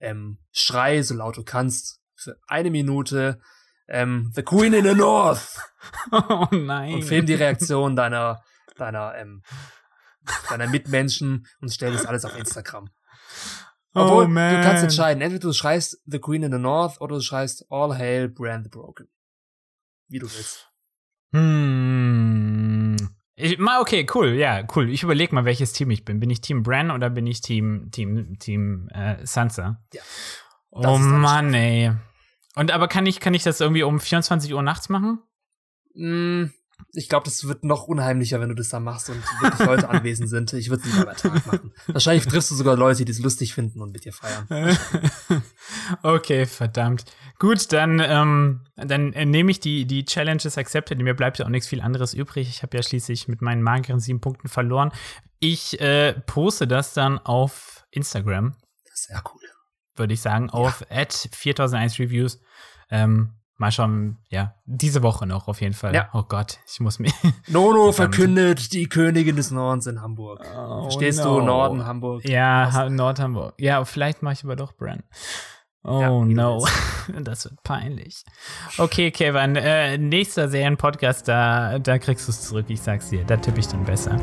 [0.00, 3.40] ähm, schrei so laut du kannst für eine Minute
[3.88, 5.58] ähm, The Queen in the North
[6.12, 6.94] Oh nein.
[6.94, 8.42] und film die Reaktion deiner
[8.76, 9.42] deiner ähm,
[10.48, 12.88] deiner Mitmenschen und stell das alles auf Instagram.
[13.94, 14.56] Obwohl, oh man.
[14.56, 17.96] du kannst entscheiden, entweder du schreist The Queen in the North oder du schreist All
[17.96, 19.08] Hail Brand the Broken.
[20.08, 20.70] Wie du willst.
[21.32, 22.96] Hm.
[23.34, 24.90] Ich, mal, okay, cool, ja, cool.
[24.90, 26.18] Ich überlege mal, welches Team ich bin.
[26.18, 29.80] Bin ich Team Bran oder bin ich Team, Team, Team äh, Sansa?
[29.92, 30.02] Ja.
[30.70, 31.92] Oh Mann, ey.
[32.56, 35.20] Und aber kann ich, kann ich das irgendwie um 24 Uhr nachts machen?
[35.94, 36.46] Mm,
[36.92, 40.30] Ich glaube, das wird noch unheimlicher, wenn du das da machst und wirklich Leute anwesend
[40.30, 40.52] sind.
[40.54, 41.72] Ich würde es lieber bei Tag machen.
[41.86, 44.46] Wahrscheinlich triffst du sogar Leute, die es lustig finden und mit dir feiern.
[46.02, 47.04] okay, verdammt.
[47.38, 50.98] Gut, dann, ähm, dann äh, nehme ich die, die Challenges accepted.
[50.98, 52.48] Mir bleibt ja auch nichts viel anderes übrig.
[52.48, 54.90] Ich habe ja schließlich mit meinen mageren sieben Punkten verloren.
[55.40, 58.56] Ich äh, poste das dann auf Instagram,
[58.92, 59.42] Sehr cool.
[59.96, 62.40] würde ich sagen, auf at 4001 Reviews.
[62.90, 65.94] Ähm, mal schauen, ja, diese Woche noch auf jeden Fall.
[65.94, 66.08] Ja.
[66.12, 67.12] Oh Gott, ich muss mir.
[67.48, 70.46] Nono verkündet die Königin des Nordens in Hamburg.
[70.56, 71.40] Oh, Verstehst no.
[71.40, 71.46] du?
[71.46, 72.26] Norden, Hamburg.
[72.26, 73.54] Ja, ha Nordhamburg.
[73.58, 75.02] Ja, vielleicht mache ich aber doch Bran.
[75.84, 76.66] Oh Ja, no.
[77.22, 78.22] Das wird peinlich.
[78.76, 83.24] Okay, Kevin, äh, nächster Serienpodcast, da, da kriegst du es zurück, ich sag's dir.
[83.24, 84.18] Da tippe ich dann besser.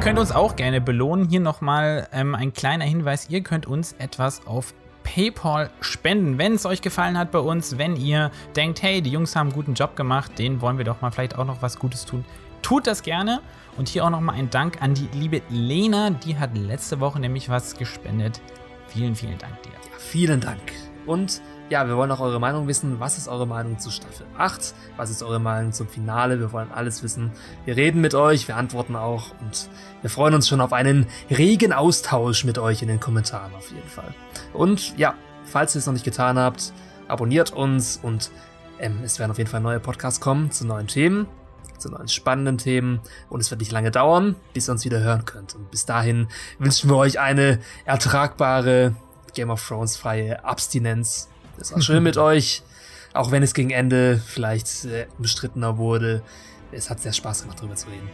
[0.00, 1.28] Könnt uns auch gerne belohnen.
[1.28, 3.28] Hier nochmal ähm, ein kleiner Hinweis.
[3.28, 4.72] Ihr könnt uns etwas auf
[5.02, 9.36] PayPal spenden, wenn es euch gefallen hat bei uns, wenn ihr denkt, hey, die Jungs
[9.36, 12.06] haben einen guten Job gemacht, denen wollen wir doch mal vielleicht auch noch was Gutes
[12.06, 12.24] tun.
[12.62, 13.40] Tut das gerne.
[13.76, 17.48] Und hier auch nochmal ein Dank an die liebe Lena, die hat letzte Woche nämlich
[17.50, 18.40] was gespendet.
[18.88, 19.72] Vielen, vielen Dank dir.
[19.98, 20.60] Vielen Dank.
[21.06, 22.98] Und ja, wir wollen auch eure Meinung wissen.
[22.98, 24.74] Was ist eure Meinung zu Staffel 8?
[24.96, 26.40] Was ist eure Meinung zum Finale?
[26.40, 27.30] Wir wollen alles wissen.
[27.64, 29.70] Wir reden mit euch, wir antworten auch und
[30.02, 33.88] wir freuen uns schon auf einen regen Austausch mit euch in den Kommentaren auf jeden
[33.88, 34.12] Fall.
[34.52, 35.14] Und ja,
[35.44, 36.72] falls ihr es noch nicht getan habt,
[37.06, 38.32] abonniert uns und
[38.80, 41.28] ähm, es werden auf jeden Fall neue Podcasts kommen zu neuen Themen,
[41.78, 42.98] zu neuen spannenden Themen
[43.28, 45.54] und es wird nicht lange dauern, bis ihr uns wieder hören könnt.
[45.54, 46.26] Und bis dahin
[46.58, 48.96] wünschen wir euch eine ertragbare
[49.34, 51.28] Game of Thrones freie Abstinenz.
[51.60, 52.62] Es war schön mit euch,
[53.12, 56.22] auch wenn es gegen Ende vielleicht äh, umstrittener wurde.
[56.72, 58.08] Es hat sehr Spaß gemacht, darüber zu reden.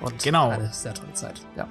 [0.00, 0.50] Und Genau.
[0.50, 1.40] eine sehr tolle Zeit.
[1.56, 1.68] Ja.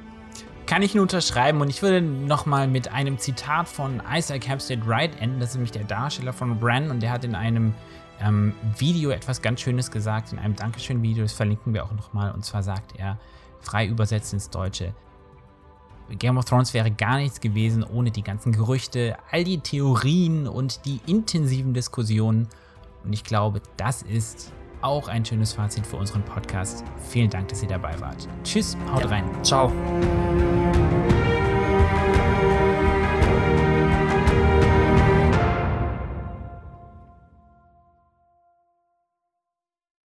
[0.67, 5.19] kann ich nur unterschreiben und ich würde nochmal mit einem Zitat von Isaac Hempstead Wright
[5.19, 5.39] enden.
[5.39, 7.73] Das ist nämlich der Darsteller von Bran und der hat in einem
[8.21, 12.31] ähm, Video etwas ganz Schönes gesagt, in einem Dankeschön-Video, das verlinken wir auch nochmal.
[12.31, 13.17] Und zwar sagt er,
[13.61, 14.93] frei übersetzt ins Deutsche,
[16.17, 20.85] Game of Thrones wäre gar nichts gewesen ohne die ganzen Gerüchte, all die Theorien und
[20.85, 22.47] die intensiven Diskussionen.
[23.03, 26.83] Und ich glaube, das ist auch ein schönes Fazit für unseren Podcast.
[27.09, 28.27] Vielen Dank, dass ihr dabei wart.
[28.43, 29.07] Tschüss, haut ja.
[29.07, 29.43] rein.
[29.43, 29.71] Ciao.